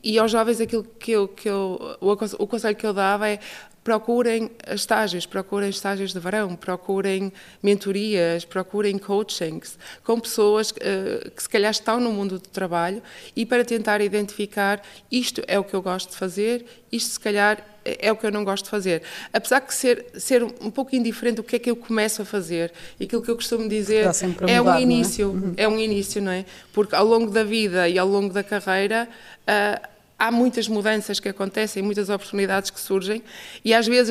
E, 0.02 0.18
aos 0.18 0.30
jovens 0.30 0.60
aquilo 0.60 0.84
que 0.98 1.12
eu, 1.12 1.28
que 1.28 1.48
eu 1.48 1.96
o 2.00 2.46
conselho 2.46 2.76
que 2.76 2.86
eu 2.86 2.94
dava 2.94 3.28
é 3.28 3.38
procurem 3.84 4.50
estágios, 4.68 5.26
procurem 5.26 5.68
estágios 5.68 6.12
de 6.12 6.20
verão, 6.20 6.54
procurem 6.54 7.32
mentorias, 7.62 8.44
procurem 8.44 8.96
coachings 8.98 9.78
com 10.04 10.20
pessoas 10.20 10.70
uh, 10.70 11.30
que 11.30 11.42
se 11.42 11.48
calhar 11.48 11.70
estão 11.70 11.98
no 11.98 12.12
mundo 12.12 12.38
do 12.38 12.48
trabalho 12.48 13.02
e 13.34 13.44
para 13.44 13.64
tentar 13.64 14.00
identificar 14.00 14.82
isto 15.10 15.42
é 15.46 15.58
o 15.58 15.64
que 15.64 15.74
eu 15.74 15.82
gosto 15.82 16.10
de 16.10 16.16
fazer, 16.16 16.64
isto 16.90 17.12
se 17.12 17.20
calhar 17.20 17.64
é 17.84 18.12
o 18.12 18.16
que 18.16 18.24
eu 18.24 18.30
não 18.30 18.44
gosto 18.44 18.64
de 18.64 18.70
fazer. 18.70 19.02
Apesar 19.32 19.60
de 19.60 19.74
ser, 19.74 20.06
ser 20.14 20.42
um 20.44 20.70
pouco 20.70 20.94
indiferente 20.94 21.40
o 21.40 21.44
que 21.44 21.56
é 21.56 21.58
que 21.58 21.70
eu 21.70 21.76
começo 21.76 22.22
a 22.22 22.24
fazer, 22.24 22.72
aquilo 23.00 23.22
que 23.22 23.30
eu 23.30 23.34
costumo 23.34 23.68
dizer 23.68 24.08
é 24.46 24.62
um 24.62 24.72
é? 24.72 24.80
início, 24.80 25.24
é? 25.24 25.26
Uhum. 25.26 25.54
é? 25.56 25.68
um 25.68 25.78
início, 25.78 26.22
não 26.22 26.32
é? 26.32 26.44
Porque 26.72 26.94
ao 26.94 27.04
longo 27.04 27.30
da 27.30 27.42
vida 27.42 27.88
e 27.88 27.98
ao 27.98 28.06
longo 28.06 28.32
da 28.32 28.44
carreira 28.44 29.08
uh, 29.42 29.91
há 30.22 30.30
muitas 30.30 30.68
mudanças 30.68 31.18
que 31.18 31.28
acontecem, 31.28 31.82
muitas 31.82 32.08
oportunidades 32.08 32.70
que 32.70 32.78
surgem 32.78 33.24
e 33.64 33.74
às 33.74 33.88
vezes 33.88 34.08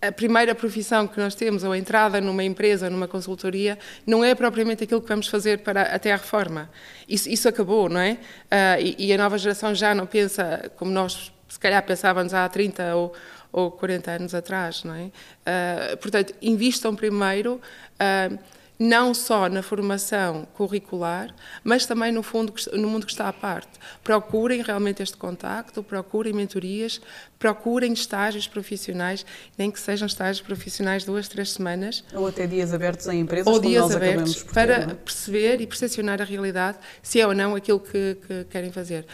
a 0.00 0.10
primeira 0.10 0.54
profissão 0.54 1.06
que 1.06 1.18
nós 1.18 1.34
temos, 1.34 1.64
ou 1.64 1.72
a 1.72 1.78
entrada 1.78 2.18
numa 2.18 2.42
empresa, 2.42 2.88
numa 2.88 3.06
consultoria, 3.06 3.78
não 4.06 4.24
é 4.24 4.34
propriamente 4.34 4.84
aquilo 4.84 5.02
que 5.02 5.08
vamos 5.08 5.28
fazer 5.28 5.58
para 5.58 5.82
até 5.82 6.12
a 6.12 6.16
reforma. 6.16 6.70
Isso, 7.06 7.28
isso 7.28 7.46
acabou, 7.46 7.90
não 7.90 8.00
é? 8.00 8.12
Uh, 8.12 8.80
e, 8.80 9.08
e, 9.08 9.12
a 9.12 9.18
nova 9.18 9.36
geração 9.36 9.74
já 9.74 9.94
não 9.94 10.06
pensa 10.06 10.70
como 10.76 10.90
nós, 10.90 11.30
se 11.46 11.58
calhar, 11.58 11.82
pensávamos 11.84 12.32
há 12.32 12.48
30 12.48 12.94
ou, 12.94 13.14
ou 13.52 13.70
40 13.70 14.10
anos 14.12 14.34
atrás, 14.34 14.82
não 14.82 14.94
é? 14.94 15.04
Uh, 15.04 15.96
portanto, 15.98 16.34
invistam 16.40 16.94
primeiro. 16.94 17.60
Uh, 18.00 18.55
não 18.78 19.14
só 19.14 19.48
na 19.48 19.62
formação 19.62 20.46
curricular, 20.54 21.34
mas 21.64 21.86
também 21.86 22.12
no, 22.12 22.22
fundo, 22.22 22.52
no 22.72 22.88
mundo 22.88 23.06
que 23.06 23.12
está 23.12 23.28
à 23.28 23.32
parte. 23.32 23.70
Procurem 24.04 24.62
realmente 24.62 25.02
este 25.02 25.16
contacto, 25.16 25.82
procurem 25.82 26.32
mentorias, 26.32 27.00
procurem 27.38 27.92
estágios 27.92 28.46
profissionais, 28.46 29.24
nem 29.56 29.70
que 29.70 29.80
sejam 29.80 30.06
estágios 30.06 30.40
profissionais 30.40 31.04
duas, 31.04 31.28
três 31.28 31.52
semanas. 31.52 32.04
Ou 32.14 32.26
até 32.26 32.46
dias 32.46 32.72
abertos 32.72 33.06
em 33.06 33.20
empresas, 33.20 33.52
ou 33.52 33.58
dias 33.60 33.90
abertos, 33.94 34.42
para 34.42 34.80
ter, 34.80 34.90
é? 34.90 34.94
perceber 34.94 35.60
e 35.60 35.66
percepcionar 35.66 36.20
a 36.20 36.24
realidade, 36.24 36.78
se 37.02 37.20
é 37.20 37.26
ou 37.26 37.34
não 37.34 37.54
aquilo 37.54 37.80
que, 37.80 38.16
que 38.26 38.44
querem 38.44 38.70
fazer 38.70 39.06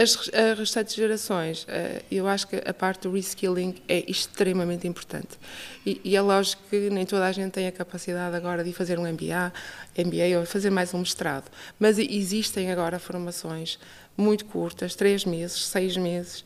as, 0.00 0.16
restantes 0.56 0.94
gerações, 0.94 1.66
eh, 1.68 2.02
eu 2.10 2.26
acho 2.26 2.48
que 2.48 2.56
a 2.56 2.72
parte 2.72 3.02
do 3.02 3.12
reskilling 3.12 3.74
é 3.86 4.10
extremamente 4.10 4.88
importante. 4.88 5.38
E, 5.84 6.00
e, 6.02 6.16
é 6.16 6.22
lógico 6.22 6.62
que 6.70 6.88
nem 6.88 7.04
toda 7.04 7.26
a 7.26 7.32
gente 7.32 7.52
tem 7.52 7.66
a 7.66 7.72
capacidade 7.72 8.34
agora 8.34 8.64
de 8.64 8.72
fazer 8.72 8.98
um 8.98 9.02
MBA, 9.02 9.52
MBA 9.98 10.38
ou 10.38 10.46
fazer 10.46 10.70
mais 10.70 10.94
um 10.94 10.98
mestrado. 11.00 11.50
Mas 11.78 11.98
existem 11.98 12.72
agora 12.72 12.98
formações 12.98 13.78
muito 14.16 14.46
curtas, 14.46 14.94
três 14.94 15.26
meses, 15.26 15.66
seis 15.66 15.96
meses, 15.98 16.44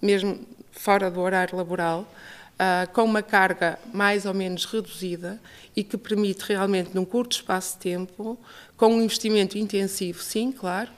mesmo 0.00 0.38
fora 0.70 1.10
do 1.10 1.20
horário 1.20 1.56
laboral, 1.56 2.02
uh, 2.58 2.92
com 2.92 3.04
uma 3.04 3.22
carga 3.22 3.78
mais 3.92 4.26
ou 4.26 4.34
menos 4.34 4.64
reduzida 4.64 5.40
e 5.74 5.84
que 5.84 5.96
permite 5.96 6.42
realmente, 6.42 6.90
num 6.94 7.04
curto 7.04 7.32
espaço 7.32 7.74
de 7.74 7.82
tempo, 7.82 8.38
com 8.76 8.94
um 8.94 9.02
investimento 9.02 9.56
intensivo, 9.56 10.22
sim, 10.22 10.52
claro, 10.52 10.90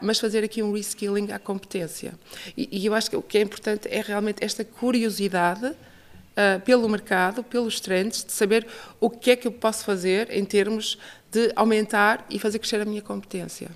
mas 0.00 0.18
fazer 0.18 0.44
aqui 0.44 0.62
um 0.62 0.72
reskilling 0.72 1.32
à 1.32 1.38
competência. 1.38 2.14
E, 2.56 2.68
e, 2.70 2.86
eu 2.86 2.94
acho 2.94 3.10
que 3.10 3.16
o 3.16 3.22
que 3.22 3.38
é 3.38 3.40
importante 3.40 3.88
é 3.90 4.00
realmente 4.00 4.44
esta 4.44 4.64
curiosidade 4.64 5.66
uh, 5.66 6.60
pelo 6.64 6.88
mercado, 6.88 7.42
pelos 7.42 7.80
trends, 7.80 8.24
de 8.24 8.32
saber 8.32 8.66
o 9.00 9.10
que 9.10 9.32
é 9.32 9.36
que 9.36 9.46
eu 9.46 9.52
posso 9.52 9.84
fazer 9.84 10.30
em 10.30 10.44
termos 10.44 10.98
de 11.30 11.52
aumentar 11.56 12.24
e 12.30 12.38
fazer 12.38 12.58
crescer 12.58 12.80
a 12.80 12.84
minha 12.84 13.02
competência. 13.02 13.70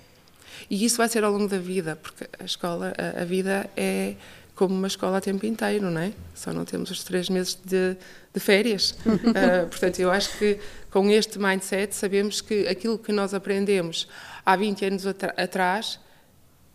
E 0.69 0.83
isso 0.83 0.97
vai 0.97 1.07
ser 1.07 1.23
ao 1.23 1.31
longo 1.31 1.47
da 1.47 1.59
vida, 1.59 1.95
porque 1.95 2.27
a 2.39 2.45
escola, 2.45 2.93
a, 2.97 3.21
a 3.21 3.25
vida 3.25 3.69
é 3.75 4.15
como 4.55 4.73
uma 4.73 4.87
escola 4.87 5.19
a 5.19 5.21
tempo 5.21 5.45
inteiro, 5.45 5.89
não 5.91 6.01
é? 6.01 6.11
Só 6.33 6.51
não 6.51 6.65
temos 6.65 6.89
os 6.89 7.03
três 7.03 7.29
meses 7.29 7.57
de, 7.63 7.95
de 8.33 8.39
férias. 8.39 8.91
uh, 9.05 9.67
portanto, 9.69 9.99
eu 9.99 10.11
acho 10.11 10.35
que 10.37 10.59
com 10.89 11.09
este 11.11 11.37
mindset 11.37 11.95
sabemos 11.95 12.41
que 12.41 12.67
aquilo 12.67 12.97
que 12.97 13.11
nós 13.11 13.35
aprendemos 13.35 14.07
há 14.47 14.55
20 14.55 14.85
anos 14.85 15.05
atrás, 15.05 15.99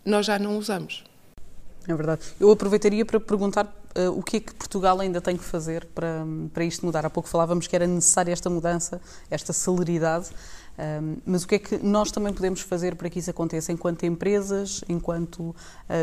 nós 0.05 0.27
já 0.27 0.39
não 0.39 0.59
usamos. 0.59 1.05
É 1.89 1.95
verdade. 1.95 2.21
Eu 2.39 2.51
aproveitaria 2.51 3.05
para 3.05 3.19
perguntar 3.19 3.65
uh, 3.97 4.11
o 4.11 4.23
que 4.23 4.37
é 4.37 4.41
que 4.41 4.55
Portugal 4.55 5.01
ainda 5.01 5.23
tem 5.23 5.39
que 5.39 5.43
fazer 5.43 5.87
para, 5.87 6.23
para 6.53 6.65
isto 6.65 6.85
mudar. 6.85 7.07
Há 7.07 7.11
pouco 7.11 7.31
falávamos 7.31 7.67
que 7.67 7.75
era 7.75 7.87
necessária 7.87 8.31
esta 8.31 8.51
mudança, 8.51 9.01
esta 9.31 9.55
celeridade. 9.55 10.29
Um, 10.79 11.17
mas 11.25 11.45
o 11.45 11.49
que 11.49 11.55
é 11.55 11.59
que 11.59 11.79
nós 11.79 12.11
também 12.11 12.33
podemos 12.33 12.61
fazer 12.61 12.95
para 12.95 13.09
que 13.09 13.19
isso 13.19 13.31
aconteça 13.31 13.73
enquanto 13.73 14.05
empresas, 14.05 14.85
enquanto 14.87 15.41
uh, 15.41 15.55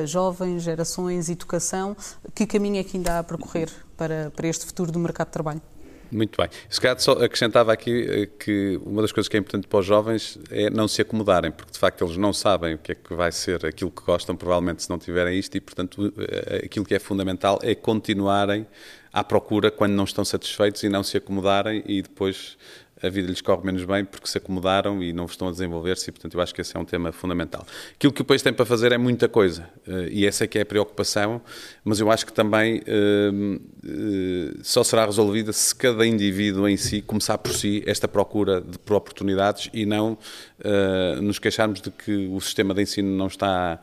jovens, 0.07 0.63
gerações, 0.63 1.29
educação? 1.29 1.95
Que 2.33 2.47
caminho 2.47 2.79
é 2.79 2.83
que 2.83 2.97
ainda 2.97 3.13
há 3.13 3.19
a 3.19 3.23
percorrer 3.23 3.69
para, 3.95 4.31
para 4.35 4.47
este 4.47 4.65
futuro 4.65 4.91
do 4.91 4.97
mercado 4.97 5.27
de 5.27 5.33
trabalho? 5.33 5.61
Muito 6.11 6.35
bem. 6.37 6.49
Se 6.67 6.81
calhar 6.81 6.99
só 6.99 7.11
acrescentava 7.11 7.71
aqui 7.71 8.05
eh, 8.09 8.25
que 8.39 8.79
uma 8.83 9.01
das 9.01 9.11
coisas 9.11 9.27
que 9.27 9.37
é 9.37 9.39
importante 9.39 9.67
para 9.67 9.79
os 9.79 9.85
jovens 9.85 10.39
é 10.49 10.69
não 10.69 10.87
se 10.87 11.01
acomodarem, 11.01 11.51
porque 11.51 11.71
de 11.71 11.77
facto 11.77 12.03
eles 12.03 12.17
não 12.17 12.33
sabem 12.33 12.73
o 12.73 12.77
que 12.77 12.93
é 12.93 12.95
que 12.95 13.13
vai 13.13 13.31
ser 13.31 13.65
aquilo 13.65 13.91
que 13.91 14.01
gostam, 14.01 14.35
provavelmente 14.35 14.83
se 14.83 14.89
não 14.89 14.97
tiverem 14.97 15.37
isto, 15.37 15.55
e 15.55 15.61
portanto 15.61 16.11
eh, 16.17 16.63
aquilo 16.65 16.83
que 16.83 16.95
é 16.95 16.99
fundamental 16.99 17.59
é 17.61 17.75
continuarem 17.75 18.65
à 19.13 19.23
procura 19.23 19.69
quando 19.69 19.93
não 19.93 20.03
estão 20.03 20.25
satisfeitos 20.25 20.83
e 20.83 20.89
não 20.89 21.03
se 21.03 21.17
acomodarem 21.17 21.83
e 21.85 22.01
depois 22.01 22.57
a 23.01 23.09
vida 23.09 23.27
lhes 23.27 23.41
corre 23.41 23.65
menos 23.65 23.83
bem 23.85 24.05
porque 24.05 24.27
se 24.27 24.37
acomodaram 24.37 25.01
e 25.01 25.13
não 25.13 25.25
estão 25.25 25.47
a 25.47 25.51
desenvolver-se 25.51 26.11
portanto, 26.11 26.33
eu 26.33 26.41
acho 26.41 26.53
que 26.53 26.61
esse 26.61 26.75
é 26.75 26.79
um 26.79 26.85
tema 26.85 27.11
fundamental. 27.11 27.65
Aquilo 27.93 28.13
que 28.13 28.21
o 28.21 28.25
país 28.25 28.41
tem 28.41 28.53
para 28.53 28.65
fazer 28.65 28.91
é 28.91 28.97
muita 28.97 29.27
coisa 29.27 29.69
eh, 29.87 30.09
e 30.11 30.25
essa 30.25 30.43
é 30.43 30.47
que 30.47 30.57
é 30.57 30.61
a 30.61 30.65
preocupação, 30.65 31.41
mas 31.83 31.99
eu 31.99 32.11
acho 32.11 32.25
que 32.25 32.33
também 32.33 32.79
uh, 32.79 33.55
uh, 33.55 34.59
só 34.63 34.83
será 34.83 35.05
resolvida 35.05 35.53
se 35.53 35.75
cada 35.75 36.05
indivíduo 36.05 36.67
em 36.67 36.77
si 36.77 37.01
começar 37.01 37.37
por 37.37 37.53
si 37.53 37.83
esta 37.85 38.07
procura 38.07 38.61
de, 38.61 38.77
por 38.79 38.95
oportunidades 38.95 39.69
e 39.73 39.85
não 39.85 40.17
nos 41.21 41.39
queixarmos 41.39 41.79
de 41.79 41.89
que 41.89 42.27
o 42.27 42.39
sistema 42.41 42.73
de 42.73 42.81
ensino 42.81 43.15
não 43.15 43.27
está 43.27 43.79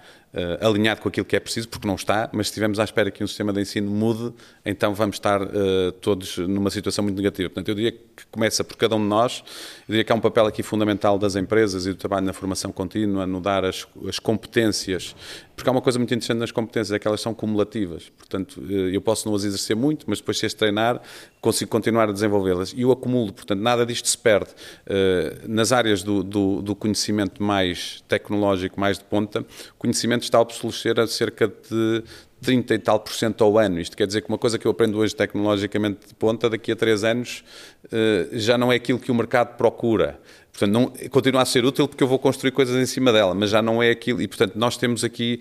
alinhado 0.61 1.01
com 1.01 1.09
aquilo 1.09 1.25
que 1.25 1.35
é 1.35 1.41
preciso, 1.41 1.69
porque 1.69 1.89
não 1.89 1.95
está, 1.95 2.29
mas 2.33 2.49
se 2.49 2.51
estivermos 2.51 2.79
à 2.79 2.85
espera 2.85 3.11
que 3.11 3.25
um 3.25 3.27
sistema 3.27 3.51
de 3.51 3.63
ensino 3.63 3.91
mude, 3.91 4.35
então 4.65 4.95
vamos 4.95 5.17
estar 5.17 5.41
uh, 5.43 5.93
todos 6.01 6.37
numa 6.37 6.69
situação 6.69 7.03
muito 7.03 7.17
negativa. 7.17 7.49
Portanto, 7.49 7.69
eu 7.71 7.75
diria 7.75 7.93
que 7.93 8.27
começa 8.31 8.63
por 8.63 8.77
cada 8.77 8.95
um 8.95 9.06
de 9.07 9.11
nós, 9.11 9.43
eu 9.89 9.93
diria 9.93 10.05
que 10.05 10.13
há 10.13 10.15
um 10.15 10.21
papel 10.21 10.47
aqui 10.47 10.63
fundamental 10.63 11.19
das 11.19 11.37
empresas 11.37 11.87
e 11.87 11.91
do 11.91 11.97
trabalho 11.97 12.27
na 12.27 12.33
formação 12.33 12.73
contínua, 12.73 13.27
no 13.27 13.41
dar 13.41 13.65
as, 13.65 13.87
as 14.09 14.19
competências 14.19 15.15
porque 15.57 15.71
há 15.71 15.73
uma 15.73 15.81
coisa 15.81 15.99
muito 15.99 16.13
interessante 16.13 16.39
nas 16.39 16.53
competências, 16.53 16.93
é 16.93 16.99
que 16.99 17.09
elas 17.09 17.21
são 17.21 17.33
cumulativas. 17.33 18.11
Portanto, 18.11 18.63
eh, 18.69 18.95
eu 18.95 19.01
posso 19.01 19.27
não 19.27 19.35
as 19.35 19.43
exercer 19.43 19.75
muito, 19.75 20.05
mas 20.07 20.19
depois, 20.19 20.39
se 20.39 20.45
as 20.45 20.53
treinar, 20.53 21.01
consigo 21.41 21.71
continuar 21.71 22.11
a 22.11 22.13
desenvolvê-las. 22.13 22.75
E 22.77 22.85
o 22.85 22.93
acumulo, 22.93 23.33
portanto, 23.33 23.61
nada 23.61 23.87
disto 23.87 24.07
se 24.07 24.19
perde. 24.19 24.51
Eh, 24.87 25.39
nas 25.49 25.73
áreas 25.73 26.03
do, 26.03 26.23
do, 26.23 26.61
do 26.61 26.77
conhecimento 26.77 27.43
mais 27.43 28.05
tecnológico, 28.07 28.79
mais 28.79 28.99
de 28.99 29.05
ponta, 29.05 29.41
o 29.41 29.79
conhecimento 29.79 30.25
está 30.25 30.37
a 30.37 30.43
obsolescer 30.43 31.01
a 31.01 31.07
cerca 31.07 31.49
de 31.49 32.05
30 32.41 32.75
e 32.75 32.79
tal 32.79 33.01
por 33.01 33.13
cento 33.13 33.43
ao 33.43 33.59
ano. 33.59 33.81
Isto 33.81 33.97
quer 33.97 34.07
dizer 34.07 34.23
que 34.23 34.29
uma 34.29 34.39
coisa 34.39 34.59
que 34.59 34.67
eu 34.67 34.71
aprendo 34.71 34.99
hoje 34.99 35.15
tecnologicamente 35.15 36.09
de 36.09 36.15
ponta, 36.15 36.51
daqui 36.51 36.71
a 36.73 36.77
três 36.77 37.03
anos, 37.03 37.43
eh, 37.91 38.29
já 38.33 38.59
não 38.59 38.73
é 38.73 38.77
aquilo 38.77 38.99
que 38.99 39.11
o 39.11 39.15
mercado 39.15 39.57
procura. 39.57 40.21
Portanto, 40.57 40.73
não, 40.73 40.93
continua 41.11 41.43
a 41.43 41.45
ser 41.45 41.67
útil 41.67 41.87
porque 41.87 42.03
eu 42.03 42.09
vou 42.09 42.19
construir 42.19 42.51
coisas 42.51 42.75
em 42.77 42.87
cima 42.87 43.13
dela, 43.13 43.35
mas 43.35 43.51
já 43.51 43.61
não 43.61 43.83
é 43.83 43.91
aquilo. 43.91 44.23
E, 44.23 44.27
portanto, 44.27 44.55
nós 44.57 44.79
temos 44.79 45.05
aqui 45.05 45.41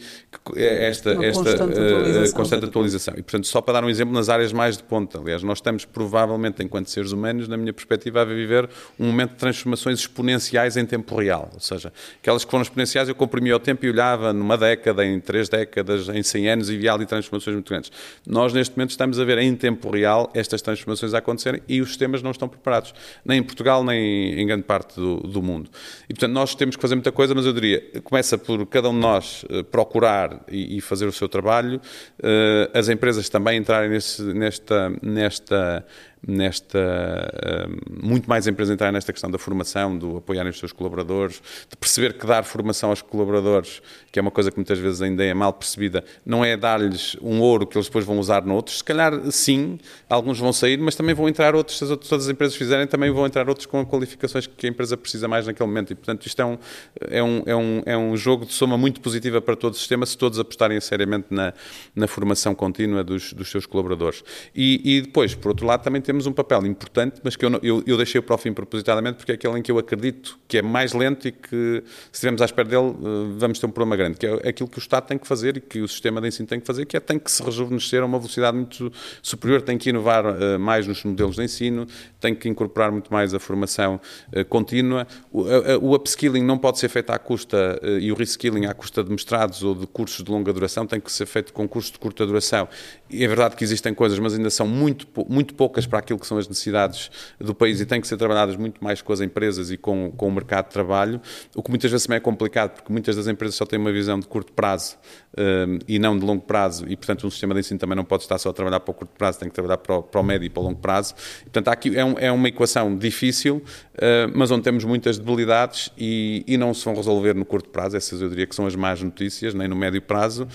esta, 0.57 1.11
esta 1.23 1.41
constante, 1.41 1.79
uh, 1.79 1.85
atualização. 1.85 2.37
constante 2.37 2.65
atualização. 2.65 3.13
E, 3.13 3.21
portanto, 3.23 3.47
só 3.47 3.61
para 3.61 3.75
dar 3.75 3.85
um 3.85 3.89
exemplo, 3.89 4.13
nas 4.13 4.27
áreas 4.27 4.51
mais 4.51 4.75
de 4.75 4.83
ponta, 4.83 5.17
aliás, 5.17 5.41
nós 5.41 5.59
estamos 5.59 5.85
provavelmente, 5.85 6.61
enquanto 6.61 6.89
seres 6.89 7.13
humanos, 7.13 7.47
na 7.47 7.55
minha 7.55 7.71
perspectiva, 7.71 8.21
a 8.21 8.25
viver 8.25 8.69
um 8.99 9.05
momento 9.05 9.31
de 9.31 9.37
transformações 9.37 9.99
exponenciais 9.99 10.75
em 10.75 10.85
tempo 10.85 11.15
real. 11.15 11.49
Ou 11.53 11.61
seja, 11.61 11.93
aquelas 12.21 12.43
que 12.43 12.51
foram 12.51 12.63
exponenciais 12.63 13.07
eu 13.07 13.15
comprimia 13.15 13.55
o 13.55 13.59
tempo 13.59 13.85
e 13.85 13.89
olhava 13.89 14.33
numa 14.33 14.57
década, 14.57 15.05
em 15.05 15.17
três 15.21 15.47
décadas, 15.47 16.09
em 16.09 16.21
100 16.21 16.49
anos 16.49 16.69
e 16.69 16.75
via 16.75 16.91
ali 16.91 17.05
transformações 17.05 17.53
muito 17.53 17.69
grandes. 17.69 17.89
Nós, 18.27 18.51
neste 18.51 18.75
momento, 18.75 18.89
estamos 18.89 19.17
a 19.17 19.23
ver 19.23 19.37
em 19.37 19.55
tempo 19.55 19.89
real 19.89 20.29
estas 20.33 20.61
transformações 20.61 21.13
a 21.13 21.19
acontecerem 21.19 21.61
e 21.69 21.79
os 21.79 21.87
sistemas 21.87 22.21
não 22.21 22.31
estão 22.31 22.49
preparados, 22.49 22.93
nem 23.23 23.39
em 23.39 23.43
Portugal, 23.43 23.81
nem 23.81 24.41
em 24.41 24.45
grande 24.45 24.63
parte 24.63 24.99
do 24.99 25.04
do, 25.05 25.27
do, 25.27 25.41
mundo. 25.41 25.69
E, 26.09 26.13
portanto, 26.13 26.31
nós 26.31 26.55
temos 26.55 26.75
que 26.75 26.81
fazer 26.81 26.95
muita 26.95 27.11
coisa, 27.11 27.35
mas 27.35 27.45
eu 27.45 27.53
diria, 27.53 27.83
começa 28.03 28.37
por 28.37 28.65
cada 28.65 28.89
um 28.89 28.93
de 28.93 28.99
nós 28.99 29.43
uh, 29.43 29.63
procurar 29.63 30.43
e, 30.49 30.77
e, 30.77 30.81
fazer 30.81 31.05
o 31.05 31.11
seu 31.11 31.29
trabalho, 31.29 31.79
uh, 32.19 32.77
as 32.77 32.89
empresas 32.89 33.29
também 33.29 33.59
entrarem 33.59 33.89
nesse, 33.89 34.21
nesta, 34.23 34.91
nesta 35.01 35.85
nesta 36.27 36.79
uh, 36.79 38.05
muito 38.05 38.27
mais 38.29 38.47
empresas 38.47 38.73
entrar 38.73 38.91
nesta 38.91 39.13
questão 39.13 39.29
da 39.29 39.37
formação, 39.37 39.97
do 39.97 40.17
apoiarem 40.17 40.49
os 40.49 40.57
seus 40.57 40.71
colaboradores, 40.71 41.41
de 41.69 41.77
perceber 41.77 42.13
que 42.13 42.25
dar 42.25 42.43
formação 42.43 42.89
aos 42.89 43.01
colaboradores, 43.01 43.81
que 44.11 44.19
é 44.19 44.21
uma 44.21 44.31
coisa 44.31 44.49
que 44.49 44.57
muitas 44.57 44.79
vezes 44.79 45.01
ainda 45.01 45.23
é 45.23 45.33
mal 45.33 45.53
percebida, 45.53 46.03
não 46.25 46.43
é 46.43 46.57
dar-lhes 46.57 47.15
um 47.21 47.39
ouro 47.41 47.67
que 47.67 47.77
eles 47.77 47.87
depois 47.87 48.05
vão 48.05 48.17
usar 48.19 48.43
noutros. 48.45 48.77
Se 48.77 48.83
calhar 48.83 49.13
sim, 49.31 49.77
alguns 50.09 50.39
vão 50.39 50.51
sair, 50.51 50.77
mas 50.77 50.95
também 50.95 51.13
vão 51.13 51.29
entrar 51.29 51.55
outros, 51.55 51.77
se 51.77 51.85
todas 51.85 52.25
as 52.25 52.29
empresas 52.29 52.55
fizerem, 52.55 52.87
também 52.87 53.11
vão 53.11 53.25
entrar 53.25 53.47
outros 53.47 53.65
com 53.65 53.85
qualificações 53.85 54.47
que 54.47 54.65
a 54.65 54.69
empresa 54.69 54.97
precisa 54.97 55.27
mais 55.27 55.45
naquele 55.45 55.67
momento. 55.67 55.91
E 55.91 55.95
portanto 55.95 56.25
isto 56.25 56.41
é 56.41 56.45
um, 56.45 56.57
é 57.01 57.23
um, 57.23 57.43
é 57.45 57.55
um, 57.55 57.83
é 57.85 57.97
um 57.97 58.17
jogo 58.17 58.45
de 58.45 58.53
soma 58.53 58.77
muito 58.77 58.99
positiva 59.01 59.41
para 59.41 59.55
todo 59.55 59.73
o 59.73 59.77
sistema 59.77 60.05
se 60.05 60.17
todos 60.17 60.39
apostarem 60.39 60.79
seriamente 60.79 61.27
na, 61.29 61.53
na 61.95 62.07
formação 62.07 62.55
contínua 62.55 63.03
dos, 63.03 63.33
dos 63.33 63.49
seus 63.49 63.65
colaboradores. 63.65 64.23
E, 64.55 64.97
e 64.97 65.01
depois, 65.01 65.35
por 65.35 65.49
outro 65.49 65.65
lado, 65.65 65.83
também 65.83 66.01
temos 66.01 66.14
temos 66.15 66.27
um 66.27 66.31
papel 66.31 66.65
importante, 66.65 67.19
mas 67.23 67.35
que 67.35 67.45
eu, 67.45 67.51
eu, 67.61 67.83
eu 67.85 67.97
deixei 67.97 68.21
para 68.21 68.35
o 68.35 68.37
fim 68.37 68.53
propositadamente, 68.53 69.17
porque 69.17 69.33
é 69.33 69.35
aquele 69.35 69.59
em 69.59 69.61
que 69.61 69.69
eu 69.69 69.77
acredito 69.77 70.39
que 70.47 70.57
é 70.57 70.61
mais 70.61 70.93
lento 70.93 71.27
e 71.27 71.31
que, 71.31 71.83
se 72.11 72.13
estivermos 72.13 72.41
à 72.41 72.45
espera 72.45 72.67
dele, 72.67 72.89
eh, 72.89 73.35
vamos 73.37 73.59
ter 73.59 73.65
um 73.65 73.71
problema 73.71 73.97
grande, 73.97 74.17
que 74.17 74.25
é 74.25 74.49
aquilo 74.49 74.69
que 74.69 74.77
o 74.77 74.79
Estado 74.79 75.07
tem 75.07 75.17
que 75.17 75.27
fazer 75.27 75.57
e 75.57 75.61
que 75.61 75.81
o 75.81 75.87
sistema 75.87 76.21
de 76.21 76.29
ensino 76.29 76.47
tem 76.47 76.59
que 76.59 76.65
fazer, 76.65 76.85
que 76.85 76.95
é 76.95 76.99
tem 77.01 77.19
que 77.19 77.29
se 77.29 77.43
rejuvenescer 77.43 78.01
a 78.01 78.05
uma 78.05 78.17
velocidade 78.17 78.55
muito 78.55 78.91
superior, 79.21 79.61
tem 79.61 79.77
que 79.77 79.89
inovar 79.89 80.25
uh, 80.25 80.57
mais 80.57 80.87
nos 80.87 81.03
modelos 81.03 81.35
de 81.35 81.43
ensino, 81.43 81.85
tem 82.21 82.33
que 82.33 82.47
incorporar 82.47 82.91
muito 82.91 83.11
mais 83.11 83.33
a 83.33 83.39
formação 83.39 83.99
uh, 84.33 84.45
contínua. 84.45 85.05
O, 85.33 85.43
o 85.81 85.95
upskilling 85.95 86.43
não 86.43 86.57
pode 86.57 86.79
ser 86.79 86.87
feito 86.87 87.09
à 87.09 87.19
custa, 87.19 87.79
e 87.99 88.11
o 88.11 88.15
reskilling 88.15 88.67
à 88.67 88.73
custa 88.73 89.03
de 89.03 89.11
mestrados 89.11 89.63
ou 89.63 89.75
de 89.75 89.85
cursos 89.85 90.23
de 90.23 90.31
longa 90.31 90.53
duração, 90.53 90.87
tem 90.87 90.99
que 90.99 91.11
ser 91.11 91.25
feito 91.25 91.51
com 91.51 91.67
cursos 91.67 91.91
de 91.91 91.99
curta 91.99 92.25
duração. 92.25 92.69
E 93.09 93.23
é 93.23 93.27
verdade 93.27 93.55
que 93.55 93.63
existem 93.63 93.93
coisas, 93.93 94.17
mas 94.17 94.33
ainda 94.33 94.49
são 94.49 94.67
muito, 94.67 95.07
muito 95.27 95.53
poucas 95.55 95.85
para 95.85 95.94
aquilo 95.99 96.19
que 96.19 96.27
são 96.27 96.37
as 96.37 96.47
necessidades 96.47 97.11
do 97.39 97.53
país 97.53 97.79
e 97.79 97.85
têm 97.85 98.01
que 98.01 98.07
ser 98.07 98.17
trabalhadas 98.17 98.55
muito 98.55 98.83
mais 98.83 99.01
com 99.01 99.13
as 99.13 99.21
empresas 99.21 99.71
e 99.71 99.77
com, 99.77 100.11
com 100.11 100.27
o 100.27 100.31
mercado 100.31 100.65
de 100.65 100.71
trabalho, 100.71 101.21
o 101.55 101.61
que 101.61 101.69
muitas 101.69 101.91
vezes 101.91 102.05
também 102.05 102.17
é 102.17 102.19
complicado, 102.19 102.71
porque 102.75 102.91
muitas 102.91 103.15
das 103.15 103.27
empresas 103.27 103.55
só 103.55 103.65
têm 103.65 103.79
uma 103.79 103.91
visão 103.91 104.19
de 104.19 104.27
curto 104.27 104.53
prazo 104.53 104.97
um, 105.37 105.79
e 105.87 105.99
não 105.99 106.17
de 106.17 106.25
longo 106.25 106.43
prazo, 106.43 106.85
e 106.87 106.95
portanto 106.95 107.27
um 107.27 107.29
sistema 107.29 107.53
de 107.53 107.59
ensino 107.59 107.79
também 107.79 107.95
não 107.95 108.05
pode 108.05 108.23
estar 108.23 108.37
só 108.37 108.49
a 108.49 108.53
trabalhar 108.53 108.79
para 108.79 108.91
o 108.91 108.93
curto 108.93 109.11
prazo, 109.17 109.39
tem 109.39 109.49
que 109.49 109.55
trabalhar 109.55 109.77
para 109.77 109.97
o, 109.97 110.03
para 110.03 110.21
o 110.21 110.23
médio 110.23 110.45
e 110.45 110.49
para 110.49 110.61
o 110.61 110.63
longo 110.63 110.79
prazo. 110.79 111.13
E, 111.41 111.43
portanto, 111.45 111.67
aqui 111.69 111.97
é, 111.97 112.05
um, 112.05 112.15
é, 112.17 112.31
uma 112.31 112.47
equação 112.47 112.95
difícil, 112.97 113.57
uh, 113.57 114.31
mas 114.33 114.51
onde 114.51 114.63
temos 114.63 114.83
muitas 114.83 115.17
debilidades 115.17 115.91
e, 115.97 116.43
e, 116.47 116.57
não 116.57 116.73
se 116.73 116.85
vão 116.85 116.95
resolver 116.95 117.33
no 117.33 117.45
curto 117.45 117.69
prazo, 117.69 117.97
essas 117.97 118.21
eu 118.21 118.29
diria 118.29 118.47
que 118.47 118.55
são 118.55 118.65
as 118.65 118.75
más 118.75 119.01
notícias, 119.01 119.53
nem 119.53 119.67
no 119.67 119.75
médio 119.75 120.01
prazo, 120.01 120.43
uh, 120.43 120.47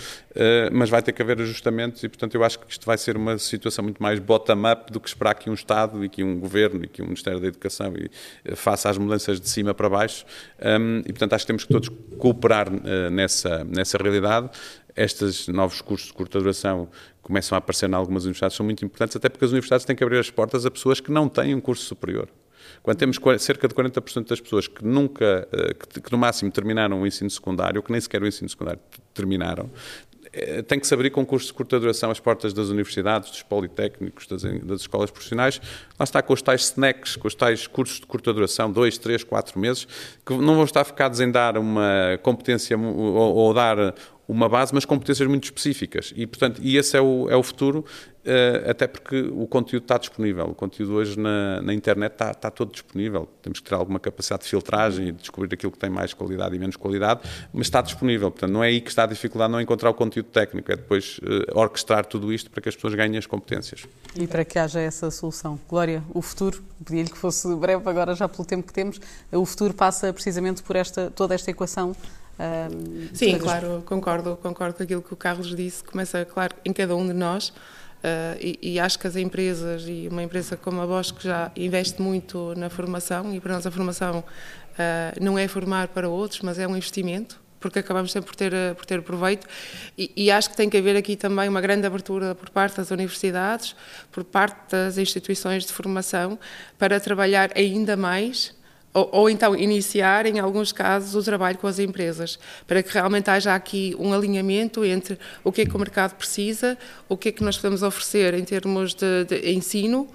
mas 0.72 0.88
vai 0.88 1.02
ter 1.02 1.12
que 1.12 1.20
haver 1.20 1.40
ajustamentos 1.40 2.02
e, 2.02 2.08
portanto, 2.08 2.34
eu 2.34 2.44
acho 2.44 2.58
que 2.58 2.70
isto 2.70 2.86
vai 2.86 2.96
ser 2.96 3.16
uma 3.16 3.38
situação 3.38 3.84
muito 3.84 4.02
mais 4.02 4.18
bottom-up 4.18 4.92
do 4.92 5.00
que 5.00 5.08
esperar 5.08 5.34
que 5.34 5.50
um 5.50 5.54
Estado 5.54 6.04
e 6.04 6.08
que 6.08 6.24
um 6.24 6.38
Governo 6.38 6.84
e 6.84 6.88
que 6.88 7.02
um 7.02 7.06
Ministério 7.06 7.40
da 7.40 7.48
Educação 7.48 7.92
e, 7.96 8.06
uh, 8.50 8.56
faça 8.56 8.88
as 8.88 8.96
mudanças 8.96 9.40
de 9.40 9.48
cima 9.48 9.74
para 9.74 9.88
baixo. 9.88 10.24
Um, 10.60 11.00
e, 11.00 11.12
portanto, 11.12 11.34
acho 11.34 11.44
que 11.44 11.46
temos 11.46 11.64
que 11.64 11.72
todos 11.72 11.90
cooperar 12.18 12.68
nessa, 13.10 13.64
nessa 13.64 13.98
realidade 13.98 14.50
estes 15.00 15.48
novos 15.48 15.80
cursos 15.80 16.08
de 16.08 16.12
curta 16.12 16.38
duração 16.38 16.88
começam 17.22 17.56
a 17.56 17.58
aparecer 17.58 17.88
em 17.88 17.94
algumas 17.94 18.24
universidades 18.24 18.56
são 18.56 18.64
muito 18.64 18.84
importantes, 18.84 19.16
até 19.16 19.28
porque 19.28 19.44
as 19.44 19.50
universidades 19.50 19.86
têm 19.86 19.96
que 19.96 20.04
abrir 20.04 20.18
as 20.18 20.30
portas 20.30 20.66
a 20.66 20.70
pessoas 20.70 21.00
que 21.00 21.10
não 21.10 21.28
têm 21.28 21.54
um 21.54 21.60
curso 21.60 21.84
superior. 21.84 22.28
Quando 22.82 22.98
temos 22.98 23.18
cerca 23.38 23.66
de 23.66 23.74
40% 23.74 24.28
das 24.28 24.40
pessoas 24.40 24.68
que 24.68 24.84
nunca, 24.84 25.48
eh, 25.52 25.74
que, 25.74 26.12
no 26.12 26.18
máximo 26.18 26.50
terminaram 26.50 27.00
o 27.00 27.06
ensino 27.06 27.30
secundário, 27.30 27.82
que 27.82 27.90
nem 27.90 28.00
sequer 28.00 28.22
o 28.22 28.26
ensino 28.26 28.48
secundário 28.48 28.80
terminaram, 29.14 29.70
eh, 30.32 30.62
tem 30.62 30.78
que 30.78 30.86
se 30.86 30.94
abrir 30.94 31.10
com 31.10 31.24
cursos 31.24 31.48
de 31.48 31.54
curta 31.54 31.80
duração 31.80 32.10
às 32.10 32.20
portas 32.20 32.52
das 32.52 32.68
universidades, 32.68 33.30
dos 33.30 33.42
politécnicos, 33.42 34.26
das, 34.26 34.42
das, 34.42 34.82
escolas 34.82 35.10
profissionais. 35.10 35.60
Lá 35.98 36.04
está 36.04 36.22
com 36.22 36.32
os 36.32 36.42
tais 36.42 36.62
snacks, 36.62 37.16
com 37.16 37.26
os 37.26 37.34
tais 37.34 37.66
cursos 37.66 38.00
de 38.00 38.06
curta 38.06 38.32
duração, 38.32 38.70
dois, 38.70 38.98
três, 38.98 39.24
quatro 39.24 39.58
meses, 39.58 39.86
que 40.24 40.34
não 40.34 40.54
vão 40.54 40.64
estar 40.64 40.84
focados 40.84 41.20
em 41.20 41.30
dar 41.30 41.58
uma 41.58 42.18
competência 42.22 42.78
ou, 42.78 43.34
ou 43.34 43.54
dar 43.54 43.94
uma 44.30 44.48
base, 44.48 44.72
mas 44.72 44.84
competências 44.84 45.28
muito 45.28 45.44
específicas. 45.44 46.12
E, 46.16 46.26
portanto, 46.26 46.60
e 46.62 46.76
esse 46.76 46.96
é 46.96 47.00
o, 47.00 47.28
é 47.28 47.36
o 47.36 47.42
futuro, 47.42 47.84
uh, 48.24 48.70
até 48.70 48.86
porque 48.86 49.20
o 49.32 49.46
conteúdo 49.46 49.82
está 49.82 49.98
disponível. 49.98 50.46
O 50.46 50.54
conteúdo 50.54 50.94
hoje 50.94 51.18
na, 51.18 51.60
na 51.60 51.74
internet 51.74 52.12
está, 52.12 52.30
está 52.30 52.50
todo 52.50 52.70
disponível. 52.70 53.28
Temos 53.42 53.58
que 53.58 53.68
ter 53.68 53.74
alguma 53.74 53.98
capacidade 53.98 54.44
de 54.44 54.48
filtragem 54.48 55.08
e 55.08 55.12
descobrir 55.12 55.52
aquilo 55.52 55.72
que 55.72 55.78
tem 55.78 55.90
mais 55.90 56.14
qualidade 56.14 56.54
e 56.54 56.58
menos 56.58 56.76
qualidade, 56.76 57.20
mas 57.52 57.66
está 57.66 57.80
disponível. 57.80 58.30
Portanto, 58.30 58.52
não 58.52 58.62
é 58.62 58.68
aí 58.68 58.80
que 58.80 58.90
está 58.90 59.04
a 59.04 59.06
dificuldade, 59.06 59.50
não 59.50 59.58
é 59.58 59.62
encontrar 59.62 59.90
o 59.90 59.94
conteúdo 59.94 60.28
técnico, 60.28 60.70
é 60.70 60.76
depois 60.76 61.18
uh, 61.18 61.58
orquestrar 61.58 62.06
tudo 62.06 62.32
isto 62.32 62.50
para 62.50 62.62
que 62.62 62.68
as 62.68 62.76
pessoas 62.76 62.94
ganhem 62.94 63.18
as 63.18 63.26
competências. 63.26 63.84
E 64.14 64.26
para 64.26 64.44
que 64.44 64.58
haja 64.58 64.80
essa 64.80 65.10
solução. 65.10 65.58
Glória, 65.68 66.02
o 66.14 66.22
futuro, 66.22 66.62
pedi-lhe 66.84 67.10
que 67.10 67.18
fosse 67.18 67.52
breve 67.56 67.88
agora 67.88 68.14
já 68.14 68.28
pelo 68.28 68.44
tempo 68.44 68.66
que 68.66 68.72
temos, 68.72 69.00
o 69.32 69.44
futuro 69.44 69.74
passa 69.74 70.12
precisamente 70.12 70.62
por 70.62 70.76
esta, 70.76 71.10
toda 71.10 71.34
esta 71.34 71.50
equação 71.50 71.96
Sim, 73.12 73.38
claro, 73.38 73.82
concordo, 73.86 74.38
concordo 74.40 74.76
com 74.76 74.82
aquilo 74.82 75.02
que 75.02 75.12
o 75.12 75.16
Carlos 75.16 75.54
disse, 75.54 75.84
começa, 75.84 76.24
claro, 76.24 76.54
em 76.64 76.72
cada 76.72 76.96
um 76.96 77.06
de 77.06 77.12
nós, 77.12 77.52
Uh, 78.00 78.32
e, 78.40 78.58
e, 78.62 78.80
acho 78.80 78.98
que 78.98 79.06
as 79.06 79.14
empresas, 79.14 79.82
e 79.86 80.08
uma 80.10 80.22
empresa 80.22 80.56
como 80.56 80.80
a 80.80 80.86
Bosch 80.86 81.12
que 81.12 81.22
já 81.22 81.52
investe 81.54 82.00
muito 82.00 82.54
na 82.56 82.70
formação, 82.70 83.34
e 83.34 83.38
para 83.38 83.52
nós 83.52 83.66
a 83.66 83.70
formação 83.70 84.20
uh, 84.20 85.22
não 85.22 85.38
é 85.38 85.46
formar 85.46 85.88
para 85.88 86.08
outros, 86.08 86.40
mas 86.40 86.58
é 86.58 86.66
um 86.66 86.74
investimento, 86.74 87.38
porque 87.60 87.78
acabamos 87.78 88.10
sempre 88.10 88.28
por 88.30 88.36
ter, 88.36 88.52
por 88.74 88.86
ter 88.86 89.02
proveito, 89.02 89.46
e, 89.98 90.10
e, 90.16 90.30
acho 90.30 90.48
que 90.48 90.56
tem 90.56 90.70
que 90.70 90.78
haver 90.78 90.96
aqui 90.96 91.14
também 91.14 91.46
uma 91.46 91.60
grande 91.60 91.86
abertura 91.86 92.34
por 92.34 92.48
parte 92.48 92.78
das 92.78 92.90
universidades, 92.90 93.76
por 94.10 94.24
parte 94.24 94.70
das 94.70 94.96
instituições 94.96 95.66
de 95.66 95.72
formação, 95.74 96.38
para 96.78 96.98
trabalhar 96.98 97.50
ainda 97.54 97.98
mais 97.98 98.58
ou, 98.92 99.08
ou, 99.12 99.30
então 99.30 99.54
iniciar, 99.54 100.26
em 100.26 100.40
alguns 100.40 100.72
casos, 100.72 101.14
o 101.14 101.22
trabalho 101.22 101.58
com 101.58 101.66
as 101.66 101.78
empresas, 101.78 102.38
para 102.66 102.82
que 102.82 102.92
realmente 102.92 103.30
haja 103.30 103.54
aqui 103.54 103.94
um 103.98 104.12
alinhamento 104.12 104.84
entre 104.84 105.18
o 105.44 105.52
que 105.52 105.62
é 105.62 105.66
que 105.66 105.76
o 105.76 105.78
mercado 105.78 106.16
precisa, 106.16 106.76
o 107.08 107.16
que 107.16 107.28
é 107.28 107.32
que 107.32 107.44
nós 107.44 107.56
podemos 107.56 107.82
oferecer 107.82 108.34
em 108.34 108.44
termos 108.44 108.94
de, 108.94 109.24
de 109.24 109.52
ensino 109.52 110.08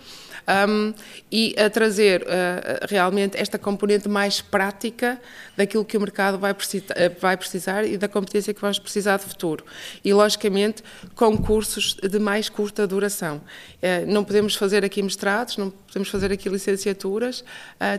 um, 0.48 0.93
e 1.32 1.56
a 1.58 1.70
trazer 1.70 2.22
uh, 2.22 2.86
realmente 2.88 3.38
esta 3.38 3.58
componente 3.58 4.08
mais 4.08 4.41
prática 4.41 5.20
daquilo 5.58 5.84
que 5.84 5.98
o 5.98 6.00
mercado 6.00 6.38
vai, 6.38 6.54
precisa, 6.54 6.86
uh, 6.93 7.20
vai 7.20 7.36
precisar 7.36 7.84
e 7.84 7.98
da 7.98 8.08
competência 8.08 8.54
que 8.54 8.62
vamos 8.62 8.80
precisar 8.80 9.18
de 9.18 9.24
futuro. 9.24 9.66
E, 10.04 10.14
logicamente, 10.14 10.84
com 11.16 11.38
cursos 11.38 11.96
de 11.96 12.20
mais 12.20 12.50
curta 12.50 12.86
duração. 12.86 13.38
Uh, 13.38 14.06
não 14.12 14.24
podemos 14.24 14.56
fazer 14.56 14.86
aqui 14.86 15.02
mestrados, 15.02 15.58
não 15.58 15.70
podemos 15.70 16.10
fazer 16.10 16.32
aqui 16.32 16.50
licenciaturas, 16.50 17.43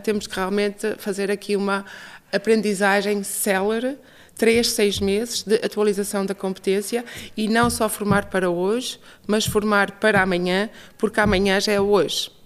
temos 0.03 0.27
que 0.27 0.35
realmente 0.35 0.95
fazer 0.97 1.29
aqui 1.31 1.55
uma 1.55 1.85
aprendizagem 2.31 3.23
célere 3.23 3.97
três, 4.37 4.71
seis 4.71 4.99
meses 4.99 5.43
de 5.43 5.55
atualização 5.55 6.25
da 6.25 6.35
competência 6.35 7.03
e 7.35 7.47
não 7.47 7.69
só 7.69 7.89
formar 7.89 8.25
para 8.25 8.49
hoje, 8.49 8.99
mas 9.25 9.45
formar 9.45 9.91
para 9.99 10.21
amanhã, 10.21 10.69
porque 10.97 11.19
amanhã 11.19 11.59
já 11.59 11.71
é 11.71 11.81
hoje. 11.81 12.36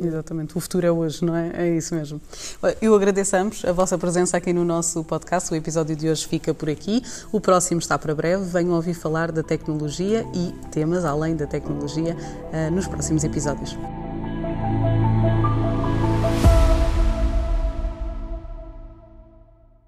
Exatamente, 0.00 0.56
o 0.56 0.60
futuro 0.60 0.86
é 0.86 0.90
hoje, 0.90 1.24
não 1.24 1.36
é? 1.36 1.50
É 1.54 1.76
isso 1.76 1.94
mesmo. 1.94 2.20
Eu 2.80 2.94
agradecemos 2.94 3.64
a 3.64 3.72
vossa 3.72 3.98
presença 3.98 4.36
aqui 4.36 4.52
no 4.52 4.64
nosso 4.64 5.02
podcast. 5.04 5.52
O 5.52 5.56
episódio 5.56 5.96
de 5.96 6.08
hoje 6.08 6.26
fica 6.26 6.54
por 6.54 6.68
aqui. 6.68 7.02
O 7.32 7.40
próximo 7.40 7.80
está 7.80 7.98
para 7.98 8.14
breve. 8.14 8.44
Venham 8.44 8.72
ouvir 8.72 8.94
falar 8.94 9.32
da 9.32 9.42
tecnologia 9.42 10.26
e 10.34 10.52
temas 10.70 11.04
além 11.04 11.36
da 11.36 11.46
tecnologia 11.46 12.16
uh, 12.16 12.70
nos 12.70 12.86
próximos 12.86 13.24
episódios. 13.24 13.76